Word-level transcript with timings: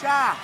Chá! 0.00 0.36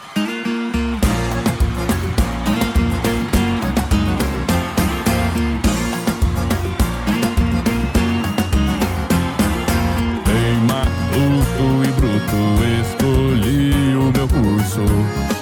Bem 10.27 10.57
maluco 10.67 11.85
e 11.85 11.93
bruto, 11.93 12.37
escolhi 12.83 13.95
o 13.95 14.11
meu 14.11 14.29
curso. 14.29 14.81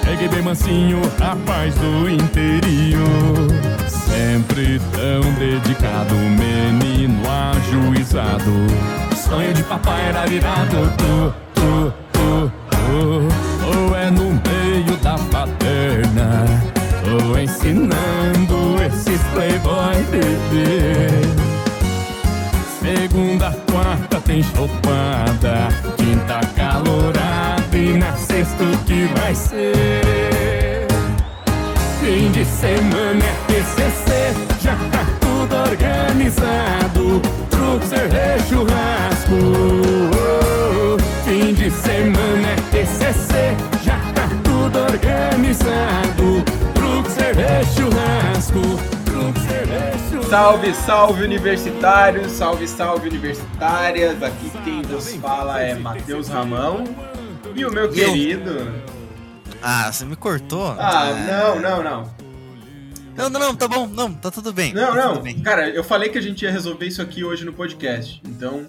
Peguei 0.04 0.28
bem 0.28 0.42
mansinho, 0.42 1.00
rapaz 1.18 1.74
do 1.76 2.10
interior. 2.10 3.48
Sempre 3.88 4.78
tão 4.92 5.22
dedicado, 5.38 6.14
menino 6.16 7.22
ajuizado. 7.54 8.52
Sonho 9.16 9.54
de 9.54 9.62
papai 9.62 10.08
era 10.08 10.26
virar 10.26 10.66
doutor, 10.66 11.34
tu, 11.54 11.94
tu, 12.12 12.52
tu. 12.68 13.51
Ensinando 17.62 18.82
esses 18.82 19.20
playboy 19.32 19.94
bebê. 20.10 21.08
Segunda, 22.80 23.56
quarta 23.70 24.20
tem 24.20 24.42
chopada, 24.42 25.68
quinta 25.96 26.40
calorada 26.56 27.76
e 27.76 27.96
na 27.96 28.16
sexta 28.16 28.64
o 28.64 28.78
que 28.78 29.08
vai 29.16 29.34
ser? 29.34 30.88
Fim 32.00 32.32
de 32.32 32.44
semana 32.44 33.24
é 33.24 33.34
TCC, 33.46 34.34
já 34.60 34.76
tá 34.90 35.06
tudo 35.20 35.54
organizado, 35.54 37.22
truque, 37.48 37.86
cerveja, 37.86 38.44
churrasco. 38.48 39.38
Fim 41.24 41.54
de 41.54 41.70
semana 41.70 42.48
é 42.48 42.56
TCC, 42.72 43.56
já 43.84 43.98
tá 44.14 44.28
tudo 44.42 44.80
organizado, 44.80 46.01
Salve, 50.32 50.72
salve 50.74 51.24
universitários, 51.24 52.32
salve, 52.32 52.66
salve 52.66 53.06
universitárias. 53.06 54.22
Aqui 54.22 54.50
quem 54.64 54.80
vos 54.80 55.14
fala 55.16 55.60
é 55.60 55.74
Matheus 55.74 56.26
Ramão. 56.28 56.84
E 57.54 57.66
o 57.66 57.70
meu 57.70 57.84
eu? 57.84 57.92
querido. 57.92 58.72
Ah, 59.62 59.92
você 59.92 60.06
me 60.06 60.16
cortou? 60.16 60.68
Ah, 60.78 61.12
não, 61.12 61.60
não, 61.60 61.82
não. 61.82 62.14
Não, 63.14 63.28
não, 63.28 63.40
não, 63.40 63.54
tá 63.54 63.68
bom. 63.68 63.86
Não, 63.86 64.10
tá 64.14 64.30
tudo 64.30 64.54
bem. 64.54 64.72
Não, 64.72 64.94
tá 64.94 64.94
não. 64.94 65.20
Bem. 65.20 65.38
Cara, 65.42 65.68
eu 65.68 65.84
falei 65.84 66.08
que 66.08 66.16
a 66.16 66.22
gente 66.22 66.46
ia 66.46 66.50
resolver 66.50 66.86
isso 66.86 67.02
aqui 67.02 67.22
hoje 67.22 67.44
no 67.44 67.52
podcast. 67.52 68.22
Então, 68.26 68.66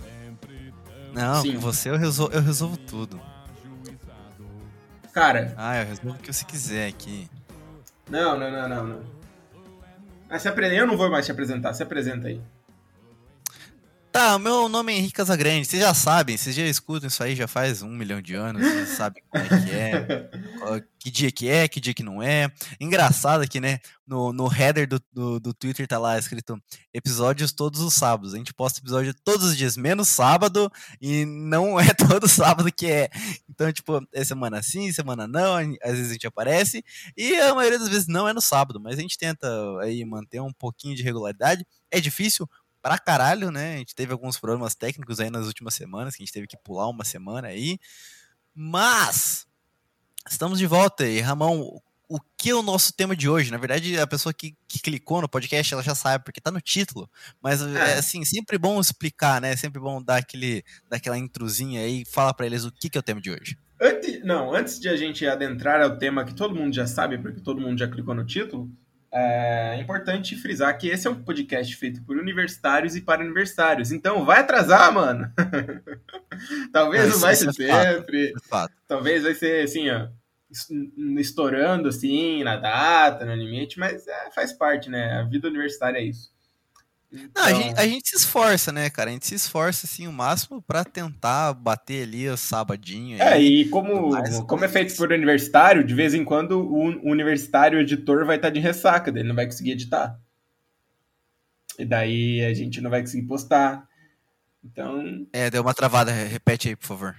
Não, 1.14 1.42
Sim. 1.42 1.53
com 1.53 1.59
você 1.61 1.89
eu 1.89 1.98
resolvo, 1.98 2.33
eu 2.33 2.42
resolvo 2.42 2.75
tudo. 2.75 3.17
cara, 5.14 5.53
Ah, 5.55 5.77
eu 5.77 5.86
resolvo 5.86 6.09
o 6.09 6.22
que 6.22 6.33
você 6.33 6.44
quiser 6.44 6.89
aqui. 6.89 7.30
não, 8.09 8.38
não, 8.38 8.52
não, 8.52 8.67
não, 8.67 8.83
não. 8.86 9.23
Ah, 10.30 10.40
se 10.40 10.48
apre... 10.48 10.76
Eu 10.76 10.88
não 10.88 10.98
vou 10.98 11.10
mais 11.10 11.26
te 11.26 11.32
apresentar, 11.32 11.74
se 11.74 11.84
apresenta 11.84 12.28
aí. 12.28 12.42
Tá, 14.14 14.36
o 14.36 14.39
meu 14.39 14.69
nome 14.69 14.94
é 14.94 14.97
Henrique 14.97 15.14
Casagrande. 15.14 15.66
Vocês 15.66 15.81
já 15.81 15.92
sabem, 15.92 16.38
vocês 16.38 16.56
já 16.56 16.61
escutam 16.67 17.08
isso 17.08 17.23
aí 17.23 17.36
já 17.36 17.47
faz 17.47 17.81
um 17.81 17.89
milhão 17.89 18.22
de 18.22 18.36
anos. 18.36 18.61
Vocês 18.61 18.89
sabem 18.89 19.23
como 19.28 19.44
é 19.44 19.47
que 19.47 19.72
é, 19.72 20.30
que 21.00 21.09
dia 21.09 21.31
que 21.31 21.50
é, 21.50 21.67
que 21.67 21.80
dia 21.81 21.95
que 21.95 22.03
não 22.03 22.22
é. 22.22 22.47
Engraçado 22.80 23.50
que, 23.50 23.59
né, 23.59 23.80
no, 24.05 24.31
no 24.31 24.47
header 24.53 24.88
do, 24.88 25.02
do, 25.11 25.39
do 25.39 25.53
Twitter 25.53 25.88
tá 25.88 25.97
lá 25.97 26.17
escrito 26.20 26.61
episódios 26.94 27.52
todos 27.52 27.81
os 27.81 27.95
sábados. 27.95 28.36
A 28.36 28.38
gente 28.38 28.53
posta 28.53 28.80
episódio 28.80 29.16
todos 29.25 29.47
os 29.47 29.58
dias, 29.58 29.75
menos 29.75 30.09
sábado, 30.09 30.72
e 31.02 31.25
não 31.25 31.80
é 31.81 31.92
todo 31.94 32.27
sábado 32.27 32.72
que 32.72 32.86
é. 32.86 33.09
Então, 33.50 33.73
tipo, 33.73 34.00
é 34.14 34.23
semana 34.23 34.61
sim, 34.61 34.92
semana 34.92 35.27
não, 35.27 35.55
às 35.81 35.92
vezes 35.94 36.11
a 36.11 36.14
gente 36.14 36.27
aparece, 36.27 36.83
e 37.17 37.36
a 37.36 37.55
maioria 37.55 37.80
das 37.80 37.89
vezes 37.89 38.08
não 38.08 38.27
é 38.27 38.33
no 38.33 38.42
sábado, 38.42 38.80
mas 38.80 39.00
a 39.00 39.02
gente 39.02 39.17
tenta 39.17 39.48
aí 39.81 40.05
manter 40.05 40.39
um 40.39 40.53
pouquinho 40.53 40.95
de 40.95 41.02
regularidade. 41.02 41.66
É 41.89 42.00
difícil, 42.00 42.50
pra 42.84 43.00
caralho, 43.00 43.49
né? 43.49 43.76
A 43.76 43.77
gente 43.77 43.95
teve 43.95 44.11
alguns 44.11 44.38
problemas 44.38 44.76
técnicos 44.76 45.21
aí 45.21 45.30
nas 45.30 45.48
últimas 45.48 45.73
semanas, 45.73 46.16
que 46.16 46.21
a 46.21 46.26
gente 46.26 46.33
teve 46.33 46.45
que 46.45 46.58
pular 46.58 46.89
uma 46.89 47.05
semana 47.05 47.48
aí. 47.48 47.80
Mas 48.54 49.48
estamos 50.30 50.60
de 50.60 50.67
volta 50.67 51.05
aí, 51.05 51.21
Ramon. 51.21 51.80
O 52.10 52.20
que 52.38 52.49
é 52.49 52.55
o 52.55 52.61
nosso 52.61 52.94
tema 52.94 53.16
de 53.16 53.30
hoje? 53.30 53.49
Na 53.49 53.58
verdade, 53.58 53.98
a 53.98 54.05
pessoa 54.05 54.33
que, 54.33 54.55
que 54.67 54.80
clicou 54.80 55.21
no 55.21 55.30
podcast, 55.30 55.73
ela 55.73 55.82
já 55.82 55.95
sabe, 55.95 56.26
porque 56.26 56.42
tá 56.42 56.52
no 56.52 56.60
título. 56.60 57.10
Mas, 57.42 57.61
é. 57.61 57.98
assim, 57.98 58.23
sempre 58.26 58.58
bom 58.58 58.80
explicar, 58.80 59.39
né? 59.39 59.55
Sempre 59.55 59.80
bom 59.80 60.04
dar, 60.04 60.17
aquele, 60.17 60.64
dar 60.89 60.98
aquela 60.98 61.17
intrusinha 61.17 61.80
aí 61.80 62.02
e 62.02 62.05
falar 62.05 62.33
pra 62.33 62.45
eles 62.45 62.65
o 62.65 62.71
que, 62.71 62.89
que 62.89 62.98
é 62.98 63.00
o 63.00 63.04
tema 63.04 63.21
de 63.21 63.32
hoje. 63.32 63.58
Antes, 63.82 64.23
não, 64.23 64.54
antes 64.54 64.80
de 64.80 64.89
a 64.89 64.98
gente 64.98 65.26
adentrar 65.26 65.82
ao 65.82 65.98
tema 65.98 66.26
que 66.26 66.36
todo 66.36 66.54
mundo 66.54 66.76
já 66.76 66.86
sabe, 66.86 67.17
porque 67.17 67.42
todo 67.42 67.61
mundo 67.61 67.80
já 67.80 67.88
clicou 67.88 68.14
no 68.14 68.26
título, 68.26 68.70
é 69.16 69.78
importante 69.80 70.36
frisar 70.36 70.76
que 70.78 70.88
esse 70.90 71.08
é 71.08 71.10
um 71.12 71.24
podcast 71.24 71.76
feito 71.76 72.04
por 72.04 72.18
universitários 72.18 72.96
e 72.96 73.02
para 73.02 73.22
universitários. 73.24 73.92
Então 73.92 74.26
vai 74.26 74.40
atrasar, 74.40 74.92
mano. 74.94 75.32
Talvez 76.74 77.04
Não, 77.04 77.10
não 77.10 77.16
isso- 77.16 77.20
vai 77.20 77.34
isso 77.34 77.54
ser 77.54 77.70
é 77.70 77.94
sempre. 77.96 78.34
Fato. 78.50 78.74
Talvez 78.88 79.24
vai 79.24 79.36
ser 79.36 79.64
assim, 79.64 79.90
ó. 79.90 80.08
es- 80.50 80.68
Estourando 81.20 81.90
assim, 81.90 82.44
na 82.44 82.58
data, 82.58 83.26
no 83.26 83.36
limite, 83.36 83.78
mas 83.80 84.08
é, 84.08 84.32
faz 84.32 84.52
parte, 84.52 84.90
né? 84.90 85.20
A 85.20 85.24
vida 85.24 85.48
universitária 85.48 86.00
é 86.00 86.04
isso. 86.04 86.33
Não, 87.36 87.44
a, 87.44 87.52
Então- 87.52 87.62
gente, 87.62 87.80
a 87.80 87.86
gente 87.88 88.10
se 88.10 88.16
esforça, 88.16 88.72
né, 88.72 88.90
cara? 88.90 89.10
A 89.10 89.14
gente 89.14 89.28
se 89.28 89.36
esforça, 89.36 89.86
assim, 89.86 90.08
o 90.08 90.12
máximo 90.12 90.62
pra 90.62 90.84
tentar 90.84 91.54
bater 91.54 92.04
ali 92.04 92.28
o 92.28 92.36
sabadinho. 92.36 93.18
É, 93.22 93.34
aí. 93.34 93.62
e 93.62 93.70
como, 93.70 94.12
como 94.48 94.66
é 94.66 94.68
feito 94.68 94.96
por 94.96 95.12
universitário, 95.12 95.84
de 95.84 95.94
vez 95.94 96.14
em 96.14 96.26
quando 96.26 96.60
o 96.60 96.84
o 96.84 97.12
universitário 97.12 97.80
editor 97.80 98.26
vai 98.26 98.38
estar 98.38 98.50
de 98.50 98.60
ressaca, 98.60 99.12
dele 99.12 99.28
não 99.28 99.36
vai 99.36 99.46
conseguir 99.46 99.72
editar. 99.74 100.20
E 101.78 101.86
daí 101.86 102.44
a 102.46 102.54
gente 102.54 102.82
não 102.82 102.90
vai 102.90 103.02
conseguir 103.02 103.28
postar. 103.28 103.88
Então, 104.64 105.28
É, 105.34 105.50
deu 105.50 105.62
uma 105.62 105.74
travada. 105.74 106.12
Repete 106.12 106.70
aí, 106.70 106.76
por 106.76 106.86
favor. 106.88 107.16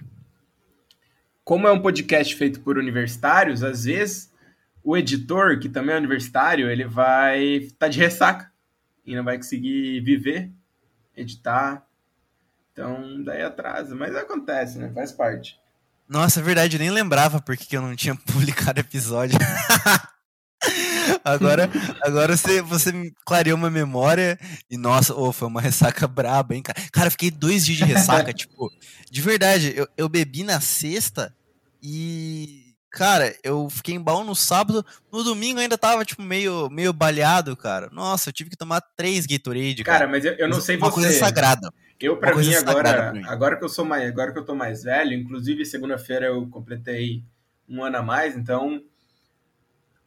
como 1.43 1.67
é 1.67 1.71
um 1.71 1.81
podcast 1.81 2.35
feito 2.35 2.59
por 2.61 2.77
universitários, 2.77 3.61
às 3.63 3.83
vezes 3.85 4.33
o 4.83 4.97
editor, 4.97 5.59
que 5.59 5.69
também 5.69 5.93
é 5.95 5.97
universitário, 5.97 6.69
ele 6.69 6.85
vai 6.85 7.39
estar 7.43 7.87
de 7.87 7.99
ressaca 7.99 8.51
e 9.05 9.15
não 9.15 9.23
vai 9.23 9.37
conseguir 9.37 10.01
viver, 10.01 10.51
editar. 11.15 11.85
Então, 12.71 13.23
daí 13.23 13.41
atrasa. 13.41 13.95
Mas 13.95 14.15
acontece, 14.15 14.77
né? 14.77 14.91
Faz 14.93 15.11
parte. 15.11 15.59
Nossa, 16.07 16.39
é 16.39 16.43
verdade, 16.43 16.75
eu 16.75 16.79
nem 16.79 16.91
lembrava 16.91 17.41
porque 17.41 17.65
que 17.65 17.77
eu 17.77 17.81
não 17.81 17.95
tinha 17.95 18.15
publicado 18.27 18.79
episódio. 18.79 19.37
agora, 21.23 21.69
agora 22.01 22.37
você, 22.37 22.61
você 22.61 22.91
me 22.91 23.13
clareou 23.25 23.57
uma 23.57 23.69
memória 23.69 24.39
e, 24.69 24.77
nossa, 24.77 25.13
ô, 25.15 25.31
foi 25.31 25.47
uma 25.47 25.61
ressaca 25.61 26.07
braba, 26.07 26.55
hein, 26.55 26.61
cara. 26.61 26.79
Cara, 26.91 27.09
fiquei 27.09 27.31
dois 27.31 27.65
dias 27.65 27.77
de 27.77 27.83
ressaca, 27.85 28.31
tipo, 28.33 28.71
de 29.09 29.21
verdade, 29.21 29.73
eu, 29.75 29.87
eu 29.97 30.09
bebi 30.09 30.43
na 30.43 30.59
sexta 30.59 31.33
e, 31.81 32.64
cara, 32.95 33.35
eu 33.43 33.69
fiquei 33.69 33.93
em 33.93 33.99
baú 34.01 34.23
no 34.23 34.33
sábado, 34.33 34.83
no 35.11 35.21
domingo 35.21 35.59
ainda 35.59 35.77
tava, 35.77 36.05
tipo, 36.05 36.21
meio, 36.21 36.69
meio 36.69 36.93
baleado, 36.93 37.55
cara. 37.57 37.89
Nossa, 37.91 38.29
eu 38.29 38.33
tive 38.33 38.49
que 38.49 38.55
tomar 38.55 38.79
três 38.95 39.25
Gatorade, 39.25 39.83
cara. 39.83 39.99
Cara, 39.99 40.09
mas 40.09 40.23
eu, 40.23 40.31
eu 40.35 40.47
não 40.47 40.61
sei 40.61 40.77
uma 40.77 40.87
você. 40.87 40.93
coisa 40.93 41.11
sagrada. 41.19 41.69
Eu, 41.99 42.15
pra 42.15 42.31
Uma 42.33 42.41
mim, 42.41 42.53
agora, 42.53 42.93
pra 42.93 43.13
mim. 43.13 43.23
agora 43.25 43.57
que 43.57 43.65
eu 43.65 43.69
sou 43.69 43.83
mais, 43.83 44.07
agora 44.09 44.31
que 44.31 44.39
eu 44.39 44.45
tô 44.45 44.55
mais 44.55 44.83
velho, 44.83 45.13
inclusive 45.13 45.65
segunda-feira 45.65 46.27
eu 46.27 46.47
completei 46.47 47.23
um 47.67 47.83
ano 47.83 47.97
a 47.97 48.01
mais, 48.01 48.35
então 48.37 48.81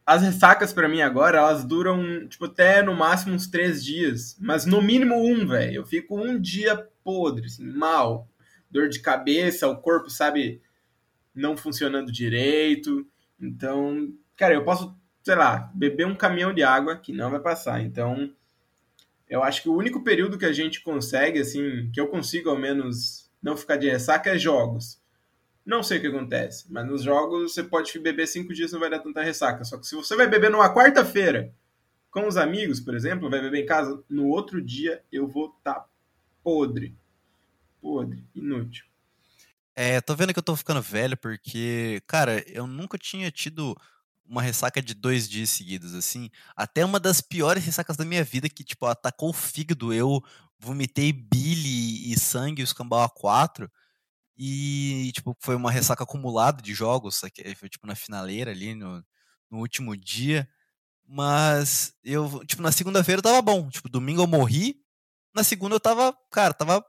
as 0.05 0.23
ressacas 0.23 0.73
pra 0.73 0.89
mim 0.89 1.01
agora, 1.01 1.37
elas 1.37 1.63
duram, 1.63 2.27
tipo, 2.27 2.45
até 2.45 2.81
no 2.81 2.95
máximo 2.95 3.35
uns 3.35 3.45
três 3.45 3.83
dias, 3.83 4.35
mas 4.39 4.65
no 4.65 4.81
mínimo 4.81 5.15
um, 5.15 5.45
velho. 5.47 5.75
Eu 5.75 5.85
fico 5.85 6.19
um 6.19 6.39
dia 6.39 6.87
podre, 7.03 7.45
assim, 7.45 7.63
mal. 7.71 8.27
Dor 8.71 8.89
de 8.89 8.99
cabeça, 8.99 9.67
o 9.67 9.77
corpo, 9.77 10.09
sabe, 10.09 10.61
não 11.33 11.57
funcionando 11.57 12.11
direito. 12.11 13.05
Então, 13.39 14.13
cara, 14.35 14.53
eu 14.53 14.63
posso, 14.63 14.95
sei 15.23 15.35
lá, 15.35 15.71
beber 15.73 16.05
um 16.05 16.15
caminhão 16.15 16.53
de 16.53 16.63
água 16.63 16.97
que 16.97 17.13
não 17.13 17.31
vai 17.31 17.39
passar. 17.39 17.81
Então, 17.81 18.33
eu 19.29 19.43
acho 19.43 19.61
que 19.61 19.69
o 19.69 19.75
único 19.75 20.03
período 20.03 20.37
que 20.37 20.45
a 20.45 20.53
gente 20.53 20.81
consegue, 20.81 21.39
assim, 21.39 21.89
que 21.91 21.99
eu 21.99 22.07
consigo 22.07 22.49
ao 22.49 22.57
menos 22.57 23.29
não 23.41 23.55
ficar 23.55 23.77
de 23.77 23.89
ressaca 23.89 24.31
é 24.31 24.37
jogos. 24.37 24.99
Não 25.65 25.83
sei 25.83 25.99
o 25.99 26.01
que 26.01 26.07
acontece, 26.07 26.65
mas 26.69 26.85
nos 26.87 27.03
jogos 27.03 27.53
você 27.53 27.63
pode 27.63 27.97
beber 27.99 28.27
cinco 28.27 28.53
dias 28.53 28.71
não 28.71 28.79
vai 28.79 28.89
dar 28.89 28.99
tanta 28.99 29.21
ressaca. 29.21 29.63
Só 29.63 29.77
que 29.77 29.85
se 29.85 29.95
você 29.95 30.15
vai 30.15 30.27
beber 30.27 30.49
numa 30.49 30.73
quarta-feira 30.73 31.53
com 32.09 32.27
os 32.27 32.37
amigos, 32.37 32.79
por 32.79 32.95
exemplo, 32.95 33.29
vai 33.29 33.39
beber 33.39 33.63
em 33.63 33.65
casa, 33.67 34.03
no 34.09 34.27
outro 34.27 34.61
dia 34.61 35.03
eu 35.11 35.27
vou 35.27 35.53
estar 35.57 35.75
tá 35.75 35.85
podre. 36.43 36.95
Podre, 37.79 38.23
inútil. 38.33 38.88
É, 39.81 40.01
tô 40.01 40.13
vendo 40.13 40.33
que 40.33 40.39
eu 40.39 40.43
tô 40.43 40.57
ficando 40.57 40.81
velho 40.81 41.15
porque, 41.15 42.03
cara, 42.05 42.43
eu 42.51 42.67
nunca 42.67 42.97
tinha 42.97 43.31
tido 43.31 43.73
uma 44.25 44.41
ressaca 44.41 44.81
de 44.81 44.93
dois 44.93 45.29
dias 45.29 45.51
seguidos, 45.51 45.95
assim. 45.95 46.29
Até 46.53 46.83
uma 46.83 46.99
das 46.99 47.21
piores 47.21 47.63
ressacas 47.63 47.95
da 47.95 48.03
minha 48.03 48.21
vida, 48.21 48.49
que, 48.49 48.61
tipo, 48.61 48.85
atacou 48.85 49.29
o 49.29 49.33
fígado, 49.33 49.93
eu 49.93 50.21
vomitei 50.59 51.13
bile 51.13 52.11
e 52.11 52.19
sangue, 52.19 52.61
os 52.61 52.73
cambau 52.73 53.01
a 53.01 53.07
quatro. 53.09 53.71
E, 54.37 55.11
tipo, 55.13 55.33
foi 55.39 55.55
uma 55.55 55.71
ressaca 55.71 56.03
acumulada 56.03 56.61
de 56.61 56.73
jogos, 56.73 57.21
foi 57.57 57.69
tipo 57.69 57.87
na 57.87 57.95
finaleira 57.95 58.51
ali, 58.51 58.75
no, 58.75 59.01
no 59.49 59.59
último 59.59 59.95
dia. 59.95 60.45
Mas 61.07 61.93
eu, 62.03 62.45
tipo, 62.45 62.61
na 62.61 62.73
segunda-feira 62.73 63.19
eu 63.19 63.23
tava 63.23 63.41
bom. 63.41 63.69
Tipo, 63.69 63.89
domingo 63.89 64.21
eu 64.21 64.27
morri. 64.27 64.81
Na 65.33 65.43
segunda 65.43 65.75
eu 65.75 65.79
tava, 65.79 66.13
cara, 66.31 66.53
tava 66.53 66.83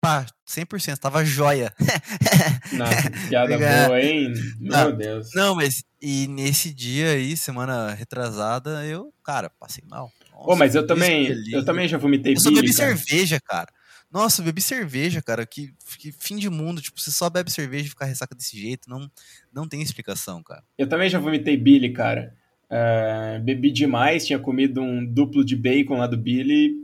pá, 0.00 0.26
100%, 0.48 0.98
tava 0.98 1.24
joia. 1.24 1.72
Nossa, 2.72 3.28
piada 3.28 3.58
boa, 3.58 4.00
hein? 4.00 4.32
Meu 4.58 4.92
Deus. 4.96 5.30
Não, 5.34 5.54
mas 5.54 5.84
e 6.00 6.26
nesse 6.26 6.72
dia 6.72 7.10
aí, 7.10 7.36
semana 7.36 7.92
retrasada, 7.92 8.84
eu, 8.86 9.12
cara, 9.22 9.50
passei 9.50 9.84
mal. 9.86 10.10
Nossa, 10.32 10.56
mas 10.56 10.74
eu 10.74 10.86
também, 10.86 11.28
eu 11.52 11.64
também 11.64 11.86
já 11.86 11.98
vomitei 11.98 12.32
Eu 12.32 12.40
só 12.40 12.50
bebi 12.50 12.72
cara. 12.72 12.96
cerveja, 12.96 13.38
cara. 13.40 13.68
Nossa, 14.10 14.40
eu 14.40 14.46
bebi 14.46 14.60
cerveja, 14.60 15.22
cara. 15.22 15.46
Que, 15.46 15.72
que, 15.98 16.10
fim 16.10 16.36
de 16.36 16.48
mundo. 16.48 16.80
Tipo, 16.80 17.00
você 17.00 17.10
só 17.10 17.30
bebe 17.30 17.50
cerveja 17.50 17.86
e 17.86 17.90
fica 17.90 18.04
ressaca 18.04 18.34
desse 18.34 18.58
jeito. 18.58 18.88
Não, 18.88 19.08
não 19.52 19.68
tem 19.68 19.82
explicação, 19.82 20.42
cara. 20.42 20.64
Eu 20.76 20.88
também 20.88 21.08
já 21.08 21.18
vomitei 21.18 21.56
Billy, 21.56 21.92
cara. 21.92 22.34
Uh, 22.70 23.42
bebi 23.42 23.70
demais, 23.70 24.26
tinha 24.26 24.38
comido 24.38 24.80
um 24.80 25.04
duplo 25.04 25.44
de 25.44 25.56
bacon 25.56 25.98
lá 25.98 26.06
do 26.06 26.16
Billy 26.16 26.68
e 26.68 26.76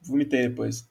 vomitei 0.00 0.48
depois. 0.48 0.88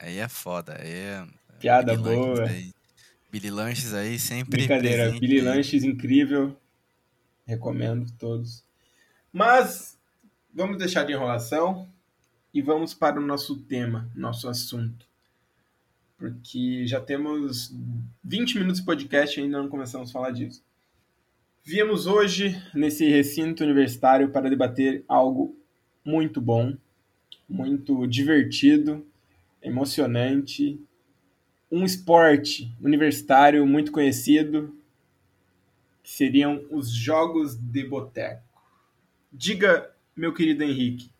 Aí 0.00 0.18
é 0.18 0.28
foda. 0.28 0.76
Aí 0.80 0.90
é. 0.90 1.26
Piada 1.60 1.94
Billy 1.94 2.16
boa. 2.16 2.48
Aí. 2.48 2.72
Billy 3.30 3.50
Lanches 3.50 3.92
aí 3.92 4.18
sempre. 4.18 4.62
Brincadeira, 4.62 5.04
presente. 5.04 5.20
Billy 5.20 5.40
Lanches 5.40 5.84
incrível. 5.84 6.56
Recomendo 7.46 8.10
todos. 8.18 8.64
Mas 9.32 9.98
vamos 10.52 10.78
deixar 10.78 11.04
de 11.04 11.12
enrolação 11.12 11.86
e 12.52 12.62
vamos 12.62 12.94
para 12.94 13.20
o 13.20 13.24
nosso 13.24 13.56
tema, 13.56 14.10
nosso 14.14 14.48
assunto. 14.48 15.06
Porque 16.16 16.86
já 16.86 17.00
temos 17.00 17.74
20 18.24 18.58
minutos 18.58 18.80
de 18.80 18.86
podcast 18.86 19.38
e 19.38 19.42
ainda 19.42 19.58
não 19.58 19.68
começamos 19.68 20.10
a 20.10 20.12
falar 20.12 20.30
disso. 20.30 20.62
Viemos 21.62 22.06
hoje 22.06 22.60
nesse 22.74 23.08
recinto 23.08 23.62
universitário 23.62 24.30
para 24.30 24.48
debater 24.48 25.04
algo 25.06 25.56
muito 26.04 26.40
bom, 26.40 26.74
muito 27.48 28.06
divertido, 28.06 29.06
emocionante, 29.62 30.80
um 31.70 31.84
esporte 31.84 32.74
universitário 32.80 33.66
muito 33.66 33.92
conhecido, 33.92 34.76
seriam 36.02 36.64
os 36.70 36.90
jogos 36.90 37.56
de 37.56 37.84
boteco. 37.84 38.42
Diga, 39.32 39.94
meu 40.16 40.34
querido 40.34 40.64
Henrique, 40.64 41.10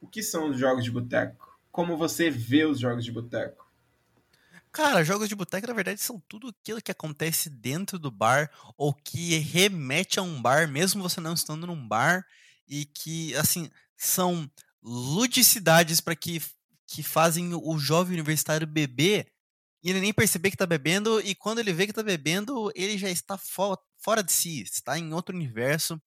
o 0.00 0.06
que 0.06 0.22
são 0.22 0.50
os 0.50 0.58
jogos 0.58 0.84
de 0.84 0.90
boteco? 0.90 1.58
Como 1.70 1.96
você 1.96 2.30
vê 2.30 2.64
os 2.64 2.80
jogos 2.80 3.04
de 3.04 3.12
boteco? 3.12 3.68
Cara, 4.72 5.04
jogos 5.04 5.28
de 5.28 5.34
boteco, 5.34 5.66
na 5.66 5.72
verdade, 5.72 6.00
são 6.00 6.22
tudo 6.28 6.48
aquilo 6.48 6.82
que 6.82 6.90
acontece 6.90 7.48
dentro 7.48 7.98
do 7.98 8.10
bar 8.10 8.50
ou 8.76 8.92
que 8.92 9.38
remete 9.38 10.18
a 10.18 10.22
um 10.22 10.40
bar, 10.40 10.68
mesmo 10.68 11.02
você 11.02 11.20
não 11.20 11.32
estando 11.32 11.66
num 11.66 11.88
bar, 11.88 12.24
e 12.68 12.84
que, 12.84 13.34
assim, 13.36 13.70
são 13.96 14.48
ludicidades 14.82 16.00
para 16.00 16.14
que, 16.14 16.40
que 16.88 17.02
fazem 17.02 17.54
o 17.54 17.78
jovem 17.78 18.14
universitário 18.14 18.66
beber 18.66 19.28
e 19.82 19.90
ele 19.90 20.00
nem 20.00 20.12
perceber 20.12 20.50
que 20.50 20.56
está 20.56 20.66
bebendo, 20.66 21.20
e 21.20 21.34
quando 21.36 21.60
ele 21.60 21.72
vê 21.72 21.86
que 21.86 21.92
está 21.92 22.02
bebendo, 22.02 22.72
ele 22.74 22.98
já 22.98 23.08
está 23.10 23.38
fo 23.38 23.76
fora 23.98 24.22
de 24.22 24.32
si, 24.32 24.62
está 24.62 24.98
em 24.98 25.12
outro 25.12 25.34
universo 25.36 26.00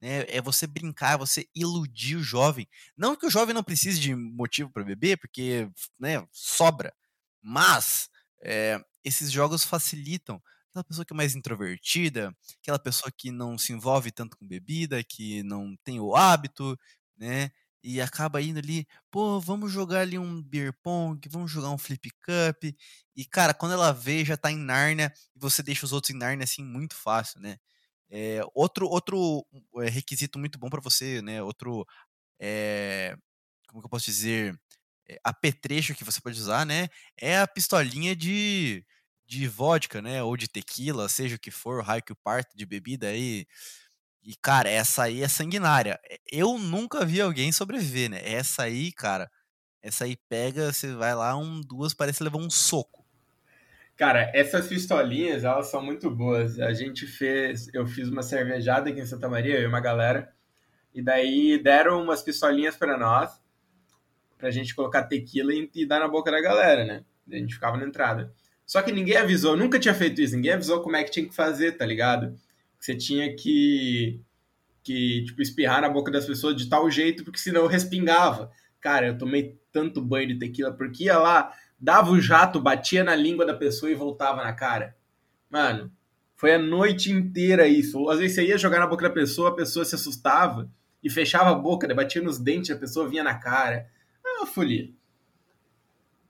né? 0.00 0.24
É 0.28 0.40
você 0.40 0.66
brincar, 0.66 1.14
é 1.14 1.18
você 1.18 1.46
iludir 1.54 2.16
o 2.16 2.22
jovem. 2.22 2.68
Não 2.96 3.16
que 3.16 3.26
o 3.26 3.30
jovem 3.30 3.54
não 3.54 3.62
precise 3.64 4.00
de 4.00 4.14
motivo 4.14 4.70
para 4.70 4.84
beber, 4.84 5.18
porque 5.18 5.68
né, 5.98 6.26
sobra. 6.32 6.94
Mas 7.42 8.08
é, 8.42 8.80
esses 9.04 9.30
jogos 9.30 9.64
facilitam 9.64 10.40
aquela 10.70 10.84
pessoa 10.84 11.04
que 11.04 11.12
é 11.12 11.16
mais 11.16 11.34
introvertida, 11.34 12.34
aquela 12.62 12.78
pessoa 12.78 13.12
que 13.16 13.30
não 13.30 13.58
se 13.58 13.72
envolve 13.72 14.10
tanto 14.12 14.36
com 14.36 14.46
bebida, 14.46 15.02
que 15.02 15.42
não 15.42 15.76
tem 15.84 16.00
o 16.00 16.14
hábito, 16.14 16.78
né? 17.16 17.50
E 17.82 18.00
acaba 18.00 18.42
indo 18.42 18.58
ali, 18.58 18.86
pô, 19.10 19.40
vamos 19.40 19.72
jogar 19.72 20.00
ali 20.00 20.18
um 20.18 20.42
beer 20.42 20.72
pong, 20.82 21.20
vamos 21.30 21.50
jogar 21.50 21.70
um 21.70 21.78
flip 21.78 22.10
cup. 22.24 22.64
E 23.16 23.24
cara, 23.24 23.54
quando 23.54 23.72
ela 23.74 23.92
vê, 23.92 24.24
já 24.24 24.36
tá 24.36 24.50
em 24.50 24.58
Nárnia, 24.58 25.12
e 25.36 25.38
você 25.38 25.62
deixa 25.62 25.84
os 25.86 25.92
outros 25.92 26.14
em 26.14 26.18
Nárnia 26.18 26.44
assim 26.44 26.64
muito 26.64 26.94
fácil, 26.96 27.40
né? 27.40 27.56
É, 28.10 28.40
outro 28.54 28.88
outro 28.88 29.46
é, 29.82 29.88
requisito 29.90 30.38
muito 30.38 30.58
bom 30.58 30.70
para 30.70 30.80
você, 30.80 31.22
né? 31.22 31.42
Outro, 31.42 31.86
é, 32.40 33.16
como 33.68 33.82
que 33.82 33.86
eu 33.86 33.90
posso 33.90 34.06
dizer, 34.06 34.58
apetrecho 35.24 35.94
que 35.94 36.04
você 36.04 36.20
pode 36.20 36.38
usar, 36.40 36.66
né? 36.66 36.88
É 37.16 37.38
a 37.38 37.46
pistolinha 37.46 38.14
de, 38.16 38.84
de 39.26 39.48
vodka, 39.48 40.02
né? 40.02 40.22
Ou 40.22 40.36
de 40.36 40.48
tequila, 40.48 41.08
seja 41.08 41.36
o 41.36 41.38
que 41.38 41.50
for, 41.50 41.78
o 41.80 41.82
raio 41.82 42.02
que 42.02 42.14
parte 42.14 42.56
de 42.56 42.66
bebida 42.66 43.08
aí. 43.08 43.46
E, 44.28 44.36
cara, 44.36 44.68
essa 44.68 45.04
aí 45.04 45.22
é 45.22 45.26
sanguinária. 45.26 45.98
Eu 46.30 46.58
nunca 46.58 47.02
vi 47.02 47.18
alguém 47.18 47.50
sobreviver, 47.50 48.10
né? 48.10 48.20
Essa 48.22 48.64
aí, 48.64 48.92
cara, 48.92 49.30
essa 49.82 50.04
aí 50.04 50.18
pega, 50.28 50.70
você 50.70 50.92
vai 50.92 51.14
lá, 51.14 51.34
um, 51.34 51.62
duas, 51.62 51.94
parece 51.94 52.22
levar 52.22 52.36
um 52.36 52.50
soco. 52.50 53.06
Cara, 53.96 54.30
essas 54.34 54.66
pistolinhas, 54.66 55.44
elas 55.44 55.70
são 55.70 55.80
muito 55.80 56.10
boas. 56.10 56.60
A 56.60 56.74
gente 56.74 57.06
fez, 57.06 57.72
eu 57.72 57.86
fiz 57.86 58.10
uma 58.10 58.22
cervejada 58.22 58.90
aqui 58.90 59.00
em 59.00 59.06
Santa 59.06 59.30
Maria, 59.30 59.54
eu 59.54 59.62
e 59.62 59.66
uma 59.66 59.80
galera, 59.80 60.30
e 60.94 61.00
daí 61.00 61.58
deram 61.62 62.02
umas 62.02 62.22
pistolinhas 62.22 62.76
para 62.76 62.98
nós, 62.98 63.30
pra 64.36 64.50
gente 64.50 64.74
colocar 64.74 65.04
tequila 65.04 65.54
e, 65.54 65.70
e 65.74 65.86
dar 65.86 66.00
na 66.00 66.06
boca 66.06 66.30
da 66.30 66.42
galera, 66.42 66.84
né? 66.84 67.02
A 67.32 67.36
gente 67.36 67.54
ficava 67.54 67.78
na 67.78 67.86
entrada. 67.86 68.30
Só 68.66 68.82
que 68.82 68.92
ninguém 68.92 69.16
avisou, 69.16 69.56
nunca 69.56 69.78
tinha 69.78 69.94
feito 69.94 70.20
isso, 70.20 70.36
ninguém 70.36 70.52
avisou 70.52 70.82
como 70.82 70.96
é 70.96 71.02
que 71.02 71.10
tinha 71.10 71.26
que 71.26 71.34
fazer, 71.34 71.78
tá 71.78 71.86
ligado? 71.86 72.38
Você 72.78 72.96
tinha 72.96 73.34
que, 73.34 74.20
que 74.82 75.24
tipo, 75.24 75.42
espirrar 75.42 75.80
na 75.80 75.88
boca 75.88 76.10
das 76.10 76.26
pessoas 76.26 76.56
de 76.56 76.68
tal 76.68 76.90
jeito, 76.90 77.24
porque 77.24 77.38
senão 77.38 77.66
respingava. 77.66 78.50
Cara, 78.80 79.08
eu 79.08 79.18
tomei 79.18 79.58
tanto 79.72 80.00
banho 80.00 80.28
de 80.28 80.38
tequila, 80.38 80.72
porque 80.72 81.04
ia 81.04 81.18
lá, 81.18 81.52
dava 81.78 82.10
o 82.10 82.20
jato, 82.20 82.60
batia 82.60 83.02
na 83.02 83.14
língua 83.14 83.44
da 83.44 83.54
pessoa 83.54 83.90
e 83.90 83.94
voltava 83.94 84.42
na 84.42 84.52
cara. 84.52 84.96
Mano, 85.50 85.90
foi 86.36 86.54
a 86.54 86.58
noite 86.58 87.10
inteira 87.10 87.66
isso. 87.66 88.08
Às 88.08 88.18
vezes 88.18 88.36
você 88.36 88.46
ia 88.46 88.58
jogar 88.58 88.78
na 88.78 88.86
boca 88.86 89.08
da 89.08 89.14
pessoa, 89.14 89.50
a 89.50 89.54
pessoa 89.54 89.84
se 89.84 89.94
assustava 89.94 90.70
e 91.02 91.10
fechava 91.10 91.50
a 91.50 91.54
boca, 91.54 91.86
né? 91.86 91.94
batia 91.94 92.22
nos 92.22 92.38
dentes, 92.38 92.70
a 92.70 92.78
pessoa 92.78 93.08
vinha 93.08 93.24
na 93.24 93.34
cara. 93.34 93.90
É 94.24 94.28
uma 94.38 94.46
folia. 94.46 94.90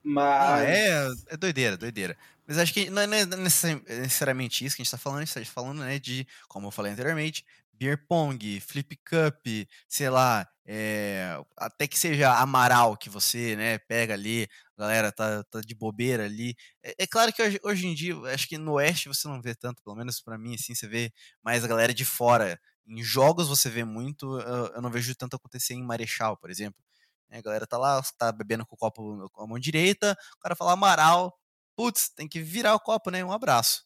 Mas. 0.02 0.48
Ah, 0.48 0.64
é, 0.64 1.34
é 1.34 1.36
doideira, 1.36 1.76
doideira. 1.76 2.16
Mas 2.48 2.58
acho 2.58 2.72
que 2.72 2.88
não 2.88 3.02
é 3.02 3.06
necessariamente 3.06 4.64
isso 4.64 4.74
que 4.74 4.80
a 4.82 4.84
gente 4.84 4.90
tá 4.90 4.96
falando, 4.98 5.18
a 5.18 5.24
gente 5.26 5.34
tá 5.34 5.44
falando, 5.52 5.80
né, 5.80 5.98
de, 5.98 6.26
como 6.48 6.68
eu 6.68 6.70
falei 6.70 6.92
anteriormente, 6.92 7.44
beer 7.74 8.06
pong, 8.08 8.58
flip 8.60 8.96
cup, 9.08 9.46
sei 9.86 10.08
lá, 10.08 10.48
é, 10.66 11.38
até 11.56 11.86
que 11.86 11.98
seja 11.98 12.32
Amaral 12.38 12.96
que 12.96 13.10
você, 13.10 13.54
né, 13.54 13.78
pega 13.78 14.14
ali, 14.14 14.48
a 14.76 14.80
galera 14.80 15.12
tá, 15.12 15.44
tá 15.44 15.60
de 15.60 15.74
bobeira 15.74 16.24
ali. 16.24 16.56
É, 16.82 16.94
é, 17.00 17.06
claro 17.06 17.32
que 17.34 17.42
hoje, 17.42 17.60
hoje 17.62 17.86
em 17.86 17.94
dia, 17.94 18.14
acho 18.34 18.48
que 18.48 18.56
no 18.58 18.72
Oeste 18.72 19.08
você 19.08 19.28
não 19.28 19.42
vê 19.42 19.54
tanto, 19.54 19.82
pelo 19.82 19.96
menos 19.96 20.20
para 20.20 20.38
mim, 20.38 20.54
assim, 20.54 20.74
você 20.74 20.88
vê 20.88 21.12
mais 21.42 21.62
a 21.64 21.68
galera 21.68 21.92
de 21.94 22.04
fora. 22.04 22.58
Em 22.86 23.02
jogos 23.02 23.48
você 23.48 23.68
vê 23.68 23.84
muito, 23.84 24.38
eu, 24.40 24.66
eu 24.74 24.82
não 24.82 24.90
vejo 24.90 25.14
tanto 25.14 25.36
acontecer 25.36 25.74
em 25.74 25.82
Marechal, 25.82 26.36
por 26.38 26.50
exemplo. 26.50 26.82
A 27.30 27.40
galera 27.42 27.66
tá 27.66 27.76
lá, 27.76 28.00
tá 28.16 28.32
bebendo 28.32 28.64
com 28.66 28.74
o 28.74 28.78
copo 28.78 29.28
com 29.30 29.42
a 29.42 29.46
mão 29.46 29.58
direita, 29.58 30.16
o 30.36 30.40
cara 30.40 30.56
fala 30.56 30.72
Amaral, 30.72 31.38
putz, 31.78 32.10
tem 32.10 32.28
que 32.28 32.42
virar 32.42 32.74
o 32.76 32.80
copo, 32.80 33.10
né? 33.10 33.24
Um 33.24 33.32
abraço. 33.32 33.84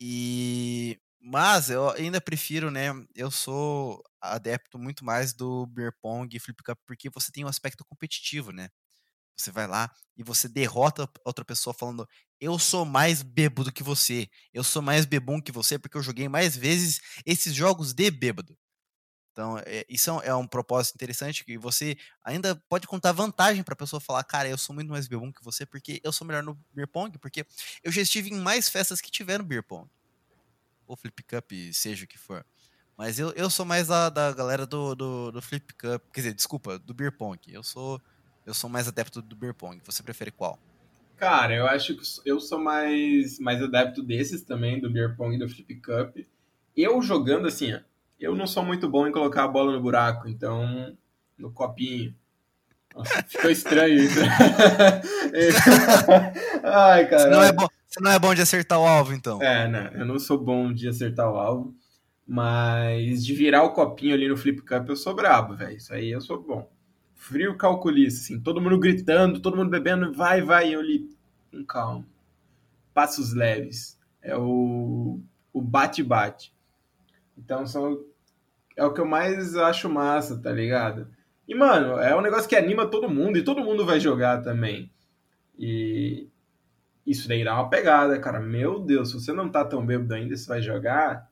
E 0.00 0.98
mas 1.24 1.70
eu 1.70 1.90
ainda 1.90 2.20
prefiro, 2.20 2.68
né? 2.70 2.88
Eu 3.14 3.30
sou 3.30 4.02
adepto 4.20 4.76
muito 4.78 5.04
mais 5.04 5.32
do 5.32 5.66
beer 5.66 5.92
pong 6.02 6.36
e 6.36 6.40
flip 6.40 6.60
cup 6.64 6.78
porque 6.86 7.08
você 7.10 7.30
tem 7.30 7.44
um 7.44 7.48
aspecto 7.48 7.84
competitivo, 7.84 8.50
né? 8.52 8.68
Você 9.36 9.50
vai 9.52 9.66
lá 9.68 9.90
e 10.16 10.22
você 10.24 10.48
derrota 10.48 11.08
outra 11.26 11.44
pessoa 11.44 11.74
falando: 11.74 12.08
"Eu 12.40 12.58
sou 12.58 12.84
mais 12.86 13.22
bêbado 13.22 13.72
que 13.72 13.82
você. 13.84 14.28
Eu 14.54 14.64
sou 14.64 14.82
mais 14.82 15.06
bebum 15.06 15.40
que 15.42 15.52
você 15.52 15.78
porque 15.78 15.96
eu 15.98 16.02
joguei 16.02 16.28
mais 16.28 16.56
vezes 16.56 17.00
esses 17.26 17.54
jogos 17.54 17.94
de 17.94 18.10
bêbado". 18.10 18.56
Então, 19.32 19.58
é, 19.64 19.84
isso 19.88 20.10
é 20.10 20.34
um, 20.34 20.42
é 20.44 20.46
propósito 20.46 20.94
interessante 20.94 21.44
que 21.44 21.56
você 21.56 21.96
ainda 22.22 22.54
pode 22.68 22.86
contar 22.86 23.12
vantagem 23.12 23.62
para 23.62 23.72
a 23.72 23.76
pessoa 23.76 23.98
falar, 23.98 24.22
cara, 24.24 24.48
eu 24.48 24.58
sou 24.58 24.74
muito 24.74 24.90
mais 24.90 25.08
bebum 25.08 25.32
que 25.32 25.42
você 25.42 25.64
porque 25.64 26.00
eu 26.04 26.12
sou 26.12 26.26
melhor 26.26 26.42
no 26.42 26.58
beer 26.72 26.86
pong, 26.86 27.18
porque 27.18 27.46
eu 27.82 27.90
já 27.90 28.02
estive 28.02 28.30
em 28.30 28.38
mais 28.38 28.68
festas 28.68 29.00
que 29.00 29.10
tiveram 29.10 29.44
beer 29.44 29.62
pong. 29.62 29.88
Ou 30.86 30.96
flip 30.96 31.22
cup, 31.22 31.50
seja 31.72 32.04
o 32.04 32.08
que 32.08 32.18
for. 32.18 32.44
Mas 32.96 33.18
eu, 33.18 33.30
eu 33.30 33.48
sou 33.48 33.64
mais 33.64 33.88
da, 33.88 34.10
da 34.10 34.32
galera 34.32 34.66
do, 34.66 34.94
do, 34.94 35.32
do 35.32 35.40
flip 35.40 35.72
cup, 35.74 36.02
quer 36.12 36.20
dizer, 36.20 36.34
desculpa, 36.34 36.78
do 36.78 36.92
beer 36.92 37.16
pong. 37.16 37.38
Eu 37.48 37.62
sou 37.62 38.00
eu 38.44 38.52
sou 38.52 38.68
mais 38.68 38.88
adepto 38.88 39.22
do 39.22 39.36
beer 39.36 39.54
pong. 39.54 39.80
Você 39.84 40.02
prefere 40.02 40.30
qual? 40.30 40.58
Cara, 41.16 41.54
eu 41.54 41.66
acho 41.66 41.94
que 41.96 42.02
eu 42.24 42.40
sou 42.40 42.58
mais 42.58 43.38
mais 43.38 43.62
adepto 43.62 44.02
desses 44.02 44.42
também, 44.42 44.80
do 44.80 44.90
beer 44.90 45.16
pong 45.16 45.36
e 45.36 45.38
do 45.38 45.48
flip 45.48 45.74
cup. 45.76 46.16
Eu 46.76 47.00
jogando 47.00 47.46
assim, 47.46 47.72
eu 48.22 48.34
não 48.34 48.46
sou 48.46 48.64
muito 48.64 48.88
bom 48.88 49.06
em 49.06 49.12
colocar 49.12 49.44
a 49.44 49.48
bola 49.48 49.72
no 49.72 49.80
buraco, 49.80 50.28
então 50.28 50.96
no 51.36 51.50
copinho. 51.50 52.14
Nossa, 52.94 53.22
ficou 53.24 53.50
estranho 53.50 53.94
isso. 53.94 54.20
Ai, 56.62 57.08
cara. 57.08 57.22
Você 57.22 57.30
não, 57.30 57.42
é 57.42 57.52
bom, 57.52 57.66
você 57.88 58.00
não 58.00 58.10
é 58.10 58.18
bom 58.18 58.34
de 58.34 58.42
acertar 58.42 58.78
o 58.78 58.86
alvo, 58.86 59.12
então. 59.12 59.42
É, 59.42 59.66
não, 59.66 60.00
eu 60.00 60.06
não 60.06 60.18
sou 60.18 60.38
bom 60.38 60.72
de 60.72 60.88
acertar 60.88 61.30
o 61.30 61.36
alvo, 61.36 61.74
mas 62.26 63.24
de 63.24 63.34
virar 63.34 63.64
o 63.64 63.72
copinho 63.72 64.14
ali 64.14 64.28
no 64.28 64.36
flip 64.36 64.62
cup 64.62 64.88
eu 64.88 64.96
sou 64.96 65.14
brabo, 65.14 65.56
velho. 65.56 65.76
Isso 65.76 65.92
aí 65.92 66.10
eu 66.10 66.20
sou 66.20 66.40
bom. 66.40 66.70
Frio 67.14 67.56
calculista, 67.56 68.20
assim, 68.20 68.40
todo 68.40 68.60
mundo 68.60 68.78
gritando, 68.78 69.40
todo 69.40 69.56
mundo 69.56 69.70
bebendo, 69.70 70.12
vai, 70.12 70.42
vai, 70.42 70.68
e 70.68 70.72
eu 70.74 70.82
li 70.82 71.08
com 71.50 71.64
calma. 71.64 72.04
Passos 72.94 73.32
leves. 73.32 73.98
É 74.20 74.36
o 74.36 75.20
o 75.52 75.60
bate-bate. 75.60 76.54
Então 77.36 77.66
são 77.66 78.02
é 78.76 78.84
o 78.84 78.92
que 78.92 79.00
eu 79.00 79.06
mais 79.06 79.56
acho 79.56 79.88
massa, 79.88 80.40
tá 80.40 80.50
ligado? 80.52 81.08
E, 81.46 81.54
mano, 81.54 81.98
é 81.98 82.16
um 82.16 82.20
negócio 82.20 82.48
que 82.48 82.56
anima 82.56 82.86
todo 82.86 83.10
mundo 83.10 83.36
e 83.36 83.44
todo 83.44 83.64
mundo 83.64 83.84
vai 83.84 83.98
jogar 84.00 84.42
também. 84.42 84.90
E 85.58 86.28
isso 87.06 87.28
daí 87.28 87.44
dá 87.44 87.54
uma 87.54 87.68
pegada, 87.68 88.18
cara. 88.18 88.40
Meu 88.40 88.78
Deus, 88.78 89.10
se 89.10 89.14
você 89.14 89.32
não 89.32 89.50
tá 89.50 89.64
tão 89.64 89.84
bêbado 89.84 90.14
ainda, 90.14 90.36
você 90.36 90.48
vai 90.48 90.62
jogar, 90.62 91.28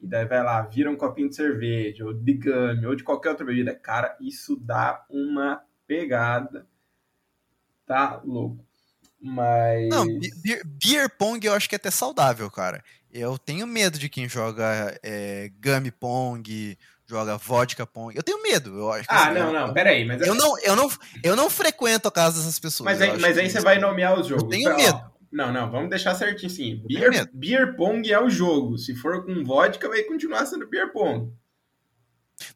e 0.00 0.06
daí 0.06 0.24
vai 0.24 0.42
lá, 0.42 0.62
vira 0.62 0.90
um 0.90 0.96
copinho 0.96 1.28
de 1.28 1.36
cerveja, 1.36 2.04
ou 2.04 2.14
de 2.14 2.32
game, 2.34 2.86
ou 2.86 2.94
de 2.94 3.02
qualquer 3.02 3.30
outra 3.30 3.44
bebida. 3.44 3.74
Cara, 3.74 4.16
isso 4.20 4.56
dá 4.56 5.04
uma 5.10 5.62
pegada. 5.86 6.66
Tá 7.84 8.20
louco. 8.24 8.64
Mas. 9.20 9.88
Não, 9.88 10.06
beer, 10.42 10.62
beer 10.64 11.10
pong 11.18 11.44
eu 11.44 11.52
acho 11.52 11.68
que 11.68 11.74
é 11.74 11.76
até 11.76 11.90
saudável, 11.90 12.48
cara. 12.50 12.82
Eu 13.12 13.38
tenho 13.38 13.66
medo 13.66 13.98
de 13.98 14.08
quem 14.08 14.28
joga 14.28 14.98
é, 15.02 15.50
Gummy 15.62 15.90
Pong, 15.90 16.78
joga 17.06 17.36
Vodka 17.38 17.86
Pong. 17.86 18.14
Eu 18.14 18.22
tenho 18.22 18.42
medo. 18.42 18.78
Eu 18.78 18.92
acho 18.92 19.06
ah, 19.08 19.30
assim, 19.30 19.38
não, 19.38 19.52
não, 19.52 19.72
peraí. 19.72 20.04
Mas 20.04 20.20
eu, 20.20 20.34
não, 20.34 20.58
eu, 20.60 20.76
não, 20.76 20.90
eu 21.22 21.34
não 21.34 21.48
frequento 21.48 22.08
a 22.08 22.12
casa 22.12 22.38
dessas 22.38 22.58
pessoas. 22.58 22.84
Mas 22.84 23.00
aí, 23.00 23.18
mas 23.18 23.38
aí 23.38 23.48
você 23.48 23.60
vai 23.60 23.78
nomear 23.78 24.18
os 24.18 24.26
jogos. 24.26 24.44
Eu 24.44 24.50
tenho 24.50 24.76
medo. 24.76 25.00
Não, 25.30 25.52
não, 25.52 25.70
vamos 25.70 25.90
deixar 25.90 26.14
certinho 26.14 26.50
sim. 26.50 26.82
Beer, 26.86 27.28
beer 27.32 27.76
Pong 27.76 28.10
é 28.10 28.20
o 28.20 28.30
jogo. 28.30 28.78
Se 28.78 28.94
for 28.94 29.24
com 29.24 29.44
vodka, 29.44 29.88
vai 29.88 30.02
continuar 30.02 30.46
sendo 30.46 30.66
Beer 30.66 30.90
Pong. 30.92 31.30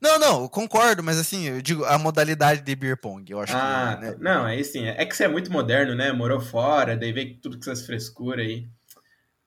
Não, 0.01 0.19
não, 0.19 0.49
concordo, 0.49 1.03
mas 1.03 1.19
assim, 1.19 1.49
eu 1.49 1.61
digo 1.61 1.85
a 1.85 1.99
modalidade 1.99 2.61
de 2.61 2.75
beer 2.77 2.97
pong, 2.97 3.31
eu 3.31 3.41
acho 3.41 3.53
ah, 3.57 3.97
que. 3.99 4.07
Né? 4.07 4.17
Não, 4.21 4.45
aí 4.45 4.63
sim. 4.65 4.87
É 4.87 5.05
que 5.05 5.17
você 5.17 5.25
é 5.25 5.29
muito 5.29 5.51
moderno, 5.51 5.95
né? 5.95 6.13
Morou 6.13 6.41
fora, 6.41 6.97
daí 6.97 7.13
vem 7.13 7.35
tudo 7.35 7.57
com 7.57 7.63
essas 7.63 7.85
frescuras 7.85 8.47
aí. 8.47 8.69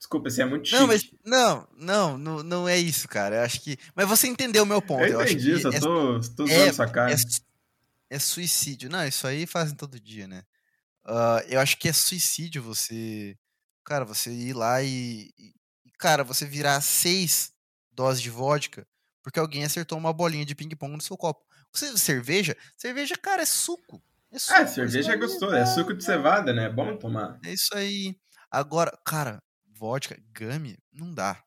Desculpa, 0.05 0.29
você 0.29 0.43
é 0.43 0.45
muito 0.45 0.67
chique. 0.67 0.79
Não, 0.79 0.87
mas 0.87 1.11
não, 1.25 1.67
não, 1.75 2.17
não, 2.17 2.43
não 2.43 2.69
é 2.69 2.77
isso, 2.77 3.07
cara. 3.07 3.37
Eu 3.37 3.41
acho 3.41 3.59
que. 3.61 3.75
Mas 3.95 4.07
você 4.07 4.27
entendeu 4.27 4.61
o 4.61 4.65
meu 4.65 4.81
ponto. 4.81 5.03
Eu, 5.03 5.19
eu 5.19 5.23
entendi, 5.23 5.59
só 5.59 5.69
é, 5.69 5.79
tô, 5.79 6.19
tô 6.35 6.43
usando 6.43 6.49
é, 6.51 6.67
essa 6.67 6.87
cara. 6.87 7.11
É, 7.11 7.15
é, 8.11 8.19
suicídio. 8.19 8.87
Não, 8.89 9.05
isso 9.05 9.25
aí 9.25 9.47
fazem 9.47 9.75
todo 9.75 9.99
dia, 9.99 10.27
né? 10.27 10.43
Uh, 11.05 11.41
eu 11.49 11.59
acho 11.59 11.77
que 11.77 11.89
é 11.89 11.93
suicídio 11.93 12.61
você. 12.61 13.35
Cara, 13.83 14.05
você 14.05 14.31
ir 14.31 14.53
lá 14.53 14.83
e. 14.83 15.31
Cara, 15.97 16.23
você 16.23 16.45
virar 16.45 16.79
seis 16.81 17.51
doses 17.91 18.21
de 18.21 18.29
vodka 18.29 18.85
porque 19.25 19.39
alguém 19.39 19.63
acertou 19.63 19.97
uma 19.97 20.13
bolinha 20.13 20.45
de 20.45 20.53
ping-pong 20.53 20.93
no 20.93 21.01
seu 21.01 21.17
copo. 21.17 21.43
Você 21.71 21.97
cerveja? 21.97 22.55
Cerveja, 22.77 23.15
cara, 23.17 23.41
é 23.41 23.45
suco. 23.45 23.99
É, 24.31 24.37
suco, 24.37 24.59
é 24.59 24.67
cerveja 24.67 25.13
é 25.13 25.17
gostoso, 25.17 25.55
é 25.55 25.65
suco 25.65 25.95
de 25.95 26.03
cevada, 26.03 26.53
né? 26.53 26.65
É 26.65 26.69
bom 26.69 26.95
tomar. 26.95 27.39
É 27.43 27.51
isso 27.51 27.75
aí. 27.75 28.15
Agora, 28.51 28.95
cara, 29.03 29.41
vodka, 29.77 30.17
gummy, 30.37 30.77
não 30.93 31.13
dá. 31.13 31.37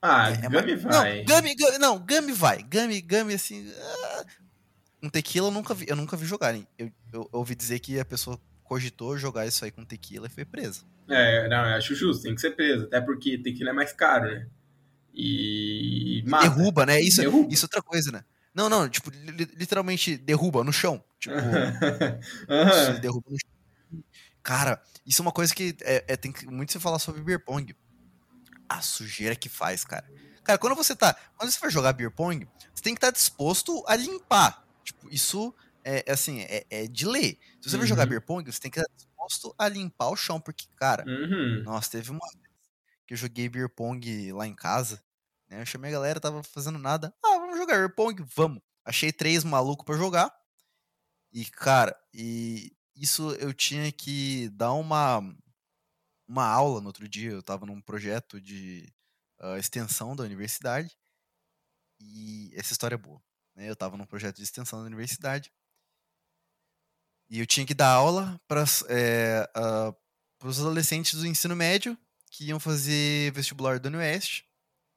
Ah, 0.00 0.30
é, 0.30 0.36
gummy 0.48 0.72
é 0.72 0.76
vai. 0.76 1.18
Não, 1.18 1.24
gummy, 1.24 1.54
gummy, 1.54 1.78
não, 1.78 1.98
gummy 1.98 2.32
vai. 2.32 2.62
Gummy, 2.62 3.00
gummy, 3.00 3.34
assim... 3.34 3.72
Ah, 3.76 4.24
um 5.02 5.10
tequila 5.10 5.48
eu 5.48 5.52
nunca 5.52 5.74
vi, 5.74 5.86
eu 5.88 5.96
nunca 5.96 6.16
vi 6.16 6.24
jogarem. 6.24 6.66
Eu, 6.78 6.86
eu, 7.12 7.20
eu, 7.32 7.38
ouvi 7.38 7.54
dizer 7.54 7.78
que 7.78 8.00
a 8.00 8.04
pessoa 8.04 8.40
cogitou 8.62 9.18
jogar 9.18 9.46
isso 9.46 9.64
aí 9.64 9.70
com 9.70 9.84
tequila 9.84 10.26
e 10.26 10.30
foi 10.30 10.44
presa. 10.44 10.82
É, 11.08 11.46
não, 11.48 11.58
eu 11.58 11.76
acho 11.76 11.94
justo, 11.94 12.22
tem 12.22 12.34
que 12.34 12.40
ser 12.40 12.52
preso. 12.52 12.84
Até 12.84 13.00
porque 13.00 13.36
tequila 13.36 13.70
é 13.70 13.72
mais 13.74 13.92
caro, 13.92 14.24
né? 14.24 14.46
E... 15.12 16.24
Mata. 16.26 16.48
Derruba, 16.48 16.86
né? 16.86 17.00
Isso, 17.00 17.20
derruba. 17.20 17.52
isso 17.52 17.64
é 17.64 17.66
outra 17.66 17.82
coisa, 17.82 18.10
né? 18.10 18.24
Não, 18.54 18.68
não, 18.68 18.88
tipo, 18.88 19.10
literalmente 19.56 20.16
derruba 20.16 20.64
no 20.64 20.72
chão. 20.72 21.04
Tipo, 21.18 21.34
derruba 23.02 23.30
no 23.30 23.36
chão. 23.38 24.02
Cara, 24.42 24.82
isso 25.06 25.20
é 25.20 25.24
uma 25.24 25.32
coisa 25.32 25.54
que 25.54 25.76
é, 25.82 26.04
é, 26.08 26.16
tem 26.16 26.32
que 26.32 26.46
muito 26.46 26.72
se 26.72 26.80
falar 26.80 26.98
sobre 26.98 27.22
beer 27.22 27.44
pong. 27.44 27.76
A 28.68 28.80
sujeira 28.80 29.36
que 29.36 29.48
faz, 29.48 29.84
cara. 29.84 30.08
Cara, 30.42 30.58
quando 30.58 30.74
você 30.74 30.96
tá. 30.96 31.14
Quando 31.36 31.50
você 31.50 31.58
vai 31.58 31.70
jogar 31.70 31.92
beer 31.92 32.10
pong, 32.10 32.48
você 32.74 32.82
tem 32.82 32.94
que 32.94 32.98
estar 32.98 33.08
tá 33.08 33.12
disposto 33.12 33.84
a 33.86 33.96
limpar. 33.96 34.64
Tipo, 34.82 35.08
isso 35.10 35.54
é, 35.82 36.04
é 36.06 36.12
assim, 36.12 36.40
é, 36.40 36.66
é, 36.70 36.86
de 36.86 37.06
lei. 37.06 37.38
Se 37.60 37.68
você 37.68 37.76
uhum. 37.76 37.80
vai 37.80 37.88
jogar 37.88 38.06
beer 38.06 38.22
pong, 38.22 38.50
você 38.50 38.60
tem 38.60 38.70
que 38.70 38.78
estar 38.78 38.88
tá 38.88 38.96
disposto 38.96 39.54
a 39.58 39.68
limpar 39.68 40.08
o 40.08 40.16
chão, 40.16 40.40
porque, 40.40 40.66
cara, 40.76 41.04
uhum. 41.06 41.62
nossa, 41.62 41.90
teve 41.90 42.10
uma 42.10 42.26
vez 42.32 42.44
que 43.06 43.14
eu 43.14 43.18
joguei 43.18 43.48
beer 43.48 43.68
pong 43.68 44.32
lá 44.32 44.46
em 44.46 44.54
casa. 44.54 45.02
Né? 45.48 45.60
Eu 45.60 45.66
chamei 45.66 45.90
a 45.90 45.94
galera, 45.94 46.20
tava 46.20 46.42
fazendo 46.42 46.78
nada. 46.78 47.14
Ah, 47.24 47.38
vamos 47.38 47.58
jogar 47.58 47.76
beer 47.76 47.94
pong? 47.94 48.24
Vamos. 48.34 48.62
Achei 48.84 49.12
três 49.12 49.44
malucos 49.44 49.84
para 49.84 49.96
jogar. 49.96 50.34
E, 51.32 51.44
cara, 51.46 51.98
e 52.12 52.72
isso 52.94 53.32
eu 53.34 53.52
tinha 53.52 53.90
que 53.92 54.48
dar 54.50 54.72
uma, 54.72 55.20
uma 56.28 56.46
aula 56.46 56.80
no 56.80 56.86
outro 56.88 57.08
dia. 57.08 57.30
Eu 57.30 57.40
estava 57.40 57.66
num 57.66 57.80
projeto 57.80 58.40
de 58.40 58.92
uh, 59.40 59.56
extensão 59.56 60.14
da 60.14 60.24
universidade. 60.24 60.96
E 62.00 62.52
essa 62.54 62.72
história 62.72 62.94
é 62.94 62.98
boa. 62.98 63.22
Né? 63.54 63.68
Eu 63.68 63.72
estava 63.74 63.96
num 63.96 64.06
projeto 64.06 64.36
de 64.36 64.42
extensão 64.42 64.80
da 64.80 64.86
universidade. 64.86 65.52
E 67.28 67.40
eu 67.40 67.46
tinha 67.46 67.66
que 67.66 67.74
dar 67.74 67.92
aula 67.92 68.40
para 68.46 68.64
é, 68.88 69.50
uh, 69.56 70.46
os 70.46 70.60
adolescentes 70.60 71.14
do 71.14 71.26
ensino 71.26 71.56
médio 71.56 71.98
que 72.30 72.46
iam 72.46 72.60
fazer 72.60 73.32
vestibular 73.32 73.78
do 73.78 73.86
Unioeste. 73.86 74.46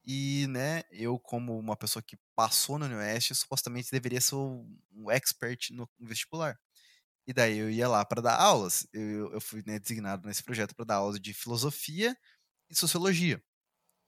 E, 0.06 0.48
né, 0.48 0.84
eu, 0.92 1.20
como 1.20 1.58
uma 1.58 1.76
pessoa 1.76 2.02
que 2.02 2.18
passou 2.36 2.80
no 2.80 2.86
Unioeste, 2.86 3.36
supostamente 3.36 3.92
deveria 3.92 4.22
ser 4.22 4.36
um 4.36 5.12
expert 5.12 5.72
no 5.72 5.90
vestibular. 6.00 6.58
E 7.28 7.34
daí 7.34 7.58
eu 7.58 7.70
ia 7.70 7.90
lá 7.90 8.06
para 8.06 8.22
dar 8.22 8.40
aulas. 8.40 8.88
Eu, 8.94 9.34
eu 9.34 9.42
fui 9.42 9.62
né, 9.68 9.78
designado 9.78 10.26
nesse 10.26 10.42
projeto 10.42 10.74
para 10.74 10.86
dar 10.86 10.96
aulas 10.96 11.20
de 11.20 11.34
filosofia 11.34 12.18
e 12.70 12.76
sociologia. 12.76 13.44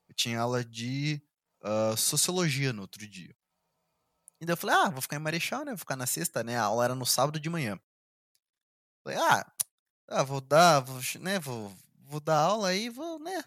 Eu 0.08 0.16
tinha 0.16 0.40
aula 0.40 0.64
de 0.64 1.22
uh, 1.62 1.98
sociologia 1.98 2.72
no 2.72 2.84
outro 2.84 3.06
dia. 3.06 3.36
E 4.40 4.46
daí 4.46 4.54
eu 4.54 4.58
falei, 4.58 4.76
ah, 4.78 4.90
vou 4.90 5.02
ficar 5.02 5.18
em 5.18 5.20
Marechal, 5.20 5.66
né? 5.66 5.72
Vou 5.72 5.80
ficar 5.80 5.98
na 5.98 6.08
sexta, 6.08 6.42
né? 6.44 6.58
A 6.58 6.64
aula 6.64 6.86
era 6.86 6.96
no 6.96 7.06
sábado 7.06 7.42
de 7.42 7.50
manhã. 7.50 7.78
Falei, 9.04 9.20
ah, 9.20 9.54
ah 10.08 10.24
vou 10.24 10.40
dar, 10.40 10.80
vou, 10.80 11.02
né? 11.20 11.40
Vou, 11.40 11.76
vou 12.06 12.22
dar 12.22 12.40
aula 12.40 12.70
aí, 12.70 12.90
vou, 12.90 13.20
né? 13.20 13.44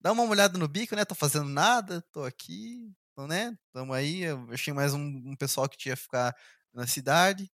Dar 0.00 0.12
uma 0.12 0.22
olhada 0.22 0.56
no 0.56 0.68
bico, 0.68 0.94
né? 0.94 1.04
Tô 1.04 1.16
fazendo 1.16 1.48
nada, 1.48 2.00
tô 2.12 2.22
aqui, 2.22 2.94
né? 3.18 3.58
Tamo 3.72 3.92
aí. 3.92 4.22
Eu 4.22 4.48
achei 4.52 4.72
mais 4.72 4.94
um, 4.94 5.00
um 5.00 5.34
pessoal 5.34 5.68
que 5.68 5.76
tinha 5.76 5.96
ficar 5.96 6.34
na 6.72 6.86
cidade 6.86 7.50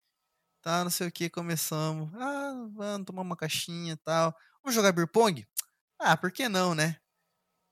tá, 0.66 0.84
não 0.84 0.92
sei 0.92 1.08
o 1.08 1.12
que, 1.12 1.30
começamos. 1.30 2.12
Ah, 2.16 2.54
vamos 2.74 3.06
tomar 3.06 3.22
uma 3.22 3.38
caixinha 3.38 3.94
e 3.94 3.98
tal. 3.98 4.36
Vamos 4.64 4.76
jogar 4.76 4.92
beer 4.92 5.08
pong? 5.08 5.48
Ah, 6.00 6.18
por 6.18 6.32
que 6.32 6.50
não, 6.50 6.76
né? 6.76 6.98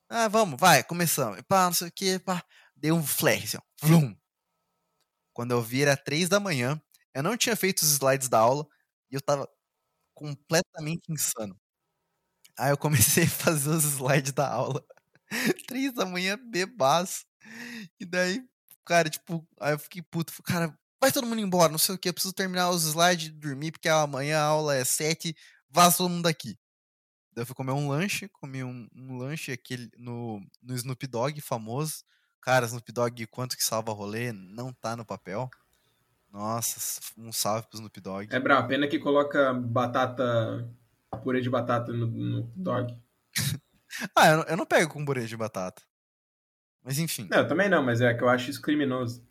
Ah, 0.10 0.28
vamos, 0.30 0.60
vai, 0.60 0.84
começamos. 0.84 1.42
Pá, 1.48 1.66
não 1.68 1.74
sei 1.74 1.90
o 1.90 1.92
que, 1.94 2.20
pá. 2.20 2.44
Deu 2.76 2.96
um 2.96 3.04
flash, 3.04 3.56
assim, 3.56 3.58
ó. 3.58 3.88
Vrum. 3.88 4.16
Quando 5.34 5.52
eu 5.52 5.62
vi 5.62 5.82
era 5.82 5.98
três 5.98 6.30
da 6.30 6.40
manhã, 6.40 6.80
eu 7.14 7.24
não 7.24 7.38
tinha 7.38 7.56
feito 7.56 7.82
os 7.82 7.92
slides 7.94 8.30
da 8.30 8.40
aula 8.40 8.66
e 9.12 9.16
eu 9.16 9.22
tava 9.22 9.48
completamente 10.16 11.12
insano. 11.12 11.58
Aí 12.58 12.72
eu 12.72 12.78
comecei 12.78 13.24
a 13.26 13.30
fazer 13.30 13.70
os 13.70 13.84
slides 13.86 14.32
da 14.34 14.50
aula. 14.50 14.84
três 15.68 15.94
da 15.94 16.06
manhã, 16.06 16.38
bebaço. 16.38 17.26
E 18.00 18.06
daí, 18.06 18.44
cara, 18.86 19.10
tipo, 19.10 19.48
aí 19.60 19.74
eu 19.74 19.80
fiquei 19.80 20.02
puto. 20.04 20.34
Cara, 20.44 20.78
vai 21.04 21.12
todo 21.12 21.28
mundo 21.28 21.42
embora, 21.42 21.70
não 21.70 21.78
sei 21.78 21.96
o 21.96 21.98
que, 21.98 22.08
eu 22.08 22.14
preciso 22.14 22.34
terminar 22.34 22.70
os 22.70 22.86
slides 22.86 23.28
e 23.28 23.32
dormir, 23.32 23.72
porque 23.72 23.90
amanhã 23.90 24.40
a 24.40 24.44
aula 24.44 24.74
é 24.74 24.86
7, 24.86 25.36
vaza 25.70 25.98
todo 25.98 26.10
mundo 26.10 26.24
daqui. 26.24 26.58
Daí 27.34 27.42
eu 27.42 27.46
fui 27.46 27.54
comer 27.54 27.74
um 27.74 27.90
lanche, 27.90 28.30
comi 28.30 28.64
um, 28.64 28.88
um 28.96 29.18
lanche 29.18 29.52
aquele 29.52 29.92
no, 29.98 30.40
no 30.62 30.74
Snoop 30.74 31.06
Dogg 31.08 31.42
famoso. 31.42 32.06
Cara, 32.40 32.66
Snoop 32.66 32.90
Dogg, 32.94 33.28
quanto 33.28 33.58
que 33.58 33.66
salva 33.66 33.92
rolê, 33.92 34.32
não 34.32 34.72
tá 34.72 34.96
no 34.96 35.06
papel. 35.06 35.50
Nossa, 36.32 37.02
um 37.18 37.34
salve 37.34 37.68
pro 37.68 37.78
Snoop 37.78 38.00
Dogg. 38.00 38.34
É 38.34 38.40
bravo, 38.40 38.70
pena 38.70 38.88
que 38.88 38.98
coloca 38.98 39.54
batata, 39.54 40.70
purê 41.22 41.42
de 41.42 41.50
batata 41.50 41.92
no, 41.92 42.08
no 42.08 42.44
dog. 42.56 42.98
ah, 44.16 44.30
eu 44.30 44.38
não, 44.38 44.44
eu 44.44 44.58
não 44.58 44.66
pego 44.66 44.94
com 44.94 45.04
purê 45.04 45.26
de 45.26 45.36
batata. 45.36 45.82
Mas 46.82 46.98
enfim. 46.98 47.28
Não, 47.30 47.46
também 47.46 47.68
não, 47.68 47.84
mas 47.84 48.00
é 48.00 48.14
que 48.14 48.24
eu 48.24 48.30
acho 48.30 48.50
isso 48.50 48.62
criminoso. 48.62 49.26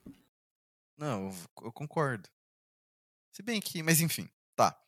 Não, 0.96 1.32
eu 1.62 1.72
concordo. 1.72 2.28
Se 3.32 3.42
bem 3.42 3.60
que, 3.60 3.82
mas 3.82 4.00
enfim, 4.00 4.28
tá. 4.54 4.78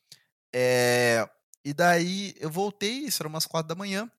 É, 0.55 1.29
e 1.65 1.73
daí 1.73 2.35
eu 2.39 2.51
voltei, 2.51 3.07
isso 3.07 3.23
era 3.23 3.29
umas 3.29 3.47
quatro 3.47 3.69
da 3.69 3.75
manhã. 3.75 4.11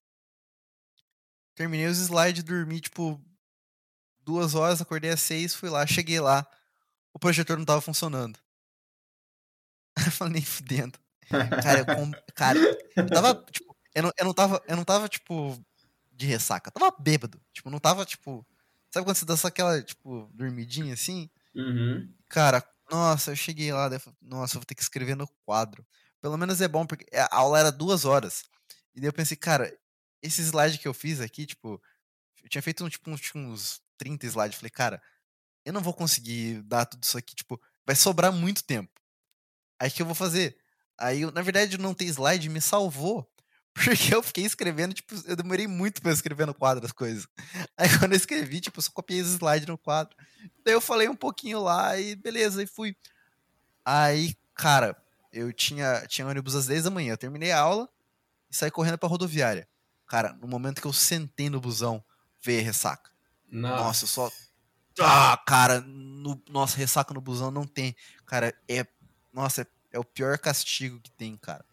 Terminei 1.56 1.88
os 1.88 2.00
slides, 2.00 2.44
dormi 2.44 2.82
tipo 2.82 3.22
duas 4.20 4.56
horas, 4.56 4.82
acordei 4.82 5.12
às 5.12 5.22
seis, 5.22 5.54
fui 5.54 5.70
lá, 5.70 5.86
cheguei 5.86 6.20
lá, 6.20 6.46
o 7.13 7.20
projetor 7.20 7.58
não 7.58 7.65
tava 7.65 7.82
funcionando. 7.82 8.39
eu 10.06 10.12
falei, 10.12 10.34
nem 10.34 10.44
fudendo. 10.44 11.00
Cara, 11.63 11.80
eu, 11.80 11.86
com... 11.86 12.12
cara, 12.36 12.60
eu 12.96 13.10
tava, 13.10 13.46
tipo, 13.51 13.75
eu 13.96 14.04
não, 14.04 14.12
eu 14.18 14.25
não 14.25 14.34
tava, 14.34 14.62
eu 14.68 14.75
não 14.75 14.84
tava, 14.84 15.08
tipo, 15.08 15.58
de 16.12 16.25
ressaca. 16.27 16.70
Eu 16.70 16.74
tava 16.74 16.96
bêbado. 17.00 17.42
Tipo, 17.54 17.70
não 17.70 17.80
tava, 17.80 18.06
tipo. 18.06 18.46
Sabe 18.92 19.06
quando 19.06 19.18
você 19.18 19.25
dá 19.25 19.36
só 19.38 19.48
aquela, 19.48 19.82
tipo, 19.82 20.30
dormidinha 20.34 20.94
assim? 20.94 21.30
Uhum. 21.56 22.14
Cara, 22.30 22.64
nossa, 22.92 23.32
eu 23.32 23.36
cheguei 23.36 23.72
lá, 23.72 23.90
nossa, 24.22 24.56
eu 24.56 24.60
vou 24.60 24.66
ter 24.66 24.76
que 24.76 24.82
escrever 24.82 25.16
no 25.16 25.28
quadro. 25.46 25.86
Pelo 26.22 26.38
menos 26.38 26.62
é 26.62 26.68
bom, 26.68 26.86
porque 26.86 27.06
a 27.16 27.36
aula 27.36 27.60
era 27.60 27.72
duas 27.72 28.06
horas. 28.06 28.44
E 28.94 29.00
daí 29.00 29.10
eu 29.10 29.14
pensei, 29.14 29.38
cara, 29.38 29.76
esse 30.22 30.42
slide 30.42 30.78
que 30.80 30.88
eu 30.88 30.94
fiz 30.94 31.22
aqui, 31.22 31.46
tipo, 31.46 31.82
eu 32.44 32.50
tinha 32.50 32.62
feito 32.62 32.88
tipo, 32.90 33.10
uns, 33.10 33.22
uns 33.36 33.82
30 33.98 34.26
slides. 34.26 34.58
Falei, 34.58 34.72
cara, 34.72 35.02
eu 35.66 35.74
não 35.74 35.82
vou 35.82 35.94
conseguir 35.94 36.62
dar 36.64 36.86
tudo 36.86 37.04
isso 37.04 37.18
aqui, 37.18 37.36
tipo, 37.36 37.62
vai 37.86 37.96
sobrar 37.96 38.32
muito 38.32 38.64
tempo. 38.64 38.92
Aí 39.80 39.90
o 39.90 39.94
que 39.94 40.02
eu 40.02 40.06
vou 40.06 40.16
fazer? 40.16 40.58
Aí, 40.98 41.30
na 41.32 41.42
verdade, 41.42 41.78
não 41.78 41.94
ter 41.94 42.06
slide 42.06 42.50
me 42.50 42.62
salvou. 42.62 43.30
Porque 43.75 44.15
eu 44.15 44.24
fiquei 44.24 44.46
escrevendo, 44.46 44.94
tipo, 44.94 45.13
eu 45.27 45.36
demorei 45.36 45.67
muito 45.67 46.01
pra 46.01 46.13
escrever 46.13 46.48
no 46.48 46.53
quadro 46.53 46.86
as 46.86 46.94
coisas. 46.94 47.27
Aí 47.77 47.89
quando 48.00 48.13
eu 48.13 48.17
escrevi, 48.17 48.62
tipo, 48.62 48.79
eu 48.79 48.82
só 48.82 48.89
copiei 48.91 49.22
os 49.22 49.34
slides 49.34 49.67
no 49.67 49.77
quadro. 49.77 50.15
Daí 50.63 50.74
eu 50.74 50.79
falei 50.79 51.10
um 51.10 51.15
pouquinho 51.15 51.62
lá 51.62 52.00
e 52.00 52.15
beleza, 52.15 52.63
e 52.63 52.67
fui. 52.67 52.96
Aí, 53.84 54.34
cara, 54.53 54.96
eu 55.32 55.51
tinha, 55.51 56.05
tinha 56.08 56.25
ônibus 56.25 56.55
às 56.55 56.67
10 56.67 56.86
da 56.86 56.89
manhã, 56.89 57.12
eu 57.13 57.17
terminei 57.17 57.51
a 57.51 57.60
aula 57.60 57.89
e 58.50 58.55
saí 58.55 58.72
correndo 58.72 58.98
pra 58.98 59.10
rodoviária. 59.10 59.67
Cara, 60.08 60.32
no 60.34 60.48
momento 60.48 60.79
que 60.79 60.88
eu 60.88 60.94
sentei 60.94 61.50
no 61.50 61.60
busão, 61.60 62.03
veio 62.41 62.62
a 62.62 62.63
ressaca. 62.63 63.12
Nossa. 63.51 63.84
Nossa, 63.84 64.03
eu 64.05 64.08
só. 64.08 64.32
Ah, 65.01 65.38
cara, 65.46 65.82
no... 65.82 66.41
nossa, 66.50 66.77
ressaca 66.77 67.13
no 67.13 67.20
busão 67.20 67.51
não 67.51 67.65
tem. 67.65 67.94
Cara, 68.25 68.53
é. 68.70 68.88
Nossa, 69.34 69.63
é, 69.63 69.67
é 69.91 70.00
o 70.00 70.05
pior 70.05 70.38
castigo 70.38 71.01
que 71.01 71.12
tem, 71.12 71.36
cara. 71.36 71.65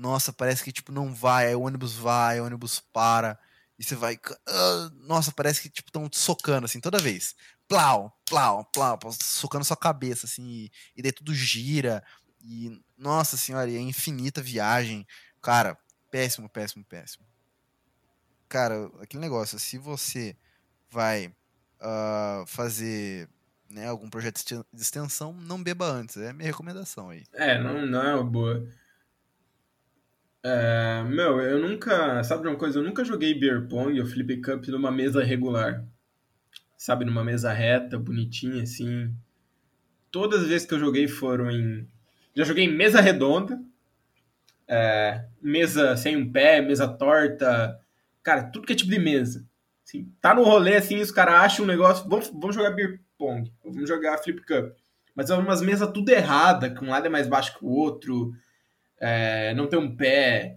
Nossa, 0.00 0.32
parece 0.32 0.64
que, 0.64 0.72
tipo, 0.72 0.90
não 0.90 1.12
vai, 1.12 1.48
aí 1.48 1.54
o 1.54 1.60
ônibus 1.60 1.92
vai, 1.92 2.40
o 2.40 2.46
ônibus 2.46 2.80
para, 2.80 3.38
e 3.78 3.84
você 3.84 3.94
vai. 3.94 4.14
Uh, 4.14 5.06
nossa, 5.06 5.30
parece 5.30 5.60
que, 5.60 5.68
tipo, 5.68 5.90
estão 5.90 6.08
socando, 6.10 6.64
assim, 6.64 6.80
toda 6.80 6.98
vez. 6.98 7.36
Plau, 7.68 8.18
plau, 8.26 8.64
plau, 8.64 8.98
socando 9.12 9.62
sua 9.62 9.76
cabeça, 9.76 10.24
assim, 10.24 10.42
e, 10.42 10.72
e 10.96 11.02
daí 11.02 11.12
tudo 11.12 11.34
gira. 11.34 12.02
E, 12.40 12.80
nossa 12.96 13.36
senhora, 13.36 13.70
é 13.70 13.78
infinita 13.78 14.40
viagem. 14.40 15.06
Cara, 15.42 15.76
péssimo, 16.10 16.48
péssimo, 16.48 16.82
péssimo. 16.82 17.26
Cara, 18.48 18.90
aquele 19.02 19.20
negócio, 19.20 19.58
se 19.58 19.76
você 19.76 20.34
vai 20.90 21.26
uh, 21.26 22.46
fazer 22.46 23.28
né, 23.68 23.86
algum 23.86 24.08
projeto 24.08 24.42
de 24.72 24.80
extensão, 24.80 25.34
não 25.34 25.62
beba 25.62 25.84
antes. 25.84 26.16
É 26.16 26.30
a 26.30 26.32
minha 26.32 26.46
recomendação 26.46 27.10
aí. 27.10 27.24
É, 27.34 27.62
não, 27.62 27.84
não 27.84 28.02
é 28.02 28.14
uma 28.14 28.24
boa. 28.24 28.66
É, 30.42 31.02
meu, 31.04 31.40
eu 31.40 31.58
nunca. 31.58 32.22
Sabe 32.24 32.42
de 32.42 32.48
uma 32.48 32.56
coisa? 32.56 32.78
Eu 32.78 32.82
nunca 32.82 33.04
joguei 33.04 33.38
Beer 33.38 33.68
Pong 33.68 34.00
ou 34.00 34.06
Flip 34.06 34.40
Cup 34.40 34.66
numa 34.68 34.90
mesa 34.90 35.22
regular. 35.22 35.84
Sabe, 36.76 37.04
numa 37.04 37.22
mesa 37.22 37.52
reta, 37.52 37.98
bonitinha, 37.98 38.62
assim. 38.62 39.14
Todas 40.10 40.42
as 40.42 40.48
vezes 40.48 40.66
que 40.66 40.74
eu 40.74 40.78
joguei 40.78 41.06
foram 41.06 41.50
em. 41.50 41.86
Já 42.34 42.44
joguei 42.44 42.64
em 42.64 42.72
mesa 42.72 43.00
redonda, 43.00 43.60
é, 44.66 45.26
mesa 45.42 45.96
sem 45.96 46.16
um 46.16 46.30
pé, 46.32 46.62
mesa 46.62 46.88
torta. 46.88 47.78
Cara, 48.22 48.44
tudo 48.44 48.66
que 48.66 48.72
é 48.72 48.76
tipo 48.76 48.90
de 48.90 48.98
mesa. 48.98 49.46
Assim, 49.84 50.10
tá 50.20 50.34
no 50.34 50.44
rolê, 50.44 50.76
assim, 50.76 51.00
os 51.00 51.10
caras 51.10 51.34
acham 51.34 51.64
um 51.64 51.68
negócio. 51.68 52.08
Vamos, 52.08 52.28
vamos 52.28 52.54
jogar 52.54 52.70
Beer 52.70 53.00
Pong, 53.18 53.52
vamos 53.62 53.88
jogar 53.88 54.18
Flip 54.18 54.40
Cup. 54.40 54.72
Mas 55.14 55.28
é 55.28 55.34
umas 55.34 55.60
mesas 55.60 55.90
tudo 55.92 56.08
errada, 56.10 56.70
que 56.70 56.82
um 56.82 56.88
lado 56.88 57.06
é 57.06 57.10
mais 57.10 57.26
baixo 57.26 57.58
que 57.58 57.64
o 57.64 57.68
outro 57.68 58.32
é, 59.00 59.54
não 59.54 59.66
tem 59.66 59.78
um 59.78 59.96
pé, 59.96 60.56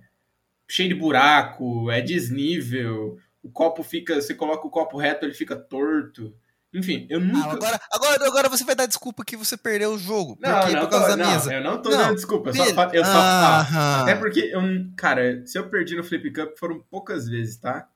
cheio 0.67 0.89
de 0.89 0.95
buraco, 0.95 1.89
é 1.89 2.01
desnível, 2.01 3.17
o 3.41 3.49
copo 3.49 3.81
fica, 3.83 4.15
você 4.21 4.33
coloca 4.33 4.67
o 4.67 4.69
copo 4.71 4.97
reto, 4.97 5.25
ele 5.25 5.33
fica 5.33 5.55
torto. 5.55 6.35
Enfim, 6.73 7.05
eu 7.07 7.19
nunca. 7.19 7.49
Ah, 7.49 7.53
agora, 7.53 7.81
agora, 7.91 8.27
agora 8.27 8.49
você 8.49 8.63
vai 8.63 8.73
dar 8.75 8.87
desculpa 8.87 9.23
que 9.23 9.37
você 9.37 9.55
perdeu 9.55 9.91
o 9.93 9.99
jogo. 9.99 10.35
Não, 10.41 10.59
Por 10.59 10.67
quê? 10.67 10.73
não, 10.73 10.81
Por 10.81 10.89
causa 10.89 11.05
tô, 11.05 11.11
da 11.11 11.17
não, 11.23 11.31
mesa. 11.31 11.53
eu 11.53 11.63
não 11.63 11.81
tô 11.81 11.89
Não, 11.91 11.97
dando 11.99 12.15
desculpa. 12.15 12.49
Eu 12.49 12.55
só, 12.55 12.83
eu 12.91 13.05
só 13.05 13.11
aham. 13.11 14.01
Até 14.01 14.15
porque, 14.15 14.39
eu, 14.39 14.61
cara, 14.97 15.45
se 15.45 15.55
eu 15.59 15.69
perdi 15.69 15.95
no 15.95 16.03
Flip 16.03 16.31
Cup 16.33 16.57
foram 16.57 16.79
poucas 16.89 17.29
vezes, 17.29 17.57
tá? 17.57 17.87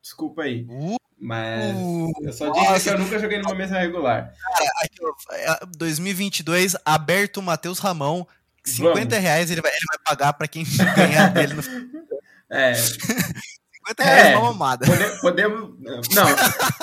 Desculpa 0.00 0.42
aí. 0.42 0.64
Uh, 0.70 0.94
Mas 1.18 1.74
eu 2.22 2.32
só 2.32 2.46
nossa. 2.46 2.74
disse 2.74 2.88
que 2.90 2.94
eu 2.94 2.98
nunca 3.00 3.18
joguei 3.18 3.38
numa 3.38 3.56
mesa 3.56 3.76
regular. 3.76 4.32
aqui, 4.84 4.98
ó, 5.04 5.34
é, 5.34 5.58
2022, 5.76 6.76
aberto 6.84 7.38
o 7.38 7.42
Matheus 7.42 7.80
Ramão. 7.80 8.24
50 8.64 9.00
Vamos. 9.00 9.14
reais 9.18 9.50
ele 9.50 9.60
vai, 9.60 9.70
ele 9.70 9.86
vai 9.90 9.98
pagar 10.04 10.32
pra 10.34 10.46
quem 10.48 10.64
ganhar 10.96 11.28
dele 11.32 11.54
no 11.54 11.62
50 11.62 12.12
É, 12.50 12.72
reais 14.04 14.26
É. 14.28 14.36
uma 14.36 14.52
mamada. 14.52 14.86
pode- 14.86 15.20
podemos. 15.20 15.74
Não, 15.80 16.26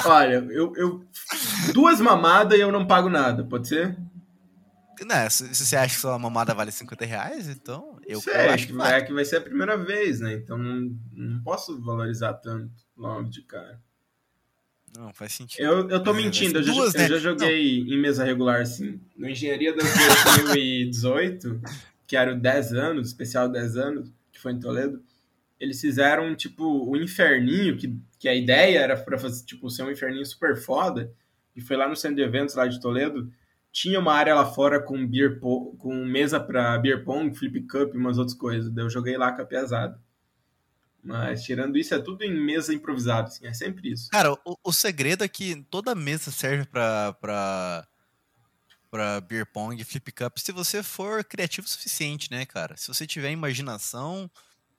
olha, 0.06 0.46
eu, 0.52 0.76
eu. 0.76 1.06
Duas 1.74 2.02
mamadas 2.02 2.58
e 2.58 2.62
eu 2.62 2.72
não 2.72 2.86
pago 2.86 3.08
nada, 3.10 3.44
pode 3.46 3.68
ser? 3.70 3.98
Né, 5.06 5.30
se, 5.30 5.56
se 5.56 5.66
você 5.66 5.78
acha 5.78 5.96
que 5.96 6.02
sua 6.02 6.20
mamada 6.20 6.54
vale 6.54 6.72
50 6.74 7.06
reais, 7.06 7.48
então 7.48 7.98
eu, 8.06 8.20
Sei, 8.20 8.34
eu 8.48 8.52
acho 8.52 8.68
que 8.68 8.74
vale. 8.74 8.96
é 8.96 9.02
que 9.02 9.14
vai 9.14 9.24
ser 9.24 9.38
a 9.38 9.42
primeira 9.42 9.78
vez, 9.78 10.20
né? 10.20 10.34
Então 10.34 10.58
não, 10.58 10.94
não 11.14 11.42
posso 11.42 11.82
valorizar 11.82 12.34
tanto 12.34 12.70
logo 12.98 13.30
de 13.30 13.42
cara. 13.44 13.80
Não, 14.98 15.14
faz 15.14 15.34
sentido. 15.34 15.64
Eu, 15.64 15.90
eu 15.90 16.04
tô 16.04 16.14
Mas, 16.14 16.24
mentindo, 16.24 16.60
eu 16.60 16.64
já, 16.64 16.74
duas, 16.74 16.96
eu 16.96 17.02
né? 17.02 17.08
já 17.08 17.18
joguei 17.18 17.80
em 17.80 17.98
mesa 18.00 18.24
regular, 18.24 18.66
sim. 18.66 19.00
No 19.16 19.30
Engenharia 19.30 19.76
das 19.76 19.86
2018, 20.46 21.62
que 22.08 22.16
era 22.16 22.34
o 22.34 22.40
10 22.40 22.74
anos, 22.74 23.08
especial 23.08 23.50
10 23.50 23.78
anos, 23.78 24.12
que 24.32 24.40
foi 24.40 24.54
em 24.54 24.60
Toledo, 24.60 25.02
eles 25.60 25.80
fizeram, 25.80 26.36
tipo, 26.36 26.64
o 26.90 26.96
inferninho, 26.96 27.78
que, 27.78 27.94
que 28.18 28.30
a 28.30 28.36
ideia 28.36 28.80
era 28.80 28.98
pra 28.98 29.18
fazer, 29.18 29.44
tipo, 29.46 29.70
ser 29.70 29.84
um 29.84 29.92
inferninho 29.92 30.26
super 30.26 30.56
foda, 30.56 31.12
e 31.56 31.62
foi 31.62 31.76
lá 31.76 31.88
no 31.88 31.96
centro 31.96 32.16
de 32.18 32.24
eventos 32.24 32.56
lá 32.56 32.66
de 32.66 32.80
Toledo, 32.80 33.32
tinha 33.72 34.00
uma 34.00 34.14
área 34.14 34.34
lá 34.34 34.46
fora 34.46 34.82
com 34.82 35.06
beer 35.06 35.40
po 35.40 35.76
com 35.78 35.94
mesa 36.06 36.40
pra 36.40 36.78
beer 36.78 37.04
pong, 37.04 37.36
flip 37.36 37.62
cup 37.68 37.94
e 37.94 37.98
umas 37.98 38.18
outras 38.18 38.36
coisas. 38.36 38.72
Daí 38.72 38.84
eu 38.84 38.90
joguei 38.90 39.18
lá 39.18 39.32
com 39.32 39.42
a 39.42 39.46
pesada. 39.46 40.00
Mas 41.04 41.44
tirando 41.44 41.78
isso, 41.78 41.94
é 41.94 42.00
tudo 42.00 42.24
em 42.24 42.34
mesa 42.34 42.74
improvisada, 42.74 43.28
assim, 43.30 43.48
é 43.48 43.54
sempre 43.54 43.92
isso. 43.92 44.10
Cara, 44.12 44.34
o, 44.34 44.58
o 44.64 44.74
segredo 44.74 45.24
é 45.24 45.28
que 45.28 45.64
toda 45.70 45.94
mesa 45.96 46.32
serve 46.32 46.66
pra, 46.66 47.14
pra, 47.14 47.88
pra 48.90 49.22
beer 49.22 49.46
pong, 49.46 49.84
flip 49.84 50.12
cup, 50.12 50.38
se 50.38 50.52
você 50.52 50.82
for 50.82 51.24
criativo 51.24 51.68
o 51.68 51.70
suficiente, 51.70 52.32
né, 52.32 52.46
cara? 52.46 52.76
Se 52.78 52.88
você 52.88 53.06
tiver 53.06 53.32
imaginação, 53.32 54.30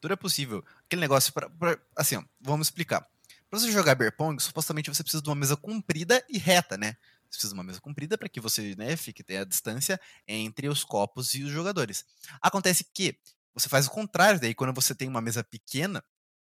tudo 0.01 0.13
é 0.13 0.17
possível. 0.17 0.65
Aquele 0.87 1.01
negócio, 1.01 1.33
pra, 1.33 1.49
pra- 1.49 1.79
assim, 1.97 2.23
vamos 2.41 2.67
explicar. 2.69 3.07
Pra 3.49 3.59
você 3.59 3.71
jogar 3.71 3.95
beer 3.95 4.17
pong, 4.17 4.41
supostamente 4.43 4.89
você 4.93 5.03
precisa 5.03 5.23
de 5.23 5.29
uma 5.29 5.35
mesa 5.37 5.57
comprida 5.57 6.25
e 6.29 6.39
reta, 6.39 6.77
né? 6.77 6.97
Você 7.29 7.37
precisa 7.39 7.49
de 7.55 7.59
uma 7.59 7.65
mesa 7.65 7.81
comprida 7.81 8.19
para 8.19 8.29
que 8.29 8.41
você, 8.41 8.75
né, 8.77 8.97
fique 8.97 9.25
a 9.37 9.45
distância 9.45 10.01
entre 10.27 10.69
os 10.69 10.83
copos 10.85 11.35
e 11.35 11.43
os 11.45 11.51
jogadores. 11.51 12.05
Acontece 12.43 12.85
que 12.93 13.17
você 13.55 13.69
faz 13.69 13.87
o 13.87 13.91
contrário 13.91 14.41
daí 14.41 14.55
quando 14.55 14.75
você 14.75 14.95
tem 14.95 15.09
uma 15.09 15.21
mesa 15.21 15.45
pequena 15.45 16.05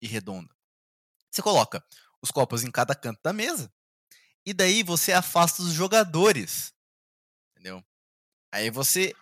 e 0.00 0.06
redonda. 0.06 0.54
Você 1.30 1.42
coloca 1.42 1.84
os 2.22 2.30
copos 2.30 2.64
em 2.64 2.70
cada 2.70 2.94
canto 2.94 3.20
da 3.22 3.32
mesa 3.32 3.72
e 4.46 4.54
daí 4.54 4.82
você 4.82 5.12
afasta 5.12 5.62
os 5.62 5.72
jogadores. 5.72 6.72
Entendeu? 7.52 7.84
Aí 8.52 8.70
você 8.70 9.14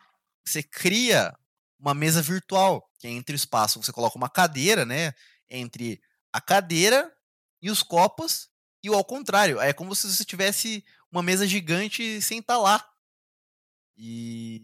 você 0.46 0.62
cria 0.62 1.36
uma 1.78 1.94
mesa 1.94 2.22
virtual, 2.22 2.88
que 2.98 3.06
é 3.06 3.10
entre 3.10 3.34
o 3.34 3.36
espaço, 3.36 3.82
você 3.82 3.92
coloca 3.92 4.16
uma 4.16 4.30
cadeira, 4.30 4.84
né, 4.86 5.12
entre 5.50 6.00
a 6.32 6.40
cadeira 6.40 7.12
e 7.62 7.70
os 7.70 7.82
copos 7.82 8.48
e 8.82 8.90
o 8.90 8.94
ao 8.94 9.04
contrário, 9.04 9.60
aí 9.60 9.70
é 9.70 9.72
como 9.72 9.94
se 9.94 10.10
você 10.12 10.24
tivesse 10.24 10.84
uma 11.10 11.22
mesa 11.22 11.46
gigante 11.46 12.20
sem 12.22 12.38
estar 12.40 12.58
lá. 12.58 12.84
E 13.96 14.60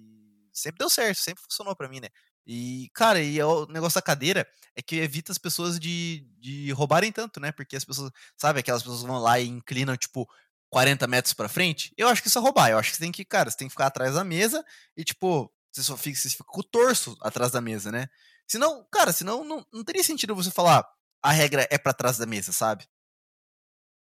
sempre 0.53 0.79
deu 0.79 0.91
certo, 0.91 1.19
sempre 1.19 1.43
funcionou 1.43 1.77
pra 1.77 1.89
mim, 1.89 2.01
né? 2.01 2.09
E, 2.51 2.89
cara, 2.95 3.21
e 3.21 3.39
é 3.39 3.45
o 3.45 3.67
negócio 3.67 3.97
da 3.97 4.03
cadeira 4.03 4.49
é 4.75 4.81
que 4.81 4.97
evita 4.97 5.31
as 5.31 5.37
pessoas 5.37 5.79
de, 5.79 6.27
de 6.39 6.73
roubarem 6.73 7.13
tanto, 7.13 7.39
né? 7.39 7.53
Porque 7.53 7.77
as 7.77 7.85
pessoas, 7.85 8.11
sabe, 8.39 8.61
aquelas 8.61 8.83
pessoas 8.83 9.03
vão 9.03 9.19
lá 9.19 9.39
e 9.39 9.47
inclinam, 9.47 9.95
tipo, 9.99 10.27
40 10.71 11.07
metros 11.07 11.35
pra 11.35 11.47
frente. 11.47 11.93
Eu 11.95 12.09
acho 12.09 12.23
que 12.23 12.29
isso 12.29 12.39
é 12.39 12.41
roubar. 12.41 12.71
Eu 12.71 12.79
acho 12.79 12.91
que 12.91 12.97
você 12.97 13.03
tem 13.03 13.13
que, 13.13 13.23
cara, 13.23 13.51
você 13.51 13.57
tem 13.59 13.69
que 13.69 13.73
ficar 13.73 13.89
atrás 13.89 14.15
da 14.15 14.25
mesa 14.25 14.65
e, 14.97 15.05
tipo, 15.05 15.53
você 15.71 15.83
só 15.83 15.95
fica, 15.95 16.19
você 16.19 16.31
fica 16.31 16.45
com 16.45 16.61
o 16.61 16.65
torso 16.65 17.19
atrás 17.21 17.53
da 17.53 17.61
mesa, 17.61 17.93
né? 17.93 18.09
Senão, 18.47 18.83
cara, 18.91 19.13
senão 19.13 19.45
não, 19.45 19.67
não 19.71 19.85
teria 19.85 20.03
sentido 20.03 20.35
você 20.35 20.51
falar 20.51 20.89
a 21.23 21.33
regra 21.33 21.69
é 21.71 21.77
pra 21.77 21.93
trás 21.93 22.17
da 22.17 22.25
mesa, 22.25 22.51
sabe? 22.51 22.89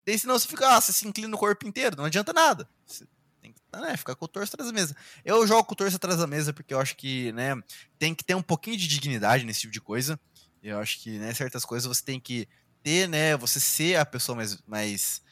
Daí 0.06 0.18
senão 0.18 0.38
você 0.38 0.46
fica, 0.46 0.76
ah, 0.76 0.80
você 0.80 0.92
se 0.92 1.08
inclina 1.08 1.34
o 1.34 1.38
corpo 1.38 1.66
inteiro, 1.66 1.96
não 1.96 2.04
adianta 2.04 2.32
nada. 2.32 2.68
Tem 3.44 3.52
que 3.52 3.60
né, 3.78 3.94
ficar 3.94 4.14
com 4.14 4.24
o 4.24 4.28
torso 4.28 4.54
atrás 4.54 4.70
da 4.70 4.74
mesa. 4.74 4.96
Eu 5.22 5.46
jogo 5.46 5.64
com 5.64 5.74
o 5.74 5.76
torso 5.76 5.96
atrás 5.96 6.16
da 6.16 6.26
mesa 6.26 6.50
porque 6.50 6.72
eu 6.72 6.80
acho 6.80 6.96
que, 6.96 7.30
né, 7.32 7.54
tem 7.98 8.14
que 8.14 8.24
ter 8.24 8.34
um 8.34 8.40
pouquinho 8.40 8.78
de 8.78 8.88
dignidade 8.88 9.44
nesse 9.44 9.60
tipo 9.60 9.72
de 9.72 9.82
coisa. 9.82 10.18
Eu 10.62 10.78
acho 10.78 10.98
que, 11.00 11.18
né, 11.18 11.34
certas 11.34 11.62
coisas 11.62 11.86
você 11.86 12.02
tem 12.02 12.18
que 12.18 12.48
ter, 12.82 13.06
né, 13.06 13.36
você 13.36 13.60
ser 13.60 13.96
a 13.96 14.06
pessoa 14.06 14.34
mais, 14.34 14.62
mais, 14.66 15.22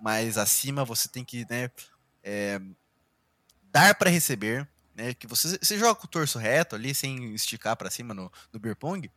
mais 0.00 0.38
acima, 0.38 0.82
você 0.82 1.10
tem 1.10 1.22
que, 1.22 1.44
né, 1.50 1.70
é, 2.22 2.58
dar 3.64 3.94
para 3.96 4.08
receber, 4.08 4.66
né? 4.94 5.12
Que 5.12 5.26
você, 5.26 5.58
você 5.60 5.78
joga 5.78 5.94
com 5.94 6.06
o 6.06 6.10
torso 6.10 6.38
reto 6.38 6.74
ali, 6.74 6.94
sem 6.94 7.34
esticar 7.34 7.76
para 7.76 7.90
cima 7.90 8.14
no, 8.14 8.32
no 8.50 8.58
beer 8.58 8.76
pong, 8.76 9.12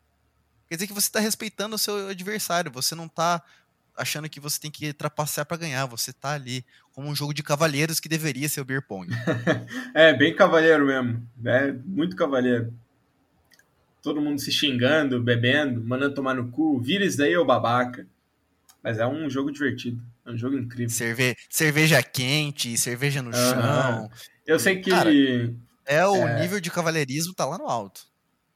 quer 0.68 0.76
dizer 0.76 0.88
que 0.88 0.94
você 0.94 1.10
tá 1.10 1.22
respeitando 1.22 1.78
o 1.78 1.80
seu 1.80 2.10
adversário, 2.10 2.70
você 2.70 2.96
não 2.96 3.08
tá 3.08 3.42
achando 3.98 4.30
que 4.30 4.40
você 4.40 4.60
tem 4.60 4.72
que 4.72 4.94
trapacear 4.94 5.46
para 5.46 5.58
ganhar, 5.58 5.86
você 5.86 6.12
tá 6.12 6.32
ali 6.34 6.66
como 6.92 7.08
um 7.08 7.16
jogo 7.16 7.34
de 7.34 7.44
cavalheiros 7.44 8.00
que 8.00 8.10
deveria 8.10 8.50
ser 8.50 8.62
o 8.62 8.66
beer 8.66 8.86
pong. 8.86 9.08
é, 9.94 10.14
bem 10.14 10.36
cavalheiro 10.36 10.86
mesmo, 10.86 11.28
é 11.46 11.72
muito 11.86 12.16
cavalheiro. 12.16 12.74
Todo 14.02 14.22
mundo 14.22 14.40
se 14.40 14.52
xingando, 14.52 15.22
bebendo, 15.22 15.84
mandando 15.84 16.16
tomar 16.16 16.34
no 16.34 16.50
cu, 16.50 16.80
vira 16.82 17.06
isso 17.06 17.18
daí, 17.18 17.38
ô 17.38 17.46
babaca. 17.46 18.08
Mas 18.84 18.98
é 18.98 19.06
um 19.06 19.30
jogo 19.30 19.52
divertido, 19.52 20.02
é 20.26 20.32
um 20.32 20.38
jogo 20.38 20.58
incrível. 20.58 20.90
Cerve 20.90 21.36
cerveja 21.48 22.02
quente, 22.02 22.76
cerveja 22.78 23.22
no 23.22 23.30
uhum. 23.30 23.34
chão. 23.36 24.10
Eu 24.46 24.60
sei 24.60 24.82
que. 24.82 24.90
Cara, 24.90 25.12
é 25.86 26.08
o 26.08 26.16
é... 26.16 26.42
nível 26.42 26.60
de 26.60 26.72
cavalheirismo 26.72 27.34
tá 27.34 27.46
lá 27.46 27.60
no 27.60 27.68
alto. 27.68 28.11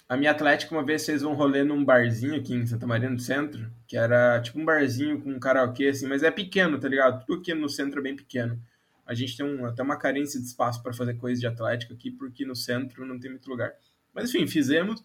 A 0.07 0.15
minha 0.15 0.29
Atlética 0.29 0.75
uma 0.75 0.85
vez 0.85 1.03
fez 1.03 1.23
um 1.23 1.33
rolê 1.33 1.63
num 1.63 1.83
barzinho 1.83 2.35
aqui 2.35 2.53
em 2.53 2.65
Santa 2.65 2.85
Maria, 2.85 3.09
no 3.09 3.17
centro, 3.19 3.71
que 3.87 3.97
era 3.97 4.39
tipo 4.39 4.59
um 4.59 4.65
barzinho 4.65 5.19
com 5.19 5.31
um 5.31 5.39
karaokê, 5.39 5.87
assim, 5.87 6.07
mas 6.07 6.21
é 6.21 6.29
pequeno, 6.29 6.79
tá 6.79 6.87
ligado? 6.87 7.25
Tudo 7.25 7.39
aqui 7.39 7.53
no 7.55 7.67
centro 7.67 7.99
é 7.99 8.03
bem 8.03 8.15
pequeno. 8.15 8.61
A 9.03 9.15
gente 9.15 9.35
tem 9.35 9.43
um, 9.43 9.65
até 9.65 9.81
uma 9.81 9.97
carência 9.97 10.39
de 10.39 10.45
espaço 10.45 10.83
para 10.83 10.93
fazer 10.93 11.15
coisa 11.15 11.39
de 11.39 11.47
Atlética 11.47 11.93
aqui, 11.93 12.11
porque 12.11 12.45
no 12.45 12.55
centro 12.55 13.03
não 13.03 13.19
tem 13.19 13.31
muito 13.31 13.49
lugar. 13.49 13.73
Mas 14.13 14.29
enfim, 14.29 14.45
fizemos. 14.45 15.03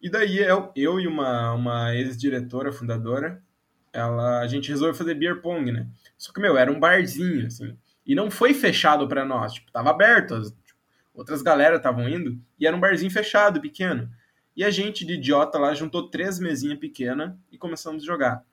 E 0.00 0.10
daí 0.10 0.38
eu, 0.38 0.72
eu 0.74 0.98
e 0.98 1.06
uma, 1.06 1.52
uma 1.52 1.94
ex-diretora, 1.94 2.72
fundadora, 2.72 3.42
ela, 3.92 4.40
a 4.40 4.46
gente 4.46 4.70
resolveu 4.70 4.94
fazer 4.94 5.14
beer 5.14 5.42
pong, 5.42 5.70
né? 5.70 5.86
Só 6.16 6.32
que, 6.32 6.40
meu, 6.40 6.56
era 6.56 6.72
um 6.72 6.80
barzinho, 6.80 7.46
assim. 7.46 7.76
E 8.06 8.14
não 8.14 8.30
foi 8.30 8.54
fechado 8.54 9.06
para 9.06 9.24
nós, 9.24 9.52
tipo, 9.52 9.70
tava 9.70 9.90
aberto. 9.90 10.34
As, 10.34 10.50
tipo, 10.50 10.78
outras 11.12 11.42
galera 11.42 11.76
estavam 11.76 12.08
indo, 12.08 12.40
e 12.58 12.66
era 12.66 12.74
um 12.74 12.80
barzinho 12.80 13.10
fechado, 13.10 13.60
pequeno. 13.60 14.10
E 14.56 14.64
a 14.64 14.70
gente, 14.70 15.04
de 15.04 15.14
idiota 15.14 15.58
lá, 15.58 15.72
juntou 15.74 16.10
três 16.10 16.38
mesinhas 16.38 16.78
pequenas 16.78 17.32
e 17.50 17.56
começamos 17.58 18.02
a 18.02 18.06
jogar. 18.06 18.44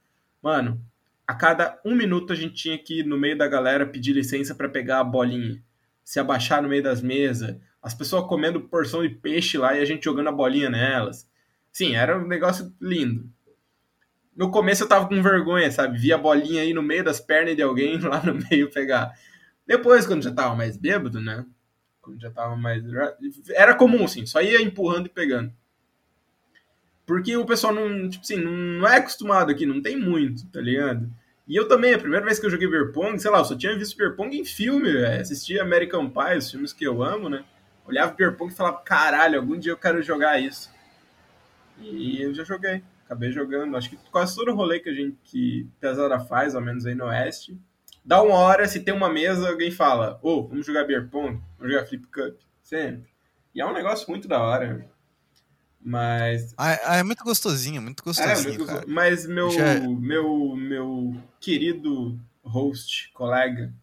Mano, 0.41 0.81
a 1.25 1.33
cada 1.33 1.79
um 1.83 1.95
minuto 1.95 2.31
a 2.31 2.35
gente 2.35 2.53
tinha 2.53 2.77
que 2.77 2.99
ir 2.99 3.05
no 3.05 3.17
meio 3.17 3.37
da 3.37 3.47
galera 3.47 3.85
pedir 3.85 4.13
licença 4.13 4.55
para 4.55 4.69
pegar 4.69 4.99
a 4.99 5.03
bolinha. 5.03 5.61
Se 6.03 6.19
abaixar 6.19 6.61
no 6.61 6.69
meio 6.69 6.83
das 6.83 7.01
mesas. 7.01 7.57
As 7.81 7.93
pessoas 7.93 8.27
comendo 8.27 8.61
porção 8.61 9.01
de 9.01 9.09
peixe 9.09 9.57
lá 9.57 9.75
e 9.75 9.81
a 9.81 9.85
gente 9.85 10.05
jogando 10.05 10.29
a 10.29 10.31
bolinha 10.31 10.69
nelas. 10.69 11.29
Sim, 11.71 11.95
era 11.95 12.17
um 12.17 12.27
negócio 12.27 12.73
lindo. 12.79 13.29
No 14.35 14.51
começo 14.51 14.83
eu 14.83 14.87
tava 14.87 15.07
com 15.07 15.21
vergonha, 15.21 15.69
sabe? 15.71 15.97
Via 15.97 16.15
a 16.15 16.17
bolinha 16.17 16.61
aí 16.61 16.73
no 16.73 16.81
meio 16.81 17.03
das 17.03 17.19
pernas 17.19 17.55
de 17.55 17.61
alguém 17.61 17.97
lá 17.99 18.23
no 18.23 18.35
meio 18.49 18.71
pegar. 18.71 19.13
Depois, 19.65 20.05
quando 20.05 20.23
já 20.23 20.31
tava 20.31 20.55
mais 20.55 20.77
bêbado, 20.77 21.19
né? 21.19 21.45
Quando 22.01 22.21
já 22.21 22.31
tava 22.31 22.55
mais. 22.55 22.83
Era 23.49 23.75
comum, 23.75 24.05
assim, 24.05 24.25
só 24.25 24.41
ia 24.41 24.61
empurrando 24.61 25.07
e 25.07 25.09
pegando. 25.09 25.51
Porque 27.07 27.37
o 27.37 27.45
pessoal 27.45 27.73
não, 27.73 28.09
tipo 28.09 28.21
assim, 28.21 28.35
não 28.35 28.85
é 28.85 28.97
acostumado 28.97 29.49
aqui, 29.49 29.65
não 29.65 29.81
tem 29.81 29.97
muito, 29.97 30.45
tá 30.47 30.59
ligado? 30.59 31.09
E 31.47 31.55
eu 31.55 31.65
também, 31.65 31.93
a 31.93 31.97
primeira 31.97 32.25
vez 32.25 32.37
que 32.37 32.45
eu 32.45 32.49
joguei 32.49 32.67
Beer 32.67 32.91
Pong, 32.91 33.17
sei 33.17 33.31
lá, 33.31 33.39
eu 33.39 33.45
só 33.45 33.55
tinha 33.55 33.73
visto 33.77 33.95
Beer 33.97 34.13
Pong 34.17 34.37
em 34.37 34.43
filme, 34.43 34.91
véio. 34.91 35.21
assistia 35.21 35.61
American 35.61 36.09
Pie, 36.09 36.37
os 36.37 36.51
filmes 36.51 36.73
que 36.73 36.83
eu 36.83 37.01
amo, 37.01 37.29
né? 37.29 37.45
Olhava 37.85 38.11
Beer 38.11 38.35
Pong 38.35 38.51
e 38.51 38.55
falava, 38.55 38.79
caralho, 38.79 39.39
algum 39.39 39.57
dia 39.57 39.71
eu 39.71 39.77
quero 39.77 40.03
jogar 40.03 40.37
isso. 40.41 40.69
E 41.79 42.21
eu 42.21 42.33
já 42.33 42.43
joguei, 42.43 42.83
acabei 43.05 43.31
jogando. 43.31 43.77
Acho 43.77 43.89
que 43.89 43.97
quase 44.11 44.35
todo 44.35 44.53
rolê 44.53 44.81
que 44.81 44.89
a 44.89 44.93
gente, 44.93 45.15
que 45.23 45.65
Pesada 45.79 46.19
faz, 46.19 46.55
ao 46.55 46.61
menos 46.61 46.85
aí 46.85 46.93
no 46.93 47.05
Oeste, 47.05 47.57
dá 48.03 48.21
uma 48.21 48.35
hora, 48.35 48.67
se 48.67 48.81
tem 48.81 48.93
uma 48.93 49.09
mesa, 49.09 49.47
alguém 49.47 49.71
fala, 49.71 50.19
ô, 50.21 50.39
oh, 50.39 50.47
vamos 50.49 50.65
jogar 50.65 50.83
Beer 50.83 51.07
Pong, 51.07 51.39
vamos 51.57 51.73
jogar 51.73 51.85
Flip 51.85 52.05
Cup, 52.07 52.35
sempre. 52.61 53.09
E 53.55 53.61
é 53.61 53.65
um 53.65 53.73
negócio 53.73 54.09
muito 54.09 54.27
da 54.27 54.41
hora, 54.41 54.85
mas. 55.81 56.53
Ah, 56.57 56.97
é 56.97 57.03
muito 57.03 57.23
gostosinho, 57.23 57.81
muito 57.81 58.03
gostosinho. 58.03 58.37
É, 58.37 58.43
muito 58.43 58.65
gostoso. 58.65 58.85
Mas 58.87 59.25
meu, 59.25 59.49
Já... 59.49 59.79
meu, 59.79 60.55
meu 60.55 61.15
querido 61.39 62.19
host, 62.43 63.11
colega. 63.13 63.73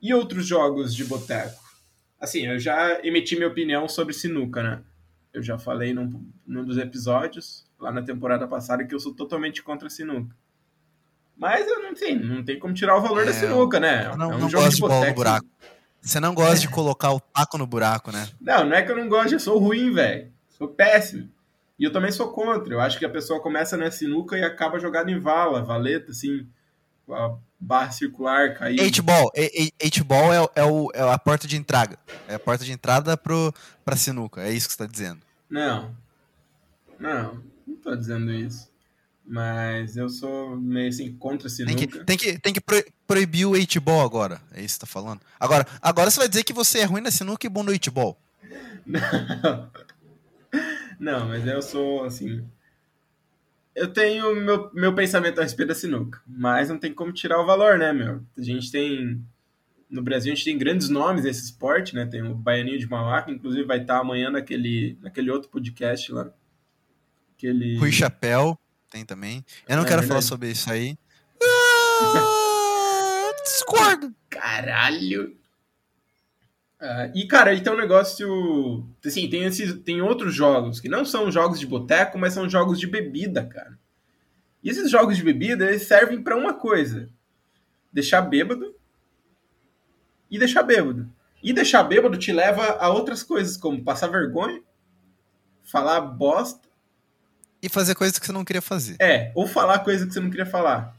E 0.00 0.12
outros 0.12 0.46
jogos 0.46 0.94
de 0.94 1.04
boteco? 1.04 1.62
Assim, 2.20 2.46
eu 2.46 2.58
já 2.58 3.00
emiti 3.02 3.36
minha 3.36 3.48
opinião 3.48 3.88
sobre 3.88 4.12
sinuca, 4.12 4.62
né? 4.62 4.82
Eu 5.32 5.42
já 5.42 5.58
falei 5.58 5.92
num, 5.92 6.24
num 6.46 6.64
dos 6.64 6.78
episódios, 6.78 7.66
lá 7.78 7.90
na 7.90 8.02
temporada 8.02 8.46
passada, 8.46 8.84
que 8.84 8.94
eu 8.94 9.00
sou 9.00 9.14
totalmente 9.14 9.62
contra 9.62 9.90
sinuca. 9.90 10.34
Mas 11.36 11.66
eu 11.66 11.82
não 11.82 11.96
sei, 11.96 12.14
não 12.14 12.44
tem 12.44 12.58
como 12.58 12.74
tirar 12.74 12.96
o 12.96 13.02
valor 13.02 13.22
é, 13.22 13.26
da 13.26 13.32
sinuca, 13.32 13.80
né? 13.80 14.06
Eu 14.06 14.16
não, 14.16 14.32
é 14.32 14.36
um 14.36 14.38
não 14.38 14.48
jogo 14.48 14.64
gosto 14.64 14.76
de, 14.76 14.80
bola 14.82 15.06
no 15.06 15.14
buraco. 15.14 15.46
Você 16.00 16.20
não 16.20 16.34
gosta 16.34 16.60
de 16.60 16.68
colocar 16.68 17.12
o 17.12 17.18
taco 17.18 17.58
no 17.58 17.66
buraco, 17.66 18.12
né? 18.12 18.28
Não, 18.40 18.64
não 18.64 18.76
é 18.76 18.82
que 18.82 18.92
eu 18.92 18.96
não 18.96 19.08
gosto, 19.08 19.32
eu 19.32 19.40
sou 19.40 19.58
ruim, 19.58 19.92
velho. 19.92 20.33
Sou 20.64 20.68
péssimo. 20.68 21.28
E 21.78 21.84
eu 21.84 21.92
também 21.92 22.10
sou 22.10 22.32
contra. 22.32 22.72
Eu 22.72 22.80
acho 22.80 22.98
que 22.98 23.04
a 23.04 23.10
pessoa 23.10 23.40
começa 23.40 23.76
na 23.76 23.90
sinuca 23.90 24.38
e 24.38 24.42
acaba 24.42 24.78
jogando 24.78 25.10
em 25.10 25.18
vala, 25.18 25.62
valeta, 25.62 26.12
assim, 26.12 26.46
a 27.10 27.34
barra 27.60 27.90
circular, 27.90 28.54
cair. 28.54 28.80
H-ball. 28.80 29.30
H-ball 29.82 30.32
é, 30.32 30.48
é, 30.54 30.64
o, 30.64 30.90
é 30.94 31.02
a 31.02 31.18
porta 31.18 31.46
de 31.46 31.56
entrada. 31.56 31.98
É 32.26 32.36
a 32.36 32.38
porta 32.38 32.64
de 32.64 32.72
entrada 32.72 33.16
pro, 33.16 33.52
pra 33.84 33.96
sinuca. 33.96 34.42
É 34.42 34.52
isso 34.52 34.68
que 34.68 34.74
você 34.74 34.78
tá 34.78 34.86
dizendo. 34.86 35.20
Não. 35.50 35.94
Não, 36.98 37.42
não 37.66 37.76
tô 37.76 37.94
dizendo 37.94 38.32
isso. 38.32 38.70
Mas 39.26 39.96
eu 39.96 40.08
sou 40.08 40.56
meio 40.56 40.88
assim 40.88 41.12
contra 41.14 41.48
sinuca. 41.48 41.76
Tem 41.76 41.88
que, 41.88 42.04
tem 42.04 42.16
que, 42.16 42.38
tem 42.38 42.52
que 42.54 42.60
proibir 43.06 43.46
o 43.46 43.54
H-ball 43.54 44.02
agora. 44.02 44.40
É 44.52 44.60
isso 44.60 44.78
que 44.78 44.86
você 44.86 44.86
tá 44.86 44.86
falando. 44.86 45.20
Agora, 45.38 45.66
agora 45.82 46.10
você 46.10 46.20
vai 46.20 46.28
dizer 46.28 46.44
que 46.44 46.52
você 46.54 46.78
é 46.78 46.84
ruim 46.84 47.02
na 47.02 47.10
sinuca 47.10 47.46
e 47.46 47.50
bom 47.50 47.62
no 47.62 47.72
H-ball. 47.72 48.16
Não. 48.86 49.70
Não, 50.98 51.28
mas 51.28 51.46
eu 51.46 51.60
sou 51.62 52.04
assim. 52.04 52.44
Eu 53.74 53.92
tenho 53.92 54.34
meu, 54.36 54.70
meu 54.72 54.94
pensamento 54.94 55.40
a 55.40 55.42
respeito 55.42 55.68
da 55.68 55.74
sinuca, 55.74 56.20
mas 56.26 56.68
não 56.68 56.78
tem 56.78 56.92
como 56.92 57.12
tirar 57.12 57.40
o 57.40 57.46
valor, 57.46 57.76
né, 57.78 57.92
meu? 57.92 58.22
A 58.36 58.42
gente 58.42 58.70
tem. 58.70 59.24
No 59.90 60.02
Brasil 60.02 60.32
a 60.32 60.34
gente 60.34 60.44
tem 60.44 60.56
grandes 60.56 60.88
nomes 60.88 61.24
nesse 61.24 61.44
esporte, 61.44 61.94
né? 61.94 62.06
Tem 62.06 62.22
o 62.22 62.34
Baianinho 62.34 62.78
de 62.78 62.88
Mauá, 62.88 63.22
que 63.22 63.32
inclusive 63.32 63.64
vai 63.64 63.80
estar 63.80 63.98
amanhã 63.98 64.30
naquele, 64.30 64.98
naquele 65.00 65.30
outro 65.30 65.50
podcast 65.50 66.10
lá. 66.12 66.32
Aquele... 67.36 67.76
Rui 67.78 67.92
Chapéu 67.92 68.58
tem 68.90 69.04
também. 69.04 69.44
Eu 69.68 69.76
não 69.76 69.84
é 69.84 69.86
quero 69.86 70.00
verdade. 70.00 70.08
falar 70.08 70.22
sobre 70.22 70.50
isso 70.50 70.70
aí. 70.70 70.96
Ah, 71.42 73.32
discordo. 73.44 74.14
Caralho. 74.30 75.36
Uh, 76.80 77.10
e, 77.14 77.26
cara, 77.26 77.54
então 77.54 77.74
o 77.74 77.78
negócio. 77.78 78.86
Assim, 79.04 79.28
tem, 79.28 79.44
esses, 79.44 79.74
tem 79.82 80.02
outros 80.02 80.34
jogos 80.34 80.80
que 80.80 80.88
não 80.88 81.04
são 81.04 81.30
jogos 81.30 81.58
de 81.58 81.66
boteco, 81.66 82.18
mas 82.18 82.34
são 82.34 82.48
jogos 82.48 82.78
de 82.78 82.86
bebida, 82.86 83.44
cara. 83.46 83.78
E 84.62 84.68
esses 84.68 84.90
jogos 84.90 85.16
de 85.16 85.22
bebida, 85.22 85.66
eles 85.66 85.82
servem 85.86 86.22
para 86.22 86.36
uma 86.36 86.54
coisa: 86.54 87.08
deixar 87.92 88.22
bêbado 88.22 88.74
e 90.30 90.38
deixar 90.38 90.62
bêbado. 90.62 91.10
E 91.42 91.52
deixar 91.52 91.82
bêbado 91.82 92.16
te 92.16 92.32
leva 92.32 92.64
a 92.80 92.88
outras 92.88 93.22
coisas, 93.22 93.56
como 93.56 93.84
passar 93.84 94.08
vergonha, 94.08 94.62
falar 95.62 96.00
bosta. 96.00 96.68
E 97.62 97.68
fazer 97.68 97.94
coisas 97.94 98.18
que 98.18 98.26
você 98.26 98.32
não 98.32 98.44
queria 98.44 98.62
fazer. 98.62 98.96
É, 99.00 99.30
ou 99.34 99.46
falar 99.46 99.78
coisas 99.80 100.06
que 100.06 100.12
você 100.12 100.20
não 100.20 100.30
queria 100.30 100.46
falar 100.46 100.94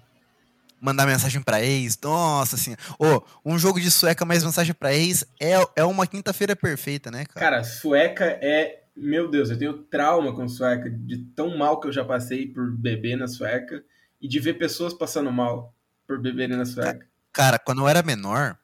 mandar 0.80 1.06
mensagem 1.06 1.42
para 1.42 1.64
ex. 1.64 1.98
Nossa, 2.02 2.56
assim. 2.56 2.76
Oh, 3.00 3.22
um 3.44 3.58
jogo 3.58 3.80
de 3.80 3.90
sueca 3.90 4.26
mais 4.26 4.44
mensagem 4.44 4.74
para 4.74 4.94
ex 4.94 5.26
é, 5.40 5.54
é 5.76 5.84
uma 5.84 6.06
quinta-feira 6.08 6.56
perfeita, 6.56 7.10
né, 7.10 7.26
cara? 7.26 7.46
Cara, 7.46 7.64
sueca 7.64 8.26
é. 8.42 8.84
Meu 8.96 9.30
Deus, 9.30 9.50
eu 9.50 9.58
tenho 9.60 9.74
trauma 9.74 10.34
com 10.34 10.48
sueca, 10.48 10.90
de 10.90 11.18
tão 11.36 11.58
mal 11.58 11.82
que 11.82 11.88
eu 11.88 11.92
já 11.92 12.06
passei 12.06 12.48
por 12.48 12.72
beber 12.72 13.18
na 13.18 13.28
sueca 13.28 13.84
e 14.22 14.28
de 14.28 14.40
ver 14.40 14.54
pessoas 14.54 14.94
passando 14.94 15.30
mal 15.30 15.76
por 16.08 16.18
beberem 16.18 16.56
na 16.56 16.66
sueca. 16.66 17.06
Cara, 17.34 17.60
quando 17.60 17.82
eu 17.82 17.90
era 17.90 18.02
menor, 18.02 18.58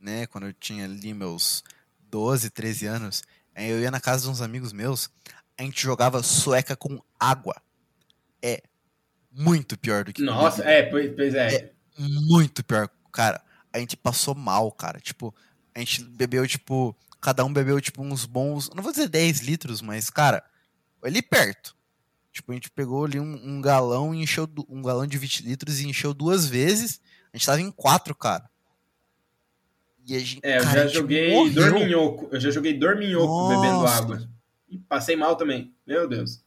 né, 0.00 0.24
quando 0.26 0.46
eu 0.46 0.52
tinha 0.52 0.84
ali 0.84 1.12
meus 1.12 1.64
12, 2.08 2.50
13 2.50 2.86
anos, 2.86 3.24
eu 3.56 3.80
ia 3.80 3.90
na 3.90 4.00
casa 4.00 4.22
de 4.22 4.30
uns 4.30 4.40
amigos 4.40 4.72
meus, 4.72 5.10
a 5.58 5.62
gente 5.62 5.82
jogava 5.82 6.22
sueca 6.22 6.76
com 6.76 7.02
água. 7.18 7.56
É 8.40 8.62
muito 9.36 9.78
pior 9.78 10.04
do 10.04 10.12
que. 10.12 10.22
Nossa, 10.22 10.64
é, 10.64 10.82
pois, 10.84 11.14
pois 11.14 11.34
é. 11.34 11.54
é. 11.54 11.72
Muito 11.98 12.64
pior. 12.64 12.88
Cara, 13.12 13.42
a 13.72 13.78
gente 13.78 13.96
passou 13.96 14.34
mal, 14.34 14.72
cara. 14.72 14.98
Tipo, 14.98 15.34
a 15.74 15.78
gente 15.78 16.02
bebeu, 16.02 16.46
tipo. 16.46 16.96
Cada 17.20 17.44
um 17.44 17.52
bebeu, 17.52 17.80
tipo, 17.80 18.02
uns 18.02 18.24
bons. 18.24 18.70
Não 18.74 18.82
vou 18.82 18.92
dizer 18.92 19.08
10 19.08 19.40
litros, 19.40 19.82
mas, 19.82 20.08
cara, 20.08 20.42
ali 21.02 21.20
perto. 21.20 21.76
Tipo, 22.32 22.52
a 22.52 22.54
gente 22.54 22.70
pegou 22.70 23.04
ali 23.04 23.18
um, 23.18 23.40
um 23.44 23.60
galão 23.60 24.14
e 24.14 24.22
encheu. 24.22 24.48
Um 24.68 24.82
galão 24.82 25.06
de 25.06 25.18
20 25.18 25.40
litros 25.42 25.80
e 25.80 25.88
encheu 25.88 26.14
duas 26.14 26.46
vezes. 26.46 27.00
A 27.32 27.36
gente 27.36 27.46
tava 27.46 27.60
em 27.60 27.70
quatro, 27.70 28.14
cara. 28.14 28.48
E 30.06 30.14
a 30.14 30.18
gente, 30.20 30.40
é, 30.42 30.58
eu 30.58 30.62
cara, 30.62 30.82
já 30.82 30.94
joguei 30.94 31.50
dorminhoco. 31.50 32.28
Eu 32.30 32.40
já 32.40 32.50
joguei 32.50 32.74
dorminhoco 32.74 33.48
bebendo 33.48 33.86
água. 33.86 34.28
E 34.68 34.78
passei 34.78 35.16
mal 35.16 35.36
também. 35.36 35.74
Meu 35.86 36.08
Deus. 36.08 36.45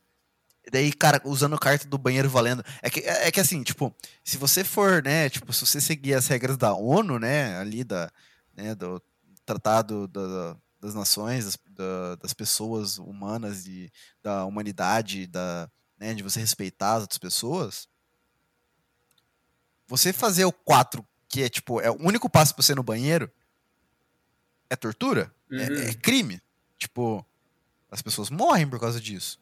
Daí, 0.71 0.91
cara, 0.93 1.21
usando 1.25 1.57
carta 1.59 1.87
do 1.87 1.97
banheiro 1.97 2.29
valendo. 2.29 2.63
É 2.81 2.89
que, 2.89 2.99
é, 3.01 3.27
é 3.27 3.31
que 3.31 3.39
assim, 3.39 3.63
tipo, 3.63 3.93
se 4.23 4.37
você 4.37 4.63
for, 4.63 5.03
né, 5.03 5.29
tipo, 5.29 5.51
se 5.53 5.65
você 5.65 5.81
seguir 5.81 6.13
as 6.13 6.27
regras 6.27 6.57
da 6.57 6.73
ONU, 6.73 7.19
né, 7.19 7.57
ali 7.57 7.83
da, 7.83 8.11
né, 8.55 8.75
do 8.75 9.01
tratado 9.45 10.07
do, 10.07 10.57
das 10.79 10.93
nações, 10.93 11.45
das, 11.45 11.57
da, 11.71 12.15
das 12.15 12.33
pessoas 12.33 12.97
humanas 12.97 13.65
e 13.67 13.91
da 14.21 14.45
humanidade, 14.45 15.27
da, 15.27 15.69
né, 15.99 16.13
de 16.13 16.23
você 16.23 16.39
respeitar 16.39 16.95
as 16.95 17.01
outras 17.01 17.17
pessoas, 17.19 17.87
você 19.87 20.13
fazer 20.13 20.45
o 20.45 20.51
4, 20.51 21.05
que 21.27 21.41
é 21.43 21.49
tipo, 21.49 21.81
é 21.81 21.89
o 21.89 21.97
único 21.99 22.29
passo 22.29 22.53
pra 22.53 22.63
você 22.63 22.73
ir 22.73 22.75
no 22.75 22.83
banheiro, 22.83 23.31
é 24.69 24.75
tortura? 24.75 25.33
É- 25.51 25.55
Uhum. 25.55 25.89
É, 25.89 25.93
crime? 25.95 26.41
Tipo, 26.77 27.25
as 27.91 28.01
pessoas 28.01 28.29
morrem 28.29 28.69
por 28.69 28.79
causa 28.79 28.99
disso. 29.01 29.39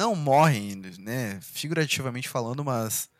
Não 0.00 0.16
morrem, 0.16 0.76
né, 0.98 1.38
figurativamente 1.42 2.26
falando, 2.26 2.64
mas. 2.64 3.10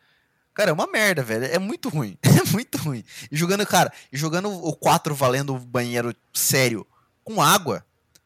Cara, 0.51 0.71
é 0.71 0.73
uma 0.73 0.87
merda, 0.87 1.21
velho. 1.21 1.45
É 1.45 1.59
muito 1.59 1.89
ruim. 1.89 2.17
É 2.25 2.51
muito 2.51 2.75
ruim. 2.79 3.03
E 3.31 3.37
jogando, 3.37 3.63
cara, 3.67 3.93
e 4.11 4.17
jogando 4.17 4.49
o 4.49 4.75
4 4.75 5.13
valendo 5.13 5.53
o 5.55 5.59
banheiro 5.59 6.13
sério 6.33 6.85
com 7.23 7.39
água, 7.39 7.85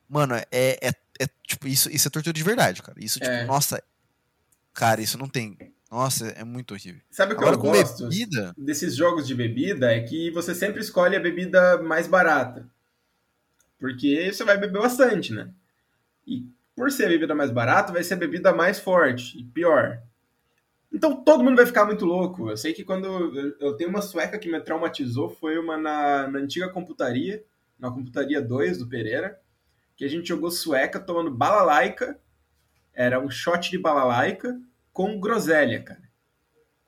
mano, 0.10 0.34
é, 0.36 0.48
é, 0.52 0.90
é, 1.20 1.28
tipo, 1.46 1.68
isso, 1.68 1.92
isso 1.92 2.08
é 2.08 2.12
tortura 2.12 2.32
de 2.34 2.44
verdade, 2.44 2.82
cara. 2.82 2.98
Isso, 2.98 3.20
tipo, 3.20 3.30
É. 3.30 3.44
nossa. 3.46 3.84
Cara, 4.74 5.02
isso 5.02 5.18
não 5.18 5.28
tem. 5.28 5.58
Nossa, 5.92 6.28
é 6.30 6.44
muito 6.46 6.74
horrível. 6.74 7.02
Sabe 7.12 7.34
o 7.34 7.38
que 7.38 7.44
Agora 7.44 7.58
eu 7.58 7.62
gosto 7.62 8.08
bebida. 8.08 8.54
desses 8.58 8.96
jogos 8.96 9.28
de 9.28 9.36
bebida? 9.36 9.92
É 9.94 10.00
que 10.02 10.32
você 10.32 10.56
sempre 10.56 10.80
escolhe 10.82 11.16
a 11.18 11.20
bebida 11.20 11.82
mais 11.84 12.08
barata. 12.08 12.66
Porque 13.78 14.32
você 14.32 14.44
vai 14.46 14.58
beber 14.58 14.82
bastante, 14.82 15.34
né? 15.34 15.50
E 16.26 16.46
por 16.76 16.92
ser 16.92 17.06
a 17.06 17.10
bebida 17.10 17.36
mais 17.36 17.52
barata, 17.52 17.94
vai 17.94 18.04
ser 18.04 18.16
a 18.16 18.18
bebida 18.18 18.54
mais 18.54 18.80
forte 18.80 19.40
e 19.40 19.44
pior. 19.44 20.02
Então 20.92 21.24
todo 21.24 21.44
mundo 21.44 21.58
vai 21.58 21.66
ficar 21.66 21.86
muito 21.86 22.06
louco. 22.06 22.50
Eu 22.50 22.58
sei 22.58 22.74
que 22.74 22.84
quando. 22.84 23.06
eu- 23.60 23.76
tenho 23.76 23.90
uma 23.90 24.02
sueca 24.02 24.40
que 24.40 24.50
me 24.52 24.60
traumatizou, 24.62 25.30
foi 25.30 25.58
uma 25.58 25.78
na, 25.78 26.28
na 26.28 26.40
antiga 26.40 26.70
computaria, 26.70 27.44
na 27.78 27.92
computaria 27.92 28.42
2 28.42 28.78
do 28.78 28.88
Pereira, 28.88 29.40
que 29.98 30.06
a 30.06 30.08
gente 30.10 30.28
jogou 30.28 30.52
sueca 30.52 31.00
tomando 31.00 31.32
balalaica. 31.32 32.20
Era 32.94 33.20
um 33.20 33.30
shot 33.30 33.70
de 33.72 33.78
balalaica 33.78 34.60
com 34.94 35.20
groselha, 35.20 35.84
cara. 35.84 36.04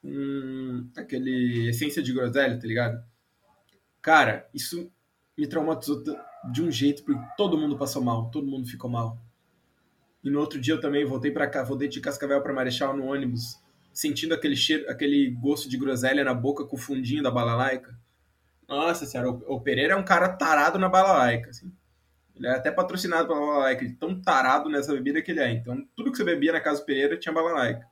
Com 0.02 0.88
aquele 0.98 1.70
essência 1.70 2.02
de 2.04 2.14
groselha, 2.14 2.60
tá 2.60 2.68
ligado? 2.68 3.04
Cara, 4.02 4.50
isso 4.54 4.92
me 5.38 5.48
traumatizou 5.48 6.04
de 6.52 6.64
um 6.64 6.72
jeito, 6.72 7.04
porque 7.04 7.22
todo 7.36 7.58
mundo 7.58 7.78
passou 7.78 8.02
mal, 8.02 8.30
todo 8.32 8.48
mundo 8.48 8.68
ficou 8.68 8.90
mal. 8.90 9.18
E 10.28 10.30
no 10.30 10.42
outro 10.42 10.60
dia 10.60 10.74
eu 10.74 10.82
também 10.82 11.06
voltei 11.06 11.32
para 11.32 11.48
cá, 11.48 11.64
voltei 11.64 11.88
de 11.88 12.02
Cascavel 12.02 12.42
para 12.42 12.52
Marechal 12.52 12.94
no 12.94 13.06
ônibus, 13.06 13.58
sentindo 13.94 14.34
aquele 14.34 14.58
cheiro, 14.58 14.84
aquele 14.92 15.32
gosto 15.32 15.70
de 15.70 15.78
groselha 15.78 16.22
na 16.22 16.34
boca 16.34 16.66
com 16.66 16.76
o 16.76 16.80
fundinho 16.80 17.24
da 17.24 17.32
balalaica. 17.32 17.98
Nossa 18.68 19.06
senhora, 19.06 19.30
o, 19.30 19.62
Pereira 19.62 19.94
é 19.94 19.96
um 19.96 20.04
cara 20.04 20.28
tarado 20.28 20.78
na 20.78 20.90
balalaica, 20.90 21.52
assim. 21.52 21.72
Ele 22.36 22.46
é 22.46 22.52
até 22.52 22.70
patrocinado 22.70 23.26
pela 23.26 23.40
balalaica, 23.40 23.86
de 23.86 23.94
tão 23.94 24.22
tarado 24.22 24.70
nessa 24.70 24.92
bebida 24.92 25.22
que 25.22 25.32
ele 25.32 25.40
é. 25.40 25.50
Então, 25.50 25.82
tudo 25.96 26.12
que 26.12 26.18
você 26.18 26.26
bebia 26.26 26.52
na 26.52 26.60
casa 26.60 26.82
do 26.82 26.86
Pereira 26.86 27.18
tinha 27.18 27.34
balalaica. 27.34 27.88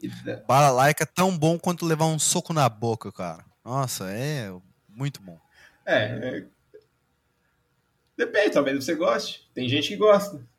E, 0.00 0.08
Bala 0.46 0.70
laica 0.70 1.02
é 1.02 1.06
tão 1.06 1.36
bom 1.36 1.58
quanto 1.58 1.84
levar 1.84 2.06
um 2.06 2.20
soco 2.20 2.52
na 2.52 2.68
boca, 2.68 3.10
cara. 3.10 3.44
Nossa, 3.64 4.12
é 4.12 4.48
muito 4.88 5.20
bom. 5.20 5.40
é, 5.84 6.04
é... 6.38 6.44
Depende, 8.16 8.52
talvez 8.52 8.84
você 8.84 8.94
goste. 8.94 9.50
Tem 9.52 9.68
gente 9.68 9.88
que 9.88 9.96
gosta. 9.96 10.51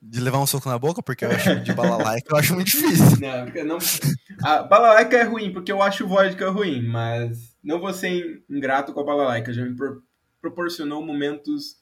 De 0.00 0.20
levar 0.20 0.38
um 0.38 0.46
soco 0.46 0.68
na 0.68 0.78
boca, 0.78 1.02
porque 1.02 1.24
eu 1.24 1.30
acho 1.30 1.60
de 1.60 1.74
bala 1.74 2.02
laica 2.02 2.28
eu 2.32 2.38
acho 2.38 2.54
muito 2.54 2.70
difícil. 2.70 3.18
Não, 3.20 3.64
não... 3.64 3.78
A 4.42 4.62
balalaica 4.62 5.16
é 5.16 5.22
ruim, 5.22 5.52
porque 5.52 5.70
eu 5.70 5.82
acho 5.82 6.08
vodka 6.08 6.48
ruim, 6.50 6.82
mas 6.82 7.54
não 7.62 7.78
vou 7.78 7.92
ser 7.92 8.42
ingrato 8.48 8.92
com 8.94 9.00
a 9.00 9.04
balalaica. 9.04 9.52
Já 9.52 9.62
me 9.64 9.74
pro- 9.76 10.02
proporcionou 10.40 11.04
momentos 11.04 11.76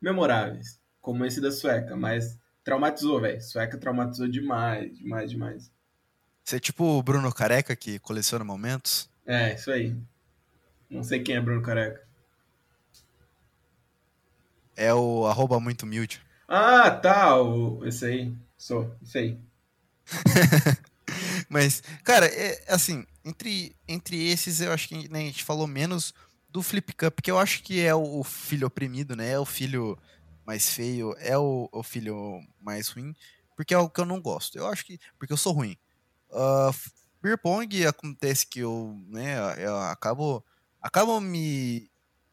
memoráveis, 0.00 0.80
como 1.00 1.24
esse 1.26 1.40
da 1.40 1.52
sueca, 1.52 1.94
mas 1.94 2.38
traumatizou, 2.64 3.20
velho. 3.20 3.40
Sueca 3.42 3.76
traumatizou 3.76 4.28
demais, 4.28 4.96
demais, 4.96 5.30
demais. 5.30 5.70
Você 6.42 6.56
é 6.56 6.60
tipo 6.60 6.84
o 6.84 7.02
Bruno 7.02 7.32
Careca 7.32 7.76
que 7.76 7.98
coleciona 7.98 8.44
momentos. 8.44 9.08
É, 9.26 9.54
isso 9.54 9.70
aí. 9.70 9.94
Não 10.90 11.02
sei 11.02 11.22
quem 11.22 11.36
é 11.36 11.40
Bruno 11.40 11.62
Careca. 11.62 12.02
É 14.76 14.92
o 14.92 15.26
arroba 15.26 15.60
muito 15.60 15.82
humilde. 15.82 16.20
Ah, 16.48 16.90
tá, 16.90 17.40
o... 17.40 17.84
esse 17.86 18.04
aí. 18.04 18.34
Sou, 18.56 18.94
isso 19.02 19.18
aí. 19.18 19.38
Mas, 21.48 21.82
cara, 22.04 22.26
é 22.26 22.64
assim, 22.68 23.06
entre, 23.24 23.76
entre 23.86 24.30
esses 24.30 24.60
eu 24.60 24.72
acho 24.72 24.88
que 24.88 25.08
né, 25.08 25.20
a 25.20 25.22
gente 25.22 25.44
falou 25.44 25.66
menos 25.66 26.14
do 26.48 26.62
Flip 26.62 26.92
Cup, 26.92 27.20
que 27.20 27.30
eu 27.30 27.38
acho 27.38 27.62
que 27.62 27.80
é 27.80 27.94
o, 27.94 28.20
o 28.20 28.24
filho 28.24 28.66
oprimido, 28.66 29.16
né? 29.16 29.32
É 29.32 29.38
o 29.38 29.44
filho 29.44 29.98
mais 30.46 30.68
feio, 30.70 31.14
é 31.18 31.36
o, 31.36 31.68
o 31.72 31.82
filho 31.82 32.40
mais 32.60 32.88
ruim, 32.88 33.14
porque 33.56 33.74
é 33.74 33.78
o 33.78 33.88
que 33.88 34.00
eu 34.00 34.04
não 34.04 34.20
gosto. 34.20 34.58
Eu 34.58 34.66
acho 34.66 34.84
que. 34.84 34.98
Porque 35.18 35.32
eu 35.32 35.36
sou 35.36 35.52
ruim. 35.52 35.76
Uh, 36.30 36.74
Beer 37.22 37.38
Pong 37.38 37.86
acontece 37.86 38.46
que 38.46 38.60
eu, 38.60 38.98
né, 39.06 39.36
eu 39.58 39.76
acabo, 39.78 40.44
acabo 40.80 41.20
me 41.20 41.90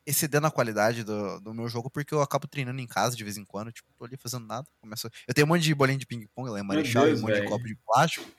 excedendo 0.10 0.48
a 0.48 0.52
qualidade 0.52 1.04
do, 1.04 1.40
do 1.40 1.54
meu 1.54 1.70
jogo, 1.70 1.90
porque 1.90 2.14
eu 2.14 2.22
acabo 2.22 2.48
treinando 2.48 2.82
em 2.82 2.88
casa 2.88 3.16
de 3.16 3.24
vez 3.24 3.38
em 3.38 3.46
quando, 3.46 3.72
tipo, 3.72 3.88
tô 3.96 4.06
ali 4.06 4.18
fazendo 4.18 4.46
nada. 4.48 4.68
Começo... 4.82 5.08
Eu 5.28 5.34
tenho 5.34 5.46
um 5.46 5.50
monte 5.50 5.62
de 5.62 5.76
bolinha 5.76 6.00
de 6.00 6.06
ping-pong 6.06 6.50
lá 6.50 6.60
em 6.60 6.64
Marechal, 6.64 7.04
e 7.04 7.08
Deus, 7.08 7.20
um 7.20 7.22
monte 7.24 7.34
velho. 7.34 7.44
de 7.44 7.50
copo 7.50 7.66
de 7.66 7.76
plástico. 7.86 8.30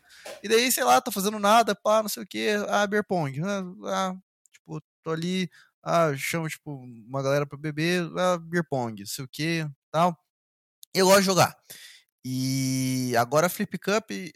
E 0.43 0.49
daí, 0.49 0.71
sei 0.73 0.83
lá, 0.83 1.01
tô 1.01 1.13
fazendo 1.13 1.39
nada, 1.39 1.75
pá, 1.75 2.03
não 2.03 2.09
sei 2.09 2.23
o 2.25 2.27
que, 2.27 2.51
ah, 2.69 2.87
beer 2.87 3.05
pong, 3.07 3.41
ah, 3.41 3.63
ah, 3.87 4.17
tipo, 4.53 4.83
tô 5.03 5.13
ali, 5.13 5.49
ah, 5.83 6.13
chamo, 6.17 6.49
tipo, 6.49 6.73
uma 6.73 7.23
galera 7.23 7.47
pra 7.47 7.57
beber, 7.57 8.03
ah, 8.19 8.37
beer 8.39 8.67
pong, 8.69 9.01
não 9.01 9.07
sei 9.07 9.25
o 9.25 9.29
que, 9.29 9.67
tal. 9.93 10.19
Eu 10.93 11.07
gosto 11.07 11.21
de 11.21 11.27
jogar. 11.27 11.57
E 12.25 13.15
agora 13.17 13.49
Flip 13.49 13.79
Cup, 13.79 14.11
eh, 14.11 14.33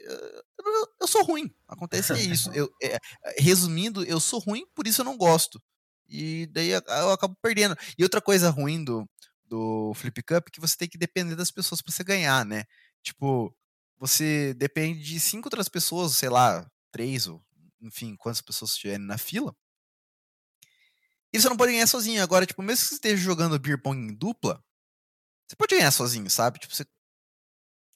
eu, 1.00 1.06
sou 1.06 1.22
ruim, 1.22 1.52
acontece 1.68 2.12
é 2.14 2.20
isso. 2.20 2.50
Eu, 2.54 2.70
é, 2.82 2.98
resumindo, 3.38 4.02
eu 4.04 4.18
sou 4.18 4.38
ruim, 4.40 4.64
por 4.74 4.86
isso 4.86 5.02
eu 5.02 5.04
não 5.04 5.18
gosto. 5.18 5.60
E 6.08 6.46
daí 6.46 6.70
eu 6.70 7.10
acabo 7.10 7.36
perdendo. 7.42 7.76
E 7.98 8.02
outra 8.02 8.20
coisa 8.20 8.50
ruim 8.50 8.84
do, 8.84 9.08
do 9.44 9.92
Flip 9.94 10.22
Cup 10.22 10.48
é 10.48 10.50
que 10.50 10.60
você 10.60 10.76
tem 10.76 10.88
que 10.88 10.98
depender 10.98 11.36
das 11.36 11.50
pessoas 11.50 11.82
pra 11.82 11.92
você 11.92 12.04
ganhar, 12.04 12.44
né? 12.44 12.64
Tipo, 13.02 13.54
você 13.98 14.54
depende 14.54 15.02
de 15.02 15.20
cinco 15.20 15.46
outras 15.48 15.68
pessoas, 15.68 16.16
sei 16.16 16.28
lá, 16.28 16.68
três, 16.90 17.26
ou 17.26 17.42
enfim, 17.80 18.16
quantas 18.16 18.40
pessoas 18.40 18.72
estiverem 18.72 19.04
na 19.04 19.18
fila. 19.18 19.54
E 21.32 21.40
você 21.40 21.48
não 21.48 21.56
pode 21.56 21.72
ganhar 21.72 21.86
sozinho. 21.86 22.22
Agora, 22.22 22.46
tipo, 22.46 22.62
mesmo 22.62 22.82
que 22.82 22.88
você 22.88 22.94
esteja 22.94 23.22
jogando 23.22 23.58
beer 23.58 23.80
pong 23.80 23.98
em 23.98 24.14
dupla, 24.14 24.62
você 25.46 25.56
pode 25.56 25.76
ganhar 25.76 25.90
sozinho, 25.90 26.30
sabe? 26.30 26.58
Tipo, 26.58 26.74
você 26.74 26.84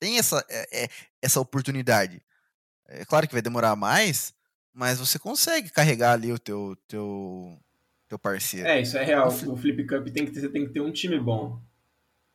tem 0.01 0.19
essa, 0.19 0.45
é, 0.49 0.85
é, 0.85 0.89
essa 1.23 1.41
oportunidade. 1.41 2.23
É 2.87 3.05
claro 3.05 3.27
que 3.29 3.35
vai 3.35 3.43
demorar 3.43 3.77
mais, 3.77 4.35
mas 4.73 4.99
você 4.99 5.19
consegue 5.19 5.71
carregar 5.71 6.13
ali 6.13 6.33
o 6.33 6.39
teu, 6.39 6.77
teu, 6.89 7.61
teu 8.09 8.19
parceiro. 8.19 8.67
É, 8.67 8.81
isso 8.81 8.97
é 8.97 9.05
real. 9.05 9.29
O 9.29 9.31
Fli- 9.31 9.49
O 9.49 9.57
Flip 9.57 9.87
Cup 9.87 10.09
tem 10.09 10.25
que 10.25 10.33
ter, 10.33 10.41
você 10.41 10.49
tem 10.49 10.67
que 10.67 10.73
ter 10.73 10.81
um 10.81 10.91
time 10.93 11.19
bom. 11.21 11.61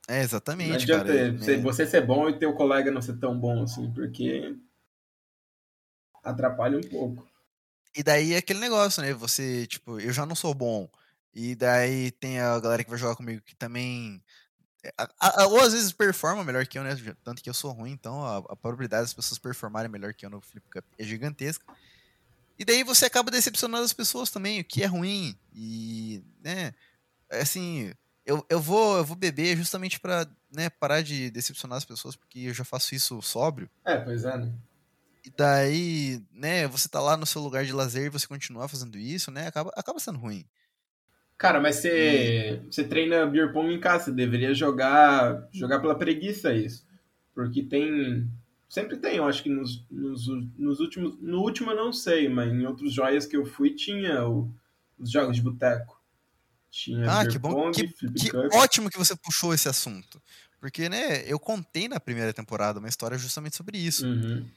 É, 0.08 0.18
Não 0.18 0.24
exatamente, 0.24 0.84
adianta 0.84 1.06
cara. 1.06 1.32
você, 1.38 1.58
né? 1.58 1.64
você 1.64 1.86
ser 1.88 2.06
bom 2.06 2.30
e 2.30 2.38
teu 2.38 2.54
colega 2.54 2.92
não 2.92 3.02
ser 3.02 3.18
tão 3.18 3.40
bom 3.40 3.64
assim, 3.64 3.92
porque 3.94 4.56
atrapalha 6.24 6.78
um 6.78 6.82
pouco. 6.84 7.26
E 7.96 8.02
daí 8.04 8.34
é 8.34 8.38
aquele 8.38 8.60
negócio, 8.60 9.02
né? 9.02 9.14
Você, 9.14 9.68
tipo, 9.68 10.00
eu 10.00 10.12
já 10.12 10.26
não 10.26 10.36
sou 10.36 10.54
bom. 10.54 10.90
E 11.34 11.56
daí 11.56 12.12
tem 12.12 12.40
a 12.40 12.60
galera 12.60 12.84
que 12.84 12.90
vai 12.90 13.00
jogar 13.00 13.16
comigo 13.16 13.42
que 13.42 13.56
também. 13.56 14.22
é, 14.84 14.92
ou 15.46 15.60
às 15.62 15.74
vezes 15.74 15.92
performa 15.92 16.44
melhor 16.44 16.66
que 16.66 16.78
eu, 16.78 16.84
né? 16.84 16.96
Tanto 17.24 17.42
que 17.42 17.50
eu 17.50 17.54
sou 17.54 17.72
ruim, 17.72 17.92
então 17.92 18.24
a, 18.26 18.38
a 18.38 18.56
probabilidade 18.56 19.04
das 19.04 19.14
pessoas 19.14 19.40
performarem 19.40 19.90
melhor 19.92 20.14
que 20.14 20.26
eu 20.26 20.30
no 20.30 20.42
Flip 20.42 20.68
Cup 20.70 20.86
é 20.98 21.04
gigantesca. 21.04 21.66
E 22.58 22.66
daí 22.66 22.84
você 22.84 23.06
acaba 23.06 23.32
decepcionando 23.32 23.84
as 23.84 23.94
pessoas 23.94 24.30
também, 24.30 24.60
o 24.60 24.64
que 24.64 24.84
é 24.84 24.86
ruim. 24.86 25.36
E, 25.54 26.24
né? 26.44 26.74
é 27.30 27.42
Assim, 27.42 27.92
eu, 28.26 28.46
eu, 28.50 28.60
vou, 28.60 28.98
eu 28.98 29.04
vou 29.04 29.16
beber 29.16 29.58
justamente 29.58 30.00
pra 30.00 30.28
né, 30.52 30.70
parar 30.70 31.02
de 31.02 31.32
decepcionar 31.32 31.78
as 31.78 31.86
pessoas, 31.86 32.16
porque 32.16 32.40
eu 32.40 32.54
já 32.54 32.64
faço 32.64 32.94
isso 32.94 33.22
sóbrio. 33.22 33.70
É, 33.84 33.98
pois 33.98 34.24
é, 34.24 34.38
né? 34.38 34.52
E 35.26 35.30
daí, 35.30 36.22
né, 36.32 36.68
você 36.68 36.88
tá 36.90 37.00
lá 37.00 37.16
no 37.16 37.26
seu 37.26 37.42
lugar 37.42 37.66
de 37.66 37.72
lazer 37.72 38.08
e 38.08 38.10
você 38.10 38.28
continuar 38.28 38.68
fazendo 38.68 38.98
isso, 38.98 39.32
né, 39.32 39.48
acaba, 39.48 39.72
acaba 39.76 40.00
sendo 40.00 40.20
ruim. 40.20 40.46
Cara, 41.38 41.60
mas 41.60 41.78
você, 41.78 42.62
você 42.70 42.84
treina 42.84 43.26
beer 43.26 43.52
pong 43.52 43.74
em 43.74 43.80
casa, 43.80 44.06
você 44.06 44.12
deveria 44.12 44.54
jogar 44.54 45.48
jogar 45.52 45.80
pela 45.80 45.96
preguiça 45.96 46.54
isso. 46.54 46.86
Porque 47.34 47.64
tem. 47.64 48.30
Sempre 48.74 48.98
tem, 48.98 49.18
eu 49.18 49.26
acho 49.26 49.44
que 49.44 49.50
nos, 49.50 49.86
nos, 49.88 50.28
nos 50.58 50.80
últimos. 50.80 51.16
No 51.22 51.42
último 51.42 51.70
eu 51.70 51.76
não 51.76 51.94
sei, 51.94 52.28
mas 52.28 52.52
em 52.52 52.66
outros 52.66 52.92
joias 52.92 53.28
que 53.28 53.38
eu 53.38 53.46
fui 53.46 53.76
tinha 53.76 54.28
o- 54.28 54.52
os 54.98 55.12
jogos 55.12 55.36
de 55.36 55.44
boteco. 55.44 56.02
Tinha 56.72 57.06
Ah, 57.20 57.26
que 57.28 57.38
bom, 57.38 57.54
pong, 57.54 57.72
que, 57.72 58.12
que 58.14 58.36
ótimo 58.52 58.90
que 58.90 58.98
você 58.98 59.16
puxou 59.16 59.54
esse 59.54 59.70
assunto. 59.70 60.20
Porque, 60.60 60.90
né, 60.90 61.22
eu 61.32 61.40
contei 61.40 61.88
na 61.88 62.00
primeira 62.00 62.34
temporada 62.34 62.80
uma 62.80 62.90
história 62.90 63.16
justamente 63.16 63.56
sobre 63.56 63.78
isso. 63.78 64.08
Uhum. 64.08 64.50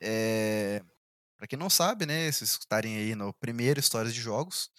É, 0.00 0.82
para 1.36 1.46
quem 1.48 1.58
não 1.58 1.70
sabe, 1.70 2.06
né, 2.06 2.32
se 2.32 2.44
escutarem 2.44 2.96
aí 2.96 3.14
no 3.14 3.32
primeiro 3.34 3.80
Histórias 3.80 4.14
de 4.14 4.20
Jogos, 4.20 4.70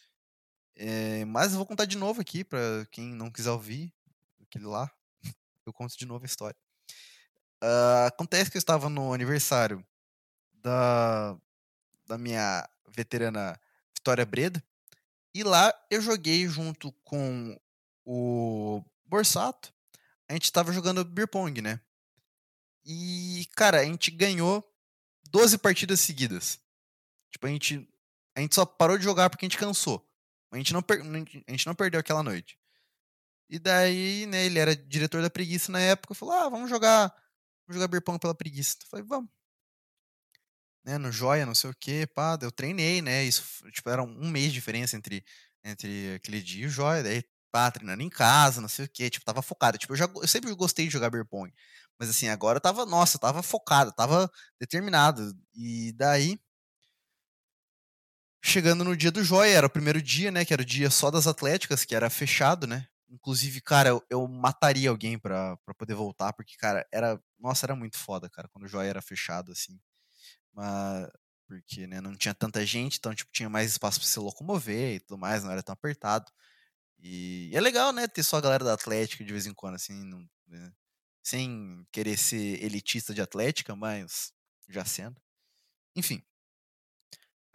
É, 0.75 1.25
mas 1.25 1.51
eu 1.51 1.57
vou 1.57 1.65
contar 1.67 1.85
de 1.85 1.97
novo 1.97 2.21
aqui, 2.21 2.43
pra 2.43 2.85
quem 2.91 3.13
não 3.13 3.31
quiser 3.31 3.51
ouvir 3.51 3.93
aquele 4.41 4.65
lá. 4.65 4.91
Eu 5.67 5.73
conto 5.73 5.97
de 5.97 6.05
novo 6.05 6.25
a 6.25 6.27
história. 6.27 6.57
Ah, 7.61 8.07
acontece 8.07 8.49
que 8.49 8.57
eu 8.57 8.59
estava 8.59 8.89
no 8.89 9.13
aniversário 9.13 9.85
da, 10.53 11.37
da 12.07 12.17
minha 12.17 12.67
veterana 12.89 13.59
Vitória 13.95 14.25
Breda. 14.25 14.63
E 15.33 15.43
lá 15.43 15.73
eu 15.89 16.01
joguei 16.01 16.47
junto 16.47 16.91
com 17.03 17.57
o 18.03 18.83
Borsato. 19.05 19.71
A 20.27 20.33
gente 20.33 20.45
estava 20.45 20.73
jogando 20.73 21.05
beer 21.05 21.27
pong, 21.27 21.61
né? 21.61 21.79
E, 22.83 23.47
cara, 23.55 23.81
a 23.81 23.85
gente 23.85 24.09
ganhou 24.09 24.67
12 25.29 25.57
partidas 25.59 25.99
seguidas. 25.99 26.59
Tipo, 27.29 27.45
a 27.45 27.49
gente, 27.49 27.87
a 28.35 28.41
gente 28.41 28.55
só 28.55 28.65
parou 28.65 28.97
de 28.97 29.03
jogar 29.03 29.29
porque 29.29 29.45
a 29.45 29.47
gente 29.47 29.57
cansou. 29.57 30.05
A 30.51 30.57
gente 30.57 30.73
não, 30.73 30.81
per, 30.81 31.01
a 31.01 31.51
gente 31.51 31.67
não 31.67 31.75
perdeu 31.75 31.99
aquela 31.99 32.23
noite. 32.23 32.57
E 33.49 33.59
daí, 33.59 34.25
né, 34.25 34.45
ele 34.45 34.59
era 34.59 34.75
diretor 34.75 35.21
da 35.21 35.29
preguiça 35.29 35.71
na 35.71 35.79
época, 35.79 36.15
falou: 36.15 36.33
"Ah, 36.33 36.49
vamos 36.49 36.69
jogar, 36.69 37.13
jogar 37.73 37.87
beer 37.87 38.03
pong 38.03 38.19
pela 38.19 38.35
preguiça". 38.35 38.77
Eu 38.81 38.87
falei: 38.89 39.05
"Vamos". 39.07 39.29
Né, 40.83 40.97
no 40.97 41.11
joia, 41.11 41.45
não 41.45 41.53
sei 41.53 41.69
o 41.69 41.75
que, 41.79 42.07
pá, 42.07 42.37
eu 42.41 42.51
treinei, 42.51 43.01
né? 43.03 43.23
Isso, 43.23 43.43
tipo, 43.71 43.87
era 43.89 44.01
um 44.01 44.29
mês 44.31 44.47
de 44.47 44.53
diferença 44.53 44.95
entre, 44.97 45.23
entre 45.63 46.15
aquele 46.15 46.41
dia 46.41 46.63
e 46.63 46.67
o 46.67 46.69
joia, 46.69 47.03
daí, 47.03 47.23
pá, 47.51 47.69
treinando 47.69 48.01
em 48.01 48.09
casa, 48.09 48.59
não 48.61 48.67
sei 48.69 48.85
o 48.85 48.89
que, 48.89 49.07
tipo, 49.09 49.23
tava 49.25 49.43
focado. 49.43 49.77
Tipo, 49.77 49.93
eu, 49.93 49.97
já, 49.97 50.05
eu 50.15 50.27
sempre 50.27 50.51
gostei 50.55 50.87
de 50.87 50.91
jogar 50.93 51.11
beer 51.11 51.25
pong, 51.25 51.53
mas 51.99 52.09
assim, 52.09 52.29
agora 52.29 52.57
eu 52.57 52.61
tava, 52.61 52.83
nossa, 52.85 53.17
eu 53.17 53.21
tava 53.21 53.43
focado, 53.43 53.91
tava 53.93 54.29
determinado. 54.59 55.35
E 55.55 55.91
daí, 55.93 56.39
chegando 58.43 58.83
no 58.83 58.95
dia 58.95 59.11
do 59.11 59.23
joia, 59.23 59.49
era 59.57 59.65
o 59.67 59.69
primeiro 59.69 59.99
dia, 60.01 60.31
né, 60.31 60.45
que 60.45 60.53
era 60.53 60.61
o 60.61 60.65
dia 60.65 60.89
só 60.89 61.09
das 61.11 61.27
atléticas, 61.27 61.83
que 61.85 61.95
era 61.95 62.09
fechado, 62.09 62.67
né? 62.67 62.87
Inclusive, 63.11 63.61
cara, 63.61 63.89
eu, 63.89 64.03
eu 64.09 64.27
mataria 64.27 64.89
alguém 64.89 65.19
pra, 65.19 65.57
pra 65.65 65.73
poder 65.75 65.95
voltar, 65.95 66.33
porque, 66.33 66.55
cara, 66.57 66.87
era. 66.91 67.21
Nossa, 67.39 67.65
era 67.65 67.75
muito 67.75 67.97
foda, 67.97 68.29
cara, 68.29 68.47
quando 68.49 68.65
o 68.65 68.67
joia 68.67 68.89
era 68.89 69.01
fechado, 69.01 69.51
assim. 69.51 69.79
Mas, 70.53 71.09
porque, 71.47 71.87
né, 71.87 72.01
não 72.01 72.15
tinha 72.15 72.33
tanta 72.33 72.65
gente, 72.65 72.97
então, 72.99 73.13
tipo, 73.15 73.31
tinha 73.33 73.49
mais 73.49 73.71
espaço 73.71 73.99
pra 73.99 74.07
se 74.09 74.19
locomover 74.19 74.95
e 74.95 74.99
tudo 75.01 75.17
mais, 75.19 75.43
não 75.43 75.51
era 75.51 75.63
tão 75.63 75.73
apertado. 75.73 76.31
E, 76.99 77.49
e 77.51 77.57
é 77.57 77.61
legal, 77.61 77.93
né, 77.93 78.07
ter 78.07 78.23
só 78.23 78.37
a 78.37 78.41
galera 78.41 78.63
da 78.65 78.73
Atlética 78.73 79.23
de 79.25 79.31
vez 79.33 79.45
em 79.47 79.53
quando, 79.53 79.75
assim, 79.75 80.03
não, 80.05 80.27
né, 80.47 80.73
sem 81.23 81.85
querer 81.91 82.17
ser 82.17 82.63
elitista 82.63 83.13
de 83.13 83.21
Atlética, 83.21 83.75
mas 83.75 84.33
já 84.69 84.85
sendo. 84.85 85.21
Enfim. 85.95 86.23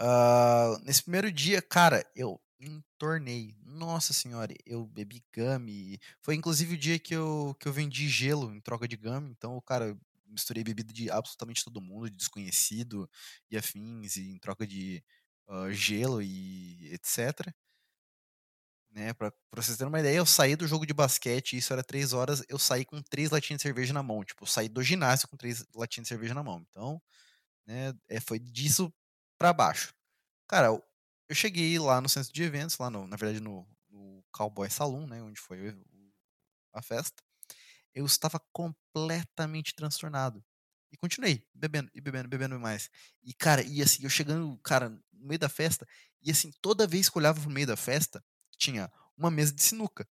Uh, 0.01 0.79
nesse 0.85 1.03
primeiro 1.03 1.33
dia, 1.33 1.63
cara, 1.63 2.05
eu 2.15 2.41
entornei. 2.61 3.55
Nossa 3.65 4.13
senhora, 4.13 4.55
eu 4.65 4.87
bebi 4.87 5.23
gummy. 5.35 5.99
Foi 6.21 6.35
inclusive 6.35 6.75
o 6.75 6.79
dia 6.79 6.99
que 6.99 7.15
eu, 7.15 7.57
que 7.61 7.69
eu 7.69 7.73
vendi 7.73 8.09
gelo 8.09 8.55
em 8.55 8.61
troca 8.61 8.89
de 8.89 8.97
gummy. 8.97 9.31
Então, 9.31 9.61
cara, 9.63 9.97
misturei 10.27 10.65
bebida 10.65 10.93
de 10.93 11.11
absolutamente 11.11 11.65
todo 11.65 11.81
mundo, 11.81 12.11
de 12.11 12.17
desconhecido 12.17 13.09
e 13.51 13.57
afins, 13.57 14.17
e 14.17 14.31
em 14.33 14.39
troca 14.39 14.67
de 14.67 15.03
uh, 15.49 15.73
gelo 15.73 16.23
e 16.23 16.93
etc. 16.93 17.53
Né, 18.91 19.13
pra, 19.13 19.31
pra 19.51 19.63
vocês 19.63 19.77
terem 19.77 19.89
uma 19.91 20.01
ideia, 20.01 20.17
eu 20.17 20.25
saí 20.25 20.57
do 20.57 20.67
jogo 20.67 20.87
de 20.87 20.95
basquete, 20.95 21.57
isso 21.57 21.71
era 21.71 21.85
três 21.85 22.15
horas, 22.15 22.43
eu 22.49 22.59
saí 22.59 22.83
com 22.83 23.03
três 23.03 23.31
latinhas 23.31 23.59
de 23.59 23.63
cerveja 23.65 23.93
na 23.93 24.03
mão. 24.03 24.25
Tipo, 24.25 24.45
eu 24.45 24.47
saí 24.47 24.69
do 24.71 24.83
ginásio 24.83 25.29
com 25.29 25.37
três 25.37 25.65
latinhas 25.75 26.07
de 26.07 26.09
cerveja 26.09 26.33
na 26.33 26.43
mão. 26.43 26.65
Então, 26.71 27.01
né, 27.67 27.93
é, 28.09 28.21
foi 28.21 28.39
disso 28.39 28.93
para 29.39 29.53
baixo. 29.53 29.95
Cara, 30.49 30.71
eu, 31.29 31.35
cheguei 31.35 31.79
lá 31.79 32.01
no 32.01 32.09
centro 32.09 32.33
de 32.33 32.43
eventos, 32.43 32.79
lá 32.79 32.91
no, 32.91 33.07
na 33.07 33.17
verdade 33.17 33.41
no, 33.41 33.67
no 33.89 34.25
Cowboy 34.33 34.71
Saloon, 34.71 35.07
né, 35.07 35.23
onde 35.23 35.41
foi 35.41 35.77
a 36.73 36.83
festa. 36.83 37.23
Eu 37.95 38.05
estava 38.05 38.41
completamente 38.53 39.75
transtornado. 39.75 40.45
E 40.93 40.97
continuei 40.97 41.45
bebendo, 41.53 41.91
e 41.95 42.01
bebendo, 42.01 42.29
bebendo 42.29 42.61
mais. 42.61 42.89
E, 43.23 43.35
cara, 43.35 43.63
e 43.63 43.83
assim, 43.83 44.05
eu 44.05 44.11
chegando, 44.11 44.57
cara, 44.63 44.91
no 45.13 45.27
meio 45.27 45.39
da 45.39 45.49
festa, 45.49 45.87
e 46.23 46.31
assim, 46.31 46.53
toda 46.61 46.87
vez 46.87 47.09
que 47.09 47.17
eu 47.17 47.21
olhava 47.21 47.41
pro 47.41 47.51
meio 47.51 47.67
da 47.67 47.77
festa, 47.77 48.25
tinha 48.57 48.91
uma 49.17 49.31
mesa 49.31 49.53
de 49.53 49.63
sinuca. 49.63 50.09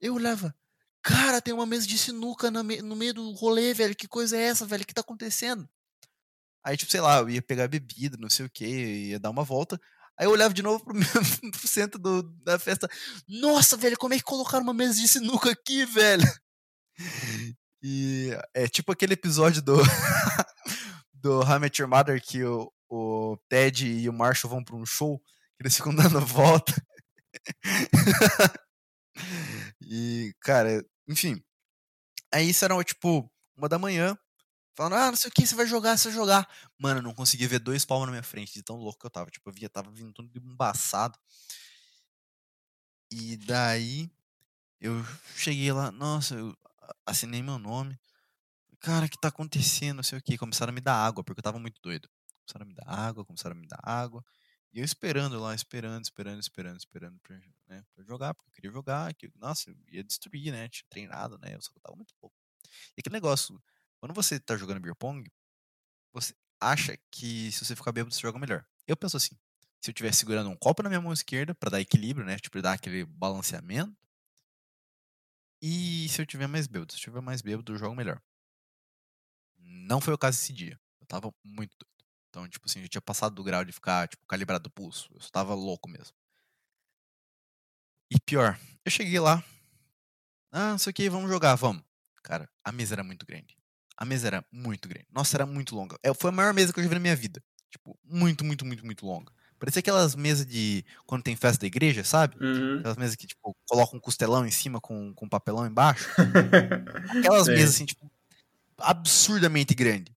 Eu 0.00 0.14
olhava, 0.14 0.54
cara, 1.02 1.40
tem 1.40 1.52
uma 1.52 1.66
mesa 1.66 1.86
de 1.86 1.98
sinuca 1.98 2.50
no, 2.50 2.62
no 2.62 2.96
meio 2.96 3.14
do 3.14 3.30
rolê, 3.32 3.74
velho, 3.74 3.94
que 3.94 4.08
coisa 4.08 4.36
é 4.36 4.42
essa, 4.42 4.66
velho, 4.66 4.82
o 4.82 4.86
que 4.86 4.94
tá 4.94 5.00
acontecendo? 5.00 5.68
Aí, 6.64 6.76
tipo, 6.76 6.90
sei 6.90 7.00
lá, 7.00 7.18
eu 7.18 7.30
ia 7.30 7.40
pegar 7.40 7.68
bebida, 7.68 8.16
não 8.16 8.28
sei 8.28 8.46
o 8.46 8.50
que, 8.50 8.66
ia 8.66 9.20
dar 9.20 9.30
uma 9.30 9.44
volta. 9.44 9.80
Aí 10.18 10.26
eu 10.26 10.30
olhava 10.30 10.54
de 10.54 10.62
novo 10.62 10.82
pro, 10.84 10.94
pro 11.52 11.68
centro 11.68 11.98
do, 11.98 12.22
da 12.42 12.58
festa. 12.58 12.88
Nossa, 13.28 13.76
velho, 13.76 13.98
como 13.98 14.14
é 14.14 14.18
que 14.18 14.24
colocaram 14.24 14.64
uma 14.64 14.74
mesa 14.74 14.94
de 14.94 15.06
sinuca 15.06 15.50
aqui, 15.50 15.84
velho? 15.84 16.24
E 17.82 18.30
é 18.54 18.66
tipo 18.66 18.90
aquele 18.90 19.14
episódio 19.14 19.60
do 19.62 19.76
do 21.14 21.40
How 21.40 21.60
Your 21.78 21.88
Mother 21.88 22.22
que 22.22 22.42
o, 22.44 22.72
o 22.88 23.36
Ted 23.48 23.86
e 23.86 24.08
o 24.08 24.12
Marshall 24.12 24.50
vão 24.50 24.64
para 24.64 24.76
um 24.76 24.86
show, 24.86 25.20
eles 25.60 25.76
ficam 25.76 25.92
dando 25.94 26.20
volta. 26.24 26.74
e, 29.82 30.34
cara, 30.40 30.84
enfim. 31.08 31.42
Aí 32.32 32.50
isso 32.50 32.64
era 32.64 32.82
tipo 32.84 33.30
uma 33.56 33.68
da 33.68 33.78
manhã. 33.78 34.16
Falando, 34.76 34.94
ah, 34.96 35.10
não 35.10 35.16
sei 35.16 35.30
o 35.30 35.32
que, 35.32 35.46
você 35.46 35.54
vai 35.54 35.66
jogar, 35.66 35.96
você 35.96 36.08
vai 36.08 36.16
jogar. 36.16 36.48
Mano, 36.78 36.98
eu 36.98 37.02
não 37.02 37.14
conseguia 37.14 37.48
ver 37.48 37.58
dois 37.58 37.84
palmos 37.86 38.06
na 38.06 38.12
minha 38.12 38.22
frente, 38.22 38.52
de 38.52 38.62
tão 38.62 38.76
louco 38.76 39.00
que 39.00 39.06
eu 39.06 39.10
tava. 39.10 39.30
Tipo, 39.30 39.48
eu 39.48 39.54
via, 39.54 39.70
tava 39.70 39.90
vindo 39.90 40.12
tudo 40.12 40.30
embaçado. 40.38 41.18
E 43.10 43.36
daí, 43.38 44.10
eu 44.80 45.02
cheguei 45.36 45.72
lá, 45.72 45.92
nossa, 45.92 46.34
eu 46.36 46.56
assinei 47.06 47.42
meu 47.42 47.58
nome. 47.58 47.98
Cara, 48.80 49.06
o 49.06 49.10
que 49.10 49.18
tá 49.20 49.28
acontecendo? 49.28 49.96
Não 49.96 50.02
sei 50.04 50.18
o 50.18 50.22
que. 50.22 50.38
Começaram 50.38 50.70
a 50.72 50.74
me 50.74 50.80
dar 50.80 50.94
água, 50.96 51.24
porque 51.24 51.40
eu 51.40 51.44
tava 51.44 51.58
muito 51.58 51.80
doido. 51.82 52.08
Começaram 52.46 52.64
a 52.64 52.68
me 52.68 52.74
dar 52.74 52.88
água, 52.88 53.24
começaram 53.24 53.56
a 53.56 53.60
me 53.60 53.66
dar 53.68 53.80
água. 53.82 54.24
E 54.72 54.80
eu 54.80 54.84
esperando 54.84 55.40
lá, 55.40 55.54
esperando, 55.54 56.04
esperando, 56.04 56.40
esperando, 56.40 56.78
esperando 56.78 57.18
pra, 57.20 57.36
né, 57.68 57.84
pra 57.94 58.04
jogar, 58.04 58.34
porque 58.34 58.50
eu 58.50 58.54
queria 58.54 58.70
jogar. 58.72 59.14
Que, 59.14 59.30
nossa, 59.36 59.70
eu 59.70 59.76
ia 59.90 60.04
destruir, 60.04 60.52
né? 60.52 60.68
Tinha 60.68 60.86
treinado, 60.90 61.38
né? 61.38 61.54
Eu 61.54 61.62
só 61.62 61.72
tava 61.82 61.96
muito 61.96 62.14
pouco. 62.20 62.36
E 62.96 63.00
aquele 63.00 63.14
negócio, 63.14 63.62
quando 63.98 64.14
você 64.14 64.38
tá 64.38 64.56
jogando 64.56 64.80
beer 64.80 64.94
pong, 64.94 65.30
você 66.12 66.34
acha 66.60 66.98
que 67.10 67.50
se 67.52 67.64
você 67.64 67.76
ficar 67.76 67.92
bêbado, 67.92 68.14
você 68.14 68.20
joga 68.20 68.38
melhor. 68.38 68.64
Eu 68.86 68.96
penso 68.96 69.16
assim, 69.16 69.36
se 69.80 69.90
eu 69.90 69.94
tivesse 69.94 70.18
segurando 70.18 70.50
um 70.50 70.56
copo 70.56 70.82
na 70.82 70.88
minha 70.88 71.00
mão 71.00 71.12
esquerda 71.12 71.54
para 71.54 71.70
dar 71.70 71.80
equilíbrio, 71.80 72.26
né? 72.26 72.38
Tipo, 72.38 72.60
dar 72.62 72.72
aquele 72.72 73.04
balanceamento. 73.04 73.96
E 75.60 76.08
se 76.08 76.20
eu 76.20 76.26
tiver 76.26 76.46
mais 76.46 76.66
bêbado? 76.66 76.92
Se 76.92 76.98
eu 76.98 77.02
tiver 77.02 77.20
mais 77.20 77.42
bêbado, 77.42 77.72
eu 77.72 77.78
jogo 77.78 77.94
melhor. 77.94 78.20
Não 79.58 80.00
foi 80.00 80.14
o 80.14 80.18
caso 80.18 80.38
esse 80.38 80.52
dia. 80.52 80.78
Eu 81.00 81.06
tava 81.06 81.34
muito 81.44 81.76
doido. 81.78 81.96
Então, 82.28 82.48
tipo 82.48 82.66
assim, 82.66 82.80
eu 82.82 82.88
tinha 82.88 83.00
passado 83.00 83.34
do 83.34 83.42
grau 83.42 83.64
de 83.64 83.72
ficar, 83.72 84.08
tipo, 84.08 84.26
calibrado 84.26 84.68
o 84.68 84.70
pulso. 84.70 85.10
Eu 85.14 85.20
tava 85.30 85.54
louco 85.54 85.88
mesmo. 85.88 86.14
E 88.10 88.20
pior, 88.20 88.58
eu 88.84 88.90
cheguei 88.90 89.18
lá. 89.18 89.42
Ah, 90.52 90.72
não 90.72 90.78
sei 90.78 90.90
o 90.90 90.94
que, 90.94 91.08
vamos 91.08 91.30
jogar, 91.30 91.54
vamos. 91.54 91.82
Cara, 92.22 92.48
a 92.64 92.70
mesa 92.72 92.94
era 92.94 93.04
muito 93.04 93.24
grande. 93.26 93.55
A 93.96 94.04
mesa 94.04 94.26
era 94.26 94.44
muito 94.52 94.88
grande. 94.88 95.06
Nossa, 95.10 95.36
era 95.36 95.46
muito 95.46 95.74
longa. 95.74 95.98
É, 96.02 96.12
foi 96.12 96.30
a 96.30 96.32
maior 96.32 96.52
mesa 96.52 96.72
que 96.72 96.78
eu 96.78 96.84
já 96.84 96.88
vi 96.88 96.94
na 96.94 97.00
minha 97.00 97.16
vida. 97.16 97.42
Tipo, 97.70 97.98
muito, 98.04 98.44
muito, 98.44 98.64
muito, 98.64 98.84
muito 98.84 99.06
longa. 99.06 99.32
Parecia 99.58 99.80
aquelas 99.80 100.14
mesas 100.14 100.44
de. 100.46 100.84
Quando 101.06 101.22
tem 101.22 101.34
festa 101.34 101.60
da 101.62 101.66
igreja, 101.66 102.04
sabe? 102.04 102.36
Uhum. 102.44 102.78
Aquelas 102.78 102.96
mesas 102.96 103.16
que, 103.16 103.26
tipo, 103.26 103.56
colocam 103.66 103.96
um 103.96 104.00
costelão 104.00 104.46
em 104.46 104.50
cima 104.50 104.80
com, 104.80 105.14
com 105.14 105.28
papelão 105.28 105.66
embaixo. 105.66 106.08
Aquelas 107.18 107.48
mesas, 107.48 107.74
assim, 107.74 107.86
tipo, 107.86 108.10
absurdamente 108.78 109.74
grande. 109.74 110.14